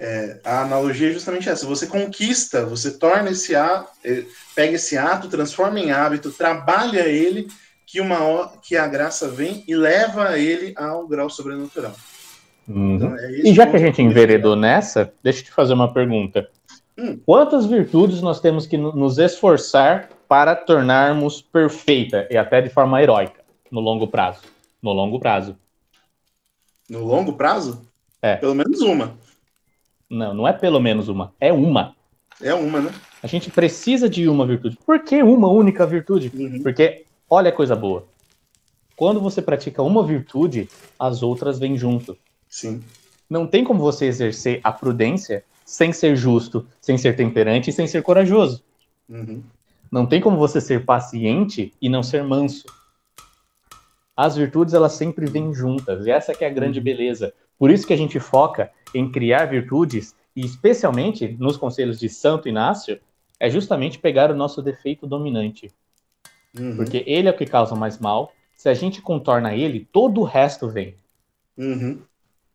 É, 0.00 0.38
a 0.44 0.62
analogia 0.62 1.10
é 1.10 1.12
justamente 1.12 1.48
essa. 1.48 1.66
Você 1.66 1.84
conquista, 1.86 2.64
você 2.64 2.92
torna 2.92 3.30
esse 3.30 3.56
ato, 3.56 3.90
é, 4.04 4.24
pega 4.54 4.76
esse 4.76 4.96
ato, 4.96 5.28
transforma 5.28 5.80
em 5.80 5.90
hábito, 5.90 6.30
trabalha 6.30 7.08
ele, 7.08 7.48
que 7.84 8.00
uma 8.00 8.48
que 8.62 8.76
a 8.76 8.86
graça 8.86 9.26
vem 9.28 9.64
e 9.66 9.74
leva 9.74 10.38
ele 10.38 10.72
ao 10.76 11.08
grau 11.08 11.28
sobrenatural. 11.28 11.96
Uhum. 12.68 12.96
Então, 12.96 13.16
é 13.16 13.30
e 13.30 13.54
já 13.54 13.66
que 13.66 13.76
a 13.76 13.78
gente 13.78 14.02
enveredou 14.02 14.54
nessa, 14.54 15.12
deixa 15.22 15.40
eu 15.40 15.44
te 15.44 15.50
fazer 15.52 15.72
uma 15.72 15.92
pergunta. 15.92 16.48
Hum. 16.98 17.18
Quantas 17.24 17.66
virtudes 17.66 18.20
nós 18.20 18.40
temos 18.40 18.66
que 18.66 18.76
nos 18.76 19.18
esforçar 19.18 20.10
para 20.28 20.54
tornarmos 20.54 21.40
perfeita 21.40 22.26
e 22.30 22.36
até 22.36 22.60
de 22.60 22.68
forma 22.68 23.00
heróica 23.02 23.40
no 23.70 23.80
longo 23.80 24.06
prazo? 24.06 24.42
No 24.82 24.92
longo 24.92 25.18
prazo. 25.18 25.56
No 26.88 27.04
longo 27.04 27.32
prazo? 27.34 27.82
É. 28.20 28.36
Pelo 28.36 28.54
menos 28.54 28.80
uma. 28.80 29.14
Não, 30.10 30.34
não 30.34 30.48
é 30.48 30.52
pelo 30.52 30.80
menos 30.80 31.08
uma, 31.08 31.32
é 31.40 31.52
uma. 31.52 31.94
É 32.40 32.54
uma, 32.54 32.80
né? 32.80 32.92
A 33.22 33.26
gente 33.26 33.50
precisa 33.50 34.08
de 34.08 34.28
uma 34.28 34.46
virtude. 34.46 34.78
Por 34.84 35.00
que 35.00 35.22
uma 35.22 35.48
única 35.48 35.86
virtude? 35.86 36.30
Uhum. 36.34 36.62
Porque, 36.62 37.04
olha 37.28 37.50
a 37.50 37.52
coisa 37.52 37.74
boa. 37.74 38.06
Quando 38.96 39.20
você 39.20 39.42
pratica 39.42 39.82
uma 39.82 40.04
virtude, 40.04 40.68
as 40.98 41.22
outras 41.22 41.58
vêm 41.58 41.76
junto. 41.76 42.16
Sim. 42.48 42.82
Não 43.28 43.46
tem 43.46 43.62
como 43.62 43.80
você 43.80 44.06
exercer 44.06 44.60
a 44.64 44.72
prudência 44.72 45.44
sem 45.64 45.92
ser 45.92 46.16
justo, 46.16 46.66
sem 46.80 46.96
ser 46.96 47.14
temperante 47.14 47.70
e 47.70 47.72
sem 47.72 47.86
ser 47.86 48.02
corajoso. 48.02 48.64
Uhum. 49.08 49.42
Não 49.90 50.06
tem 50.06 50.20
como 50.20 50.36
você 50.36 50.60
ser 50.60 50.84
paciente 50.84 51.74
e 51.80 51.88
não 51.88 52.02
ser 52.02 52.22
manso. 52.24 52.64
As 54.16 54.36
virtudes, 54.36 54.74
elas 54.74 54.94
sempre 54.94 55.26
vêm 55.26 55.52
juntas. 55.52 56.06
E 56.06 56.10
essa 56.10 56.34
que 56.34 56.44
é 56.44 56.48
a 56.48 56.52
grande 56.52 56.78
uhum. 56.78 56.84
beleza. 56.84 57.32
Por 57.58 57.70
isso 57.70 57.86
que 57.86 57.92
a 57.92 57.96
gente 57.96 58.18
foca 58.18 58.70
em 58.94 59.10
criar 59.10 59.46
virtudes, 59.46 60.14
e 60.34 60.44
especialmente 60.44 61.36
nos 61.38 61.56
conselhos 61.56 61.98
de 61.98 62.08
Santo 62.08 62.48
Inácio, 62.48 62.98
é 63.38 63.50
justamente 63.50 63.98
pegar 63.98 64.30
o 64.30 64.36
nosso 64.36 64.62
defeito 64.62 65.06
dominante. 65.06 65.70
Uhum. 66.58 66.76
Porque 66.76 67.04
ele 67.06 67.28
é 67.28 67.30
o 67.30 67.36
que 67.36 67.46
causa 67.46 67.74
mais 67.74 67.98
mal. 67.98 68.32
Se 68.54 68.68
a 68.68 68.74
gente 68.74 69.00
contorna 69.02 69.54
ele, 69.54 69.86
todo 69.92 70.20
o 70.20 70.24
resto 70.24 70.68
vem. 70.68 70.96
Uhum. 71.56 72.00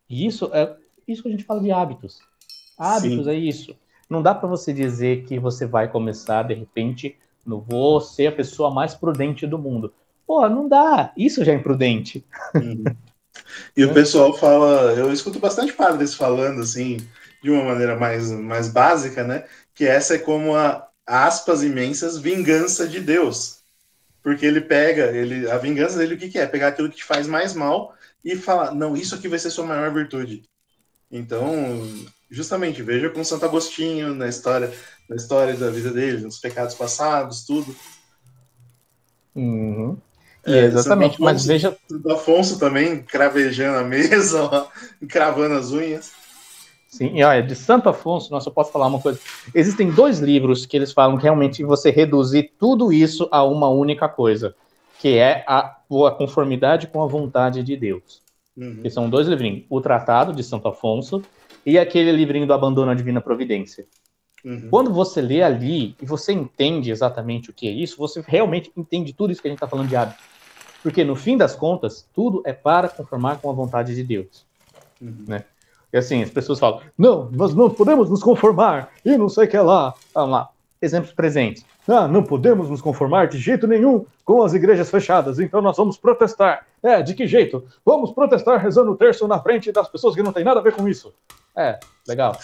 E 0.08 0.26
isso 0.26 0.50
é 0.52 0.76
isso 1.06 1.22
que 1.22 1.28
a 1.28 1.30
gente 1.30 1.44
fala 1.44 1.60
de 1.60 1.70
hábitos. 1.70 2.20
Hábitos 2.78 3.26
Sim. 3.26 3.30
é 3.30 3.34
isso. 3.34 3.76
Não 4.08 4.22
dá 4.22 4.34
para 4.34 4.48
você 4.48 4.72
dizer 4.72 5.24
que 5.24 5.38
você 5.38 5.66
vai 5.66 5.88
começar, 5.88 6.42
de 6.44 6.54
repente, 6.54 7.16
no 7.44 7.60
vou 7.60 8.00
ser 8.00 8.28
a 8.28 8.32
pessoa 8.32 8.70
mais 8.70 8.94
prudente 8.94 9.46
do 9.46 9.58
mundo. 9.58 9.92
Pô, 10.26 10.48
não 10.48 10.68
dá. 10.68 11.12
Isso 11.16 11.44
já 11.44 11.52
é 11.52 11.56
imprudente. 11.56 12.24
Uhum. 12.54 12.84
E 13.76 13.84
o 13.84 13.92
pessoal 13.92 14.32
fala, 14.36 14.92
eu 14.92 15.12
escuto 15.12 15.38
bastante 15.38 15.72
padres 15.72 16.14
falando 16.14 16.62
assim, 16.62 16.98
de 17.42 17.50
uma 17.50 17.64
maneira 17.64 17.96
mais, 17.96 18.30
mais 18.30 18.68
básica, 18.68 19.24
né? 19.24 19.44
Que 19.74 19.84
essa 19.84 20.14
é 20.14 20.18
como 20.18 20.54
a 20.54 20.88
aspas 21.06 21.62
imensas 21.62 22.16
vingança 22.16 22.88
de 22.88 23.00
Deus. 23.00 23.58
Porque 24.22 24.46
ele 24.46 24.60
pega, 24.60 25.10
ele, 25.10 25.50
a 25.50 25.58
vingança 25.58 25.98
dele 25.98 26.14
o 26.14 26.18
que, 26.18 26.30
que 26.30 26.38
é? 26.38 26.46
Pegar 26.46 26.68
aquilo 26.68 26.88
que 26.88 26.96
te 26.96 27.04
faz 27.04 27.26
mais 27.26 27.52
mal 27.52 27.94
e 28.24 28.36
falar, 28.36 28.74
não, 28.74 28.96
isso 28.96 29.14
aqui 29.14 29.28
vai 29.28 29.38
ser 29.38 29.50
sua 29.50 29.66
maior 29.66 29.92
virtude. 29.92 30.42
Então, 31.10 31.46
justamente, 32.30 32.82
veja 32.82 33.10
com 33.10 33.22
Santo 33.22 33.44
Agostinho 33.44 34.14
na 34.14 34.28
história, 34.28 34.72
na 35.08 35.16
história 35.16 35.54
da 35.54 35.70
vida 35.70 35.90
dele, 35.90 36.22
nos 36.22 36.38
pecados 36.38 36.74
passados, 36.74 37.44
tudo. 37.44 37.74
Uhum. 39.34 39.96
É, 40.46 40.64
exatamente, 40.64 41.14
Afonso, 41.14 41.22
mas 41.24 41.46
veja. 41.46 41.76
Santo 41.88 42.12
Afonso 42.12 42.58
também 42.58 43.02
cravejando 43.02 43.78
a 43.78 43.84
mesa, 43.84 44.42
ó, 44.42 44.66
cravando 45.08 45.54
as 45.54 45.70
unhas. 45.70 46.12
Sim, 46.88 47.10
e 47.14 47.24
olha, 47.24 47.42
de 47.42 47.56
Santo 47.56 47.88
Afonso, 47.88 48.30
nossa, 48.30 48.48
eu 48.48 48.52
posso 48.52 48.70
falar 48.70 48.86
uma 48.86 49.00
coisa. 49.00 49.18
Existem 49.54 49.90
dois 49.90 50.20
livros 50.20 50.64
que 50.64 50.76
eles 50.76 50.92
falam 50.92 51.16
que 51.16 51.24
realmente 51.24 51.64
você 51.64 51.90
reduzir 51.90 52.52
tudo 52.58 52.92
isso 52.92 53.28
a 53.32 53.42
uma 53.42 53.68
única 53.68 54.08
coisa, 54.08 54.54
que 55.00 55.16
é 55.16 55.44
a, 55.46 55.76
a 56.06 56.12
conformidade 56.12 56.86
com 56.88 57.02
a 57.02 57.06
vontade 57.06 57.62
de 57.62 57.76
Deus. 57.76 58.22
Uhum. 58.56 58.82
Que 58.82 58.90
são 58.90 59.08
dois 59.10 59.26
livrinhos: 59.26 59.64
o 59.68 59.80
Tratado 59.80 60.32
de 60.32 60.42
Santo 60.42 60.68
Afonso 60.68 61.22
e 61.64 61.78
aquele 61.78 62.12
livrinho 62.12 62.46
do 62.46 62.54
Abandono 62.54 62.90
à 62.90 62.94
Divina 62.94 63.20
Providência. 63.20 63.86
Uhum. 64.44 64.68
Quando 64.70 64.92
você 64.92 65.20
lê 65.22 65.42
ali 65.42 65.96
e 66.00 66.04
você 66.04 66.32
entende 66.32 66.90
exatamente 66.90 67.50
o 67.50 67.52
que 67.52 67.66
é 67.66 67.70
isso, 67.70 67.96
você 67.96 68.22
realmente 68.26 68.70
entende 68.76 69.12
tudo 69.12 69.32
isso 69.32 69.40
que 69.40 69.48
a 69.48 69.50
gente 69.50 69.56
está 69.56 69.68
falando 69.68 69.88
de 69.88 69.96
hábito. 69.96 70.22
Porque 70.82 71.02
no 71.02 71.16
fim 71.16 71.36
das 71.36 71.56
contas, 71.56 72.06
tudo 72.14 72.42
é 72.44 72.52
para 72.52 72.88
conformar 72.88 73.40
com 73.40 73.48
a 73.48 73.54
vontade 73.54 73.94
de 73.94 74.04
Deus. 74.04 74.44
Uhum. 75.00 75.24
Né? 75.26 75.44
E 75.90 75.96
assim, 75.96 76.22
as 76.22 76.30
pessoas 76.30 76.58
falam: 76.58 76.80
não, 76.98 77.30
nós 77.30 77.54
não 77.54 77.70
podemos 77.70 78.10
nos 78.10 78.22
conformar 78.22 78.90
e 79.04 79.16
não 79.16 79.28
sei 79.28 79.46
o 79.46 79.48
que 79.48 79.58
lá. 79.58 79.94
Vamos 80.12 80.30
lá. 80.32 80.50
Exemplos 80.80 81.12
presentes. 81.12 81.64
Ah, 81.88 82.06
não 82.06 82.22
podemos 82.22 82.68
nos 82.68 82.82
conformar 82.82 83.28
de 83.28 83.38
jeito 83.38 83.66
nenhum 83.66 84.04
com 84.24 84.42
as 84.42 84.52
igrejas 84.52 84.90
fechadas, 84.90 85.38
então 85.38 85.62
nós 85.62 85.76
vamos 85.76 85.96
protestar. 85.96 86.66
É, 86.82 87.02
de 87.02 87.14
que 87.14 87.26
jeito? 87.26 87.64
Vamos 87.84 88.12
protestar 88.12 88.60
rezando 88.60 88.92
o 88.92 88.96
terço 88.96 89.26
na 89.26 89.40
frente 89.40 89.72
das 89.72 89.88
pessoas 89.88 90.14
que 90.14 90.22
não 90.22 90.32
tem 90.32 90.44
nada 90.44 90.60
a 90.60 90.62
ver 90.62 90.74
com 90.74 90.88
isso. 90.88 91.14
É, 91.56 91.78
legal. 92.06 92.36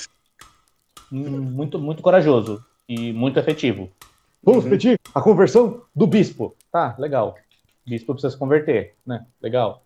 Hum, 1.12 1.40
muito, 1.40 1.78
muito 1.78 2.02
corajoso 2.02 2.64
e 2.88 3.12
muito 3.12 3.38
efetivo. 3.38 3.90
Vamos 4.42 4.64
uhum. 4.64 4.70
pedir 4.70 4.98
a 5.14 5.20
conversão 5.20 5.82
do 5.94 6.06
bispo. 6.06 6.56
Tá, 6.72 6.94
legal 6.98 7.36
bispo 7.90 8.12
precisa 8.12 8.30
se 8.30 8.38
converter, 8.38 8.94
né? 9.04 9.26
Legal. 9.42 9.84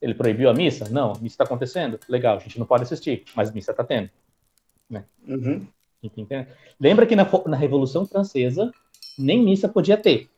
Ele 0.00 0.14
proibiu 0.14 0.48
a 0.48 0.54
missa? 0.54 0.88
Não, 0.88 1.12
a 1.12 1.14
missa 1.14 1.34
está 1.34 1.44
acontecendo. 1.44 1.98
Legal, 2.08 2.36
a 2.36 2.40
gente 2.40 2.58
não 2.58 2.66
pode 2.66 2.84
assistir, 2.84 3.24
mas 3.34 3.48
a 3.48 3.52
missa 3.52 3.72
está 3.72 3.82
tendo. 3.82 4.10
Né? 4.88 5.04
Uhum. 5.26 5.66
Lembra 6.78 7.06
que 7.06 7.16
na, 7.16 7.28
na 7.46 7.56
Revolução 7.56 8.06
Francesa 8.06 8.70
nem 9.18 9.42
missa 9.42 9.68
podia 9.68 9.96
ter. 9.96 10.28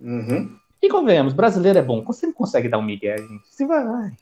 Uhum. 0.00 0.56
E 0.82 0.88
convenhamos, 0.88 1.34
brasileiro 1.34 1.78
é 1.78 1.82
bom. 1.82 2.02
Você 2.04 2.20
sempre 2.20 2.36
consegue 2.36 2.68
dar 2.68 2.78
um 2.78 2.82
migué, 2.82 3.16
gente. 3.18 3.46
Se 3.48 3.66
vai. 3.66 3.84
A 3.86 4.12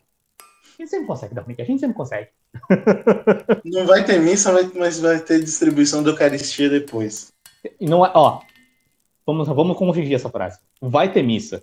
gente 0.78 0.90
sempre 0.90 1.06
consegue 1.06 1.34
dar 1.34 1.44
um 1.44 1.48
migué, 1.48 1.62
a 1.62 1.66
gente 1.66 1.80
sempre 1.80 1.96
consegue. 1.96 2.28
Não 3.64 3.86
vai 3.86 4.04
ter 4.04 4.20
missa, 4.20 4.52
mas 4.74 5.00
vai 5.00 5.20
ter 5.20 5.42
distribuição 5.42 6.02
da 6.02 6.10
Eucaristia 6.10 6.68
depois. 6.68 7.32
Não 7.80 8.04
é, 8.04 8.10
ó, 8.14 8.40
vamos, 9.26 9.46
vamos 9.48 9.76
corrigir 9.76 10.14
essa 10.14 10.30
frase. 10.30 10.58
Vai 10.80 11.12
ter 11.12 11.22
missa. 11.22 11.62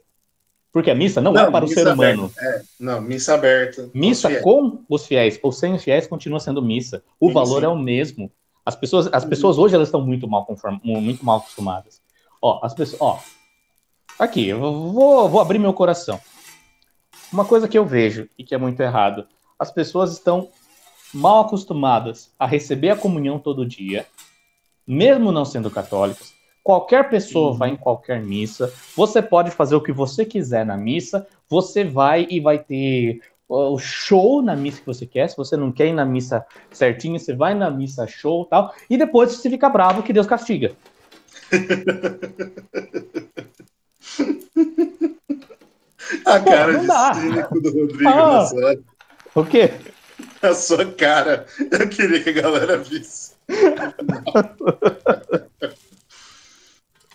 Porque 0.71 0.91
a 0.91 0.95
missa 0.95 1.21
não, 1.21 1.31
é 1.31 1.35
não 1.35 1.47
é 1.47 1.51
para 1.51 1.63
o 1.63 1.67
ser 1.69 1.87
humano. 1.87 2.29
É, 2.37 2.61
não, 2.77 2.99
missa 2.99 3.33
aberta. 3.33 3.89
Missa 3.93 4.41
com 4.41 4.83
os 4.89 5.05
fiéis 5.05 5.39
ou 5.41 5.49
sem 5.49 5.73
os 5.73 5.81
fiéis 5.81 6.05
continua 6.05 6.39
sendo 6.41 6.61
missa. 6.61 7.01
O 7.17 7.29
sim, 7.29 7.33
valor 7.33 7.59
sim. 7.61 7.65
é 7.65 7.69
o 7.69 7.77
mesmo. 7.77 8.29
As 8.65 8.75
pessoas, 8.75 9.07
as 9.11 9.23
pessoas 9.23 9.57
hoje 9.57 9.75
elas 9.75 9.87
estão 9.87 10.01
muito 10.01 10.27
mal 10.27 10.45
conform, 10.45 10.79
muito 10.83 11.23
mal 11.23 11.37
acostumadas. 11.37 12.01
Ó, 12.41 12.59
as 12.63 12.73
pessoas, 12.73 13.01
ó. 13.01 13.19
Aqui, 14.17 14.47
eu 14.47 14.59
vou, 14.59 15.29
vou 15.29 15.39
abrir 15.39 15.59
meu 15.59 15.73
coração. 15.73 16.19
Uma 17.31 17.45
coisa 17.45 17.67
que 17.67 17.77
eu 17.77 17.85
vejo 17.85 18.29
e 18.37 18.43
que 18.43 18.55
é 18.55 18.57
muito 18.57 18.79
errado. 18.81 19.27
As 19.59 19.71
pessoas 19.71 20.11
estão 20.13 20.49
mal 21.13 21.41
acostumadas 21.41 22.31
a 22.39 22.45
receber 22.45 22.89
a 22.89 22.97
comunhão 22.97 23.39
todo 23.39 23.65
dia, 23.65 24.05
mesmo 24.87 25.31
não 25.31 25.45
sendo 25.45 25.69
católicas, 25.69 26.35
Qualquer 26.65 27.07
pessoa 27.11 27.53
vai 27.53 27.69
em 27.69 27.75
qualquer 27.75 28.19
missa. 28.19 28.73
Você 28.95 29.21
pode 29.21 29.51
fazer 29.51 29.75
o 29.75 29.81
que 29.81 29.91
você 29.91 30.25
quiser 30.25 30.65
na 30.65 30.75
missa. 30.75 31.27
Você 31.47 31.83
vai 31.83 32.25
e 32.27 32.39
vai 32.39 32.57
ter 32.57 33.21
o 33.47 33.77
show 33.77 34.41
na 34.41 34.55
missa 34.55 34.79
que 34.79 34.85
você 34.85 35.05
quer. 35.05 35.29
Se 35.29 35.37
você 35.37 35.55
não 35.55 35.71
quer 35.71 35.87
ir 35.87 35.93
na 35.93 36.05
missa 36.05 36.45
certinho, 36.71 37.19
você 37.19 37.35
vai 37.35 37.53
na 37.53 37.69
missa 37.69 38.07
show 38.07 38.45
tal. 38.45 38.73
E 38.89 38.97
depois 38.97 39.33
você 39.33 39.49
fica 39.49 39.69
bravo 39.69 40.03
que 40.03 40.13
Deus 40.13 40.27
castiga. 40.27 40.71
a 46.25 46.39
cara 46.39 46.73
Pô, 46.73 46.79
de 46.79 46.87
cínico 47.19 47.61
do 47.61 47.71
Rodrigo 47.71 48.09
ah, 48.09 48.49
O 49.35 49.45
quê? 49.45 49.71
A 50.41 50.53
sua 50.53 50.85
cara. 50.93 51.45
Eu 51.59 51.89
queria 51.89 52.23
que 52.23 52.29
a 52.29 52.41
galera 52.41 52.77
visse. 52.77 53.35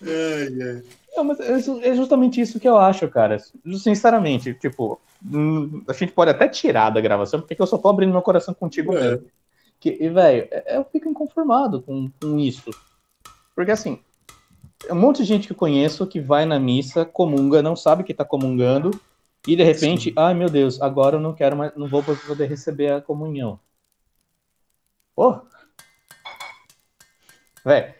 Ai, 0.02 0.62
ai. 0.62 0.82
Não, 1.20 1.24
mas 1.24 1.38
é, 1.38 1.90
é 1.90 1.94
justamente 1.94 2.40
isso 2.40 2.58
que 2.58 2.66
eu 2.66 2.78
acho, 2.78 3.06
cara. 3.08 3.38
Sinceramente, 3.78 4.54
tipo, 4.54 4.98
hum, 5.22 5.82
a 5.86 5.92
gente 5.92 6.12
pode 6.12 6.30
até 6.30 6.48
tirar 6.48 6.88
da 6.88 7.00
gravação, 7.00 7.40
porque 7.40 7.60
eu 7.60 7.66
só 7.66 7.76
tô 7.76 7.88
abrindo 7.88 8.10
meu 8.10 8.22
coração 8.22 8.54
contigo 8.54 8.96
é. 8.96 9.00
mesmo. 9.00 9.26
Que, 9.78 9.98
e, 10.00 10.08
velho, 10.08 10.48
é, 10.50 10.78
eu 10.78 10.84
fico 10.84 11.08
inconformado 11.08 11.82
com, 11.82 12.10
com 12.20 12.38
isso. 12.38 12.70
Porque, 13.54 13.70
assim, 13.70 14.00
um 14.90 14.94
monte 14.94 15.18
de 15.18 15.24
gente 15.24 15.46
que 15.46 15.52
eu 15.52 15.56
conheço 15.56 16.06
que 16.06 16.20
vai 16.20 16.46
na 16.46 16.58
missa, 16.58 17.04
comunga, 17.04 17.60
não 17.60 17.76
sabe 17.76 18.02
que 18.02 18.14
tá 18.14 18.24
comungando, 18.24 18.90
e 19.46 19.54
de 19.54 19.62
repente, 19.62 20.14
ai 20.16 20.32
meu 20.32 20.48
Deus, 20.48 20.80
agora 20.80 21.16
eu 21.16 21.20
não 21.20 21.34
quero 21.34 21.54
mais, 21.54 21.74
não 21.76 21.86
vou 21.86 22.02
poder 22.02 22.46
receber 22.46 22.92
a 22.92 23.00
comunhão. 23.00 23.60
Pô! 25.14 25.38
Velho, 27.62 27.94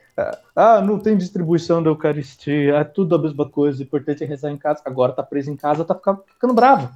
ah, 0.54 0.80
não 0.80 0.98
tem 0.98 1.16
distribuição 1.16 1.82
da 1.82 1.90
Eucaristia, 1.90 2.76
é 2.76 2.84
tudo 2.84 3.14
a 3.14 3.18
mesma 3.18 3.48
coisa, 3.48 3.80
o 3.80 3.82
importante 3.82 4.22
é 4.24 4.26
rezar 4.26 4.50
em 4.50 4.58
casa. 4.58 4.82
Agora 4.84 5.12
tá 5.12 5.22
preso 5.22 5.50
em 5.50 5.56
casa, 5.56 5.84
tá 5.84 5.94
ficando 6.26 6.54
bravo. 6.54 6.90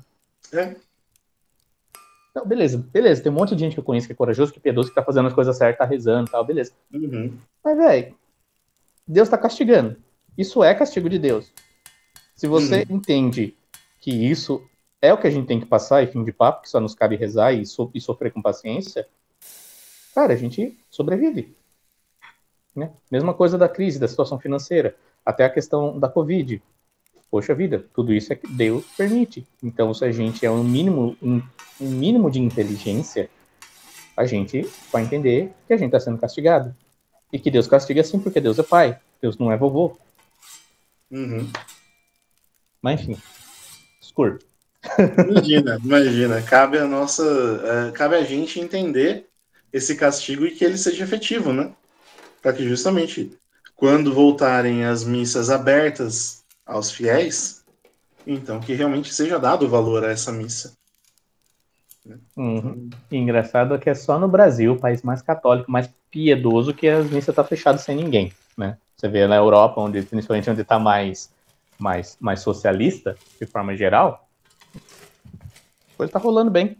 É. 0.53 0.77
Não, 2.35 2.45
beleza, 2.45 2.79
beleza. 2.93 3.23
Tem 3.23 3.31
um 3.31 3.35
monte 3.35 3.55
de 3.55 3.61
gente 3.61 3.75
que 3.75 3.81
eu 3.81 3.85
conheço 3.85 4.07
que 4.07 4.13
é 4.13 4.17
corajoso, 4.17 4.53
que 4.53 4.59
é 4.59 4.63
piedoso, 4.63 4.89
que 4.89 4.95
tá 4.95 5.03
fazendo 5.05 5.29
as 5.29 5.35
coisas 5.35 5.57
certas, 5.57 5.79
tá 5.79 5.85
rezando 5.85 6.29
e 6.29 6.33
tal, 6.33 6.45
beleza. 6.45 6.73
Uhum. 6.93 7.37
Mas, 7.65 7.77
velho, 7.77 8.15
Deus 9.07 9.29
tá 9.29 9.39
castigando. 9.39 9.97
Isso 10.37 10.65
é 10.65 10.75
castigo 10.75 11.09
de 11.09 11.19
Deus. 11.19 11.53
Se 12.35 12.49
você 12.49 12.85
entende 12.91 13.57
que 14.01 14.11
isso 14.11 14.61
é 15.01 15.13
o 15.13 15.19
que 15.19 15.29
a 15.29 15.31
gente 15.31 15.47
tem 15.47 15.61
que 15.61 15.67
passar, 15.67 16.03
e 16.03 16.09
fim 16.09 16.25
de 16.25 16.33
papo, 16.33 16.63
que 16.63 16.69
só 16.71 16.81
nos 16.81 16.95
cabe 16.95 17.15
rezar 17.15 17.53
e, 17.53 17.65
so- 17.65 17.91
e 17.95 18.01
sofrer 18.01 18.33
com 18.33 18.43
paciência, 18.43 19.07
cara, 20.15 20.33
a 20.33 20.37
gente 20.37 20.77
sobrevive. 20.91 21.55
Né? 22.75 22.91
Mesma 23.11 23.33
coisa 23.33 23.57
da 23.57 23.69
crise, 23.69 23.99
da 23.99 24.09
situação 24.09 24.39
financeira, 24.39 24.97
até 25.25 25.45
a 25.45 25.51
questão 25.51 25.99
da 25.99 26.09
Covid. 26.09 26.63
Poxa 27.31 27.55
vida, 27.55 27.85
tudo 27.95 28.13
isso 28.13 28.33
é 28.33 28.37
que 28.37 28.47
Deus 28.47 28.85
permite. 28.97 29.47
Então, 29.63 29.93
se 29.93 30.05
a 30.05 30.13
gente 30.13 30.45
é 30.45 30.51
um 30.51 30.63
mínimo, 30.63 31.17
um, 31.23 31.43
um 31.81 31.91
mínimo 31.91 32.31
de 32.31 32.41
inteligência, 32.41 33.29
a 34.17 34.25
gente 34.25 34.69
vai 34.93 35.03
entender 35.03 35.53
que 35.67 35.73
a 35.73 35.77
gente 35.77 35.87
está 35.87 36.01
sendo 36.01 36.19
castigado. 36.19 36.75
E 37.33 37.39
que 37.39 37.51
Deus 37.51 37.67
castiga 37.67 38.01
assim 38.01 38.21
porque 38.21 38.41
Deus 38.41 38.59
é 38.59 38.63
pai, 38.63 38.99
Deus 39.21 39.37
não 39.37 39.51
é 39.51 39.57
vovô. 39.57 39.99
Uhum. 41.11 41.51
Mas 42.81 43.01
enfim, 43.01 43.21
escuro. 44.01 44.39
Imagina, 45.29 45.81
imagina. 45.83 46.43
Cabe 46.43 46.79
a 46.79 46.87
nossa. 46.87 47.25
eh, 47.65 47.93
cabe 47.93 48.17
a 48.17 48.23
gente 48.23 48.61
entender 48.61 49.27
esse 49.73 49.97
castigo 49.97 50.47
e 50.47 50.53
que 50.53 50.65
ele 50.65 50.79
seja 50.79 51.03
efetivo, 51.03 51.53
né? 51.53 51.73
Para 52.45 52.53
que 52.53 52.69
justamente 52.69 53.33
quando 53.75 54.13
voltarem 54.13 54.85
as 54.85 55.03
missas 55.03 55.49
abertas 55.49 56.45
aos 56.67 56.91
fiéis, 56.91 57.65
então 58.27 58.61
que 58.61 58.75
realmente 58.75 59.15
seja 59.15 59.39
dado 59.39 59.67
valor 59.67 60.05
a 60.05 60.11
essa 60.11 60.31
missa. 60.31 60.75
Uhum. 62.37 62.91
Engraçado 63.11 63.75
é 63.75 63.79
que 63.79 63.89
é 63.89 63.95
só 63.95 64.19
no 64.19 64.29
Brasil, 64.29 64.75
o 64.75 64.79
país 64.79 65.01
mais 65.01 65.23
católico, 65.23 65.71
mais 65.73 65.89
piedoso, 66.11 66.75
que 66.75 66.87
as 66.87 67.09
missas 67.09 67.35
tá 67.35 67.43
fechado 67.43 67.79
sem 67.79 67.97
ninguém, 67.97 68.31
né? 68.59 68.77
Você 68.95 69.09
vê 69.09 69.27
na 69.27 69.37
Europa, 69.37 69.81
onde 69.81 70.03
principalmente 70.03 70.51
onde 70.51 70.61
está 70.61 70.79
mais, 70.79 71.31
mais, 71.79 72.19
mais 72.21 72.41
socialista, 72.41 73.17
de 73.41 73.47
forma 73.47 73.75
geral, 73.75 74.29
a 74.77 75.97
coisa 75.97 76.13
tá 76.13 76.19
rolando 76.19 76.51
bem. 76.51 76.77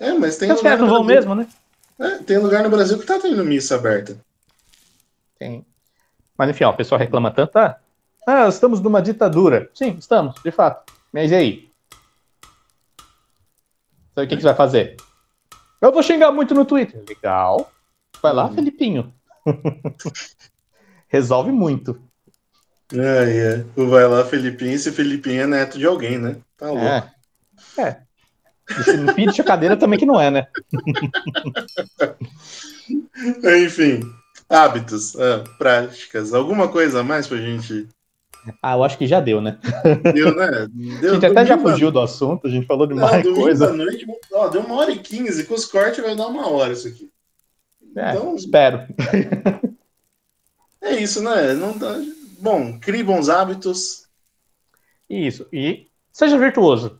É, 0.00 0.12
mas 0.14 0.36
tem 0.36 0.50
Os 0.50 0.58
lugar, 0.58 0.70
caras 0.70 0.80
não 0.80 0.88
no 0.88 0.94
vão 0.94 1.06
Brasil, 1.06 1.28
mesmo, 1.28 1.34
né? 1.36 1.48
é, 2.00 2.18
tem 2.24 2.38
lugar 2.38 2.64
no 2.64 2.70
Brasil 2.70 2.98
que 2.98 3.06
tá 3.06 3.20
tendo 3.20 3.44
missa 3.44 3.76
aberta. 3.76 4.18
Tem. 5.40 5.64
Mas 6.36 6.50
enfim, 6.50 6.64
ó, 6.64 6.70
o 6.70 6.76
pessoal 6.76 6.98
reclama 6.98 7.30
tanto, 7.30 7.56
ah, 7.58 7.78
ah, 8.26 8.46
estamos 8.46 8.78
numa 8.80 9.00
ditadura. 9.00 9.70
Sim, 9.74 9.96
estamos, 9.98 10.34
de 10.42 10.50
fato. 10.50 10.92
Mas 11.10 11.30
e 11.30 11.34
aí? 11.34 11.70
Sabe 14.14 14.26
o 14.26 14.28
que, 14.28 14.36
que 14.36 14.42
você 14.42 14.48
vai 14.48 14.54
fazer? 14.54 14.96
Eu 15.80 15.90
vou 15.90 16.02
xingar 16.02 16.30
muito 16.30 16.54
no 16.54 16.66
Twitter. 16.66 17.02
Legal. 17.08 17.72
Vai 18.22 18.34
lá, 18.34 18.44
Uhum. 18.46 18.54
Felipinho. 18.54 19.14
Resolve 21.08 21.50
muito. 21.50 21.98
É, 22.92 23.54
é. 23.54 23.64
O 23.80 23.88
vai 23.88 24.06
lá, 24.06 24.22
Felipinho, 24.24 24.72
esse 24.72 24.92
Felipinho 24.92 25.42
é 25.42 25.46
neto 25.46 25.78
de 25.78 25.86
alguém, 25.86 26.18
né? 26.18 26.36
Tá 26.58 26.66
louco. 26.66 26.84
É. 26.84 27.10
É. 27.78 28.02
Esse 28.68 29.14
filho 29.14 29.32
de 29.32 29.42
cadeira 29.42 29.76
também 29.76 29.98
que 29.98 30.04
não 30.04 30.20
é, 30.20 30.30
né? 30.30 30.46
Enfim, 33.64 34.00
hábitos, 34.50 35.14
é, 35.14 35.44
práticas, 35.56 36.34
alguma 36.34 36.68
coisa 36.68 37.00
a 37.00 37.04
mais 37.04 37.26
pra 37.26 37.38
gente. 37.38 37.88
Ah, 38.62 38.74
eu 38.74 38.82
acho 38.84 38.96
que 38.98 39.06
já 39.06 39.20
deu, 39.20 39.40
né? 39.40 39.58
Deu, 40.14 40.34
né? 40.34 40.46
A 40.98 41.00
Deu, 41.00 41.14
gente 41.14 41.26
até 41.26 41.44
já 41.44 41.58
fugiu 41.58 41.90
do 41.92 42.00
assunto, 42.00 42.46
a 42.46 42.50
gente 42.50 42.66
falou 42.66 42.86
de 42.86 42.94
mais 42.94 43.22
coisa. 43.22 43.70
noite, 43.72 44.06
ó, 44.32 44.48
deu 44.48 44.62
uma 44.62 44.76
hora 44.76 44.90
e 44.90 44.98
quinze, 44.98 45.44
com 45.44 45.54
os 45.54 45.66
cortes 45.66 46.02
vai 46.02 46.16
dar 46.16 46.26
uma 46.26 46.48
hora 46.48 46.72
isso 46.72 46.88
aqui. 46.88 47.10
É, 47.96 48.10
Então- 48.12 48.34
espero. 48.34 48.80
É 50.82 50.96
isso, 50.96 51.22
né? 51.22 51.52
Não 51.52 51.76
dá... 51.76 51.94
Bom, 52.40 52.78
crie 52.80 53.02
bons 53.02 53.28
hábitos. 53.28 54.06
Isso. 55.10 55.46
E 55.52 55.86
seja 56.10 56.38
virtuoso. 56.38 56.98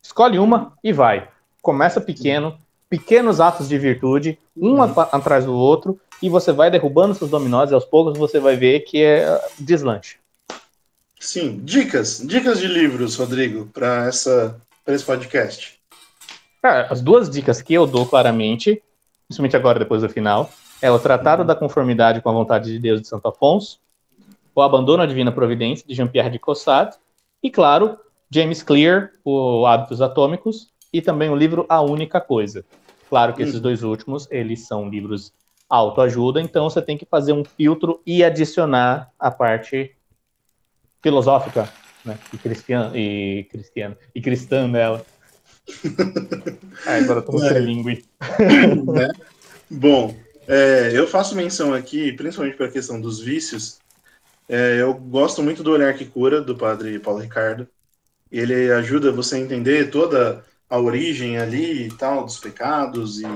Escolhe 0.00 0.38
uma 0.38 0.72
e 0.82 0.92
vai. 0.92 1.28
Começa 1.60 2.00
pequeno, 2.00 2.56
pequenos 2.88 3.40
atos 3.40 3.68
de 3.68 3.76
virtude, 3.76 4.38
um 4.56 4.80
atrás 4.80 5.44
do 5.44 5.52
outro, 5.52 6.00
e 6.22 6.28
você 6.28 6.52
vai 6.52 6.70
derrubando 6.70 7.14
seus 7.14 7.30
dominós 7.30 7.70
e 7.70 7.74
aos 7.74 7.84
poucos 7.84 8.18
você 8.18 8.38
vai 8.40 8.56
ver 8.56 8.80
que 8.80 9.02
é 9.02 9.40
deslanche. 9.58 10.16
Sim, 11.18 11.60
dicas, 11.64 12.22
dicas 12.24 12.60
de 12.60 12.66
livros, 12.66 13.16
Rodrigo, 13.16 13.66
para 13.72 14.06
essa 14.06 14.60
para 14.84 14.94
esse 14.94 15.04
podcast. 15.04 15.80
Cara, 16.62 16.86
as 16.90 17.00
duas 17.00 17.28
dicas 17.28 17.60
que 17.60 17.74
eu 17.74 17.86
dou 17.86 18.06
claramente, 18.06 18.80
principalmente 19.26 19.56
agora 19.56 19.78
depois 19.78 20.02
do 20.02 20.08
final, 20.08 20.50
é 20.80 20.90
o 20.90 20.98
Tratado 20.98 21.44
da 21.44 21.56
Conformidade 21.56 22.20
com 22.20 22.28
a 22.28 22.32
Vontade 22.32 22.70
de 22.70 22.78
Deus 22.78 23.00
de 23.00 23.08
Santo 23.08 23.26
Afonso, 23.26 23.80
o 24.54 24.62
Abandono 24.62 25.02
à 25.02 25.06
Divina 25.06 25.32
Providência 25.32 25.84
de 25.86 25.94
Jean-Pierre 25.94 26.30
de 26.30 26.38
Caussade, 26.38 26.96
e 27.42 27.50
claro, 27.50 27.98
James 28.30 28.62
Clear, 28.62 29.10
o 29.24 29.66
Hábitos 29.66 30.00
Atômicos, 30.00 30.68
e 30.92 31.02
também 31.02 31.30
o 31.30 31.36
livro 31.36 31.66
A 31.68 31.80
Única 31.80 32.20
Coisa. 32.20 32.64
Claro 33.08 33.34
que 33.34 33.42
esses 33.42 33.56
Uhum. 33.56 33.60
dois 33.62 33.82
últimos, 33.82 34.28
eles 34.30 34.66
são 34.66 34.88
livros 34.88 35.32
autoajuda, 35.68 36.40
então 36.40 36.68
você 36.70 36.80
tem 36.80 36.96
que 36.96 37.06
fazer 37.06 37.32
um 37.32 37.44
filtro 37.44 38.00
e 38.06 38.22
adicionar 38.22 39.10
a 39.18 39.30
parte 39.30 39.94
filosófica, 41.02 41.68
né, 42.04 42.18
e 42.32 42.38
cristiana, 42.38 42.96
e 42.96 43.44
cristiana, 43.50 43.98
e 44.14 44.20
cristã 44.20 44.70
dela. 44.70 45.04
Ai, 46.86 47.00
agora 47.00 47.18
eu 47.20 47.24
tô 47.24 47.42
É. 47.42 47.48
trilingue. 47.48 48.04
né? 48.94 49.08
Bom, 49.68 50.14
é, 50.46 50.90
eu 50.94 51.06
faço 51.08 51.34
menção 51.34 51.74
aqui, 51.74 52.12
principalmente 52.12 52.56
para 52.56 52.66
a 52.66 52.70
questão 52.70 53.00
dos 53.00 53.20
vícios. 53.20 53.78
é, 54.48 54.80
eu 54.80 54.94
gosto 54.94 55.42
muito 55.42 55.62
do 55.64 55.72
Olhar 55.72 55.92
que 55.94 56.04
Cura, 56.04 56.40
do 56.40 56.56
padre 56.56 57.00
Paulo 57.00 57.20
Ricardo. 57.20 57.66
Ele 58.30 58.70
ajuda 58.72 59.10
você 59.10 59.36
a 59.36 59.40
entender 59.40 59.90
toda 59.90 60.44
a 60.68 60.78
origem 60.78 61.38
ali 61.38 61.86
e 61.86 61.92
tal, 61.92 62.24
dos 62.24 62.38
pecados, 62.38 63.20
e 63.20 63.26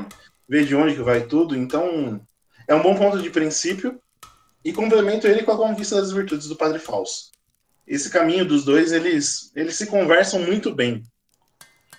ver 0.51 0.67
de 0.67 0.75
onde 0.75 0.97
que 0.97 1.03
vai 1.03 1.23
tudo. 1.23 1.57
Então, 1.57 2.21
é 2.67 2.75
um 2.75 2.83
bom 2.83 2.97
ponto 2.97 3.23
de 3.23 3.31
princípio. 3.31 4.01
E 4.65 4.73
complemento 4.73 5.27
ele 5.29 5.45
com 5.45 5.53
a 5.53 5.57
Conquista 5.57 5.95
das 5.95 6.11
Virtudes 6.11 6.49
do 6.49 6.57
Padre 6.57 6.81
Falso. 6.81 7.31
Esse 7.87 8.11
caminho 8.11 8.45
dos 8.45 8.65
dois, 8.65 8.93
eles, 8.93 9.53
eles 9.55 9.77
se 9.77 9.87
conversam 9.87 10.41
muito 10.41 10.75
bem. 10.75 11.03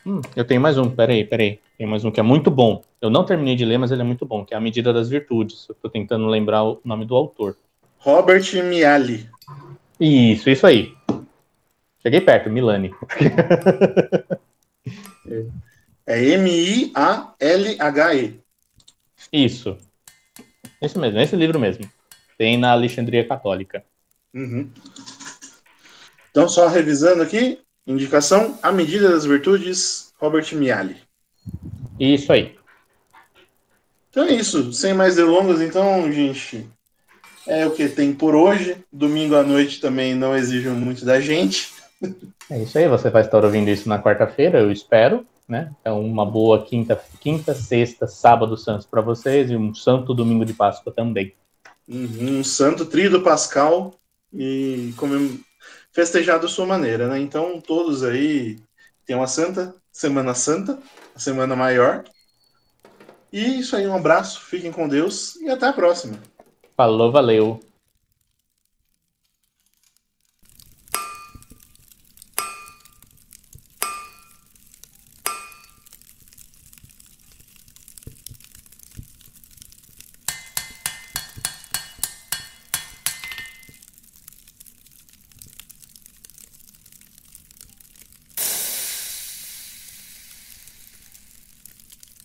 Hum, 0.06 0.22
eu 0.36 0.45
tenho 0.45 0.60
mais 0.60 0.78
um, 0.78 0.90
peraí, 0.90 1.23
peraí. 1.23 1.60
Tem 1.78 1.88
mais 1.88 2.03
um 2.06 2.11
que 2.11 2.19
é 2.19 2.23
muito 2.23 2.52
bom. 2.52 2.84
Eu 3.02 3.10
não 3.10 3.26
terminei 3.26 3.56
de 3.56 3.65
ler, 3.65 3.80
mas 3.80 3.91
ele 3.91 4.02
é 4.02 4.06
muito 4.06 4.26
bom, 4.26 4.45
que 4.45 4.53
é 4.53 4.57
A 4.57 4.61
Medida 4.61 4.94
das 4.94 5.10
Virtudes. 5.10 5.65
Eu 5.68 5.76
tô 5.76 5.90
tentando 5.90 6.28
lembrar 6.28 6.64
o 6.64 6.80
nome 6.84 7.06
do 7.06 7.15
autor. 7.15 7.57
Robert 7.98 8.44
Miali. 8.64 9.28
Isso, 9.99 10.49
isso 10.49 10.68
aí. 10.68 10.94
Cheguei 12.03 12.22
perto, 12.22 12.49
Milani. 12.49 12.94
É 15.28 15.45
M-I-A-L-H-E. 16.17 16.91
Isso. 19.31 19.77
Isso 20.81 20.99
mesmo, 20.99 21.19
esse 21.19 21.35
livro 21.35 21.59
mesmo. 21.59 21.89
Tem 22.38 22.57
na 22.57 22.71
Alexandria 22.71 23.27
Católica. 23.27 23.83
Uhum. 24.33 24.69
Então, 26.31 26.47
só 26.49 26.67
revisando 26.67 27.21
aqui, 27.21 27.59
indicação, 27.85 28.57
A 28.63 28.71
Medida 28.71 29.09
das 29.09 29.25
Virtudes, 29.25 30.13
Robert 30.19 30.47
Miali. 30.53 30.97
Isso 31.99 32.31
aí. 32.31 32.55
Então 34.09 34.25
é 34.25 34.33
isso, 34.33 34.73
sem 34.73 34.93
mais 34.93 35.15
delongas, 35.15 35.61
então, 35.61 36.11
gente, 36.11 36.67
é 37.47 37.65
o 37.65 37.71
que 37.71 37.88
tem 37.88 38.13
por 38.13 38.35
hoje. 38.35 38.77
Domingo 38.91 39.35
à 39.35 39.43
noite 39.43 39.79
também 39.79 40.13
não 40.13 40.35
exige 40.35 40.67
muito 40.69 41.05
da 41.05 41.21
gente. 41.21 41.71
É 42.49 42.59
isso 42.61 42.77
aí, 42.77 42.88
você 42.88 43.09
vai 43.09 43.21
estar 43.21 43.43
ouvindo 43.43 43.69
isso 43.69 43.88
na 43.88 44.01
quarta-feira, 44.01 44.59
eu 44.59 44.71
espero, 44.71 45.25
né? 45.52 45.76
É 45.84 45.91
uma 45.91 46.26
boa 46.26 46.64
quinta, 46.64 46.95
quinta, 47.19 47.53
sexta, 47.53 48.07
sábado 48.07 48.56
santos 48.56 48.88
para 48.88 49.02
vocês 49.02 49.52
e 49.52 49.56
um 49.57 49.76
santo 49.76 50.14
domingo 50.14 50.45
de 50.45 50.53
Páscoa 50.53 50.94
também. 50.94 51.36
Uhum, 51.86 52.40
Um 52.40 52.44
santo 52.44 52.86
tríduo 52.86 53.22
pascal 53.22 53.94
e 54.34 54.94
comem- 54.95 55.44
festejar 55.91 56.40
da 56.40 56.48
sua 56.48 56.65
maneira, 56.65 57.10
né? 57.10 57.19
Então, 57.19 57.60
todos 57.60 58.02
aí 58.02 58.60
tem 59.06 59.14
uma 59.14 59.28
santa, 59.28 59.76
Semana 59.91 60.34
Santa, 60.34 60.80
a 61.14 61.19
Semana 61.19 61.53
Maior. 61.53 62.06
E 63.32 63.60
isso 63.60 63.76
aí, 63.76 63.86
um 63.86 63.95
abraço, 63.95 64.40
fiquem 64.45 64.72
com 64.72 64.88
Deus 64.88 65.36
e 65.36 65.49
até 65.49 65.68
a 65.68 65.73
próxima. 65.73 66.18
Falou, 66.78 67.11
valeu. 67.11 67.60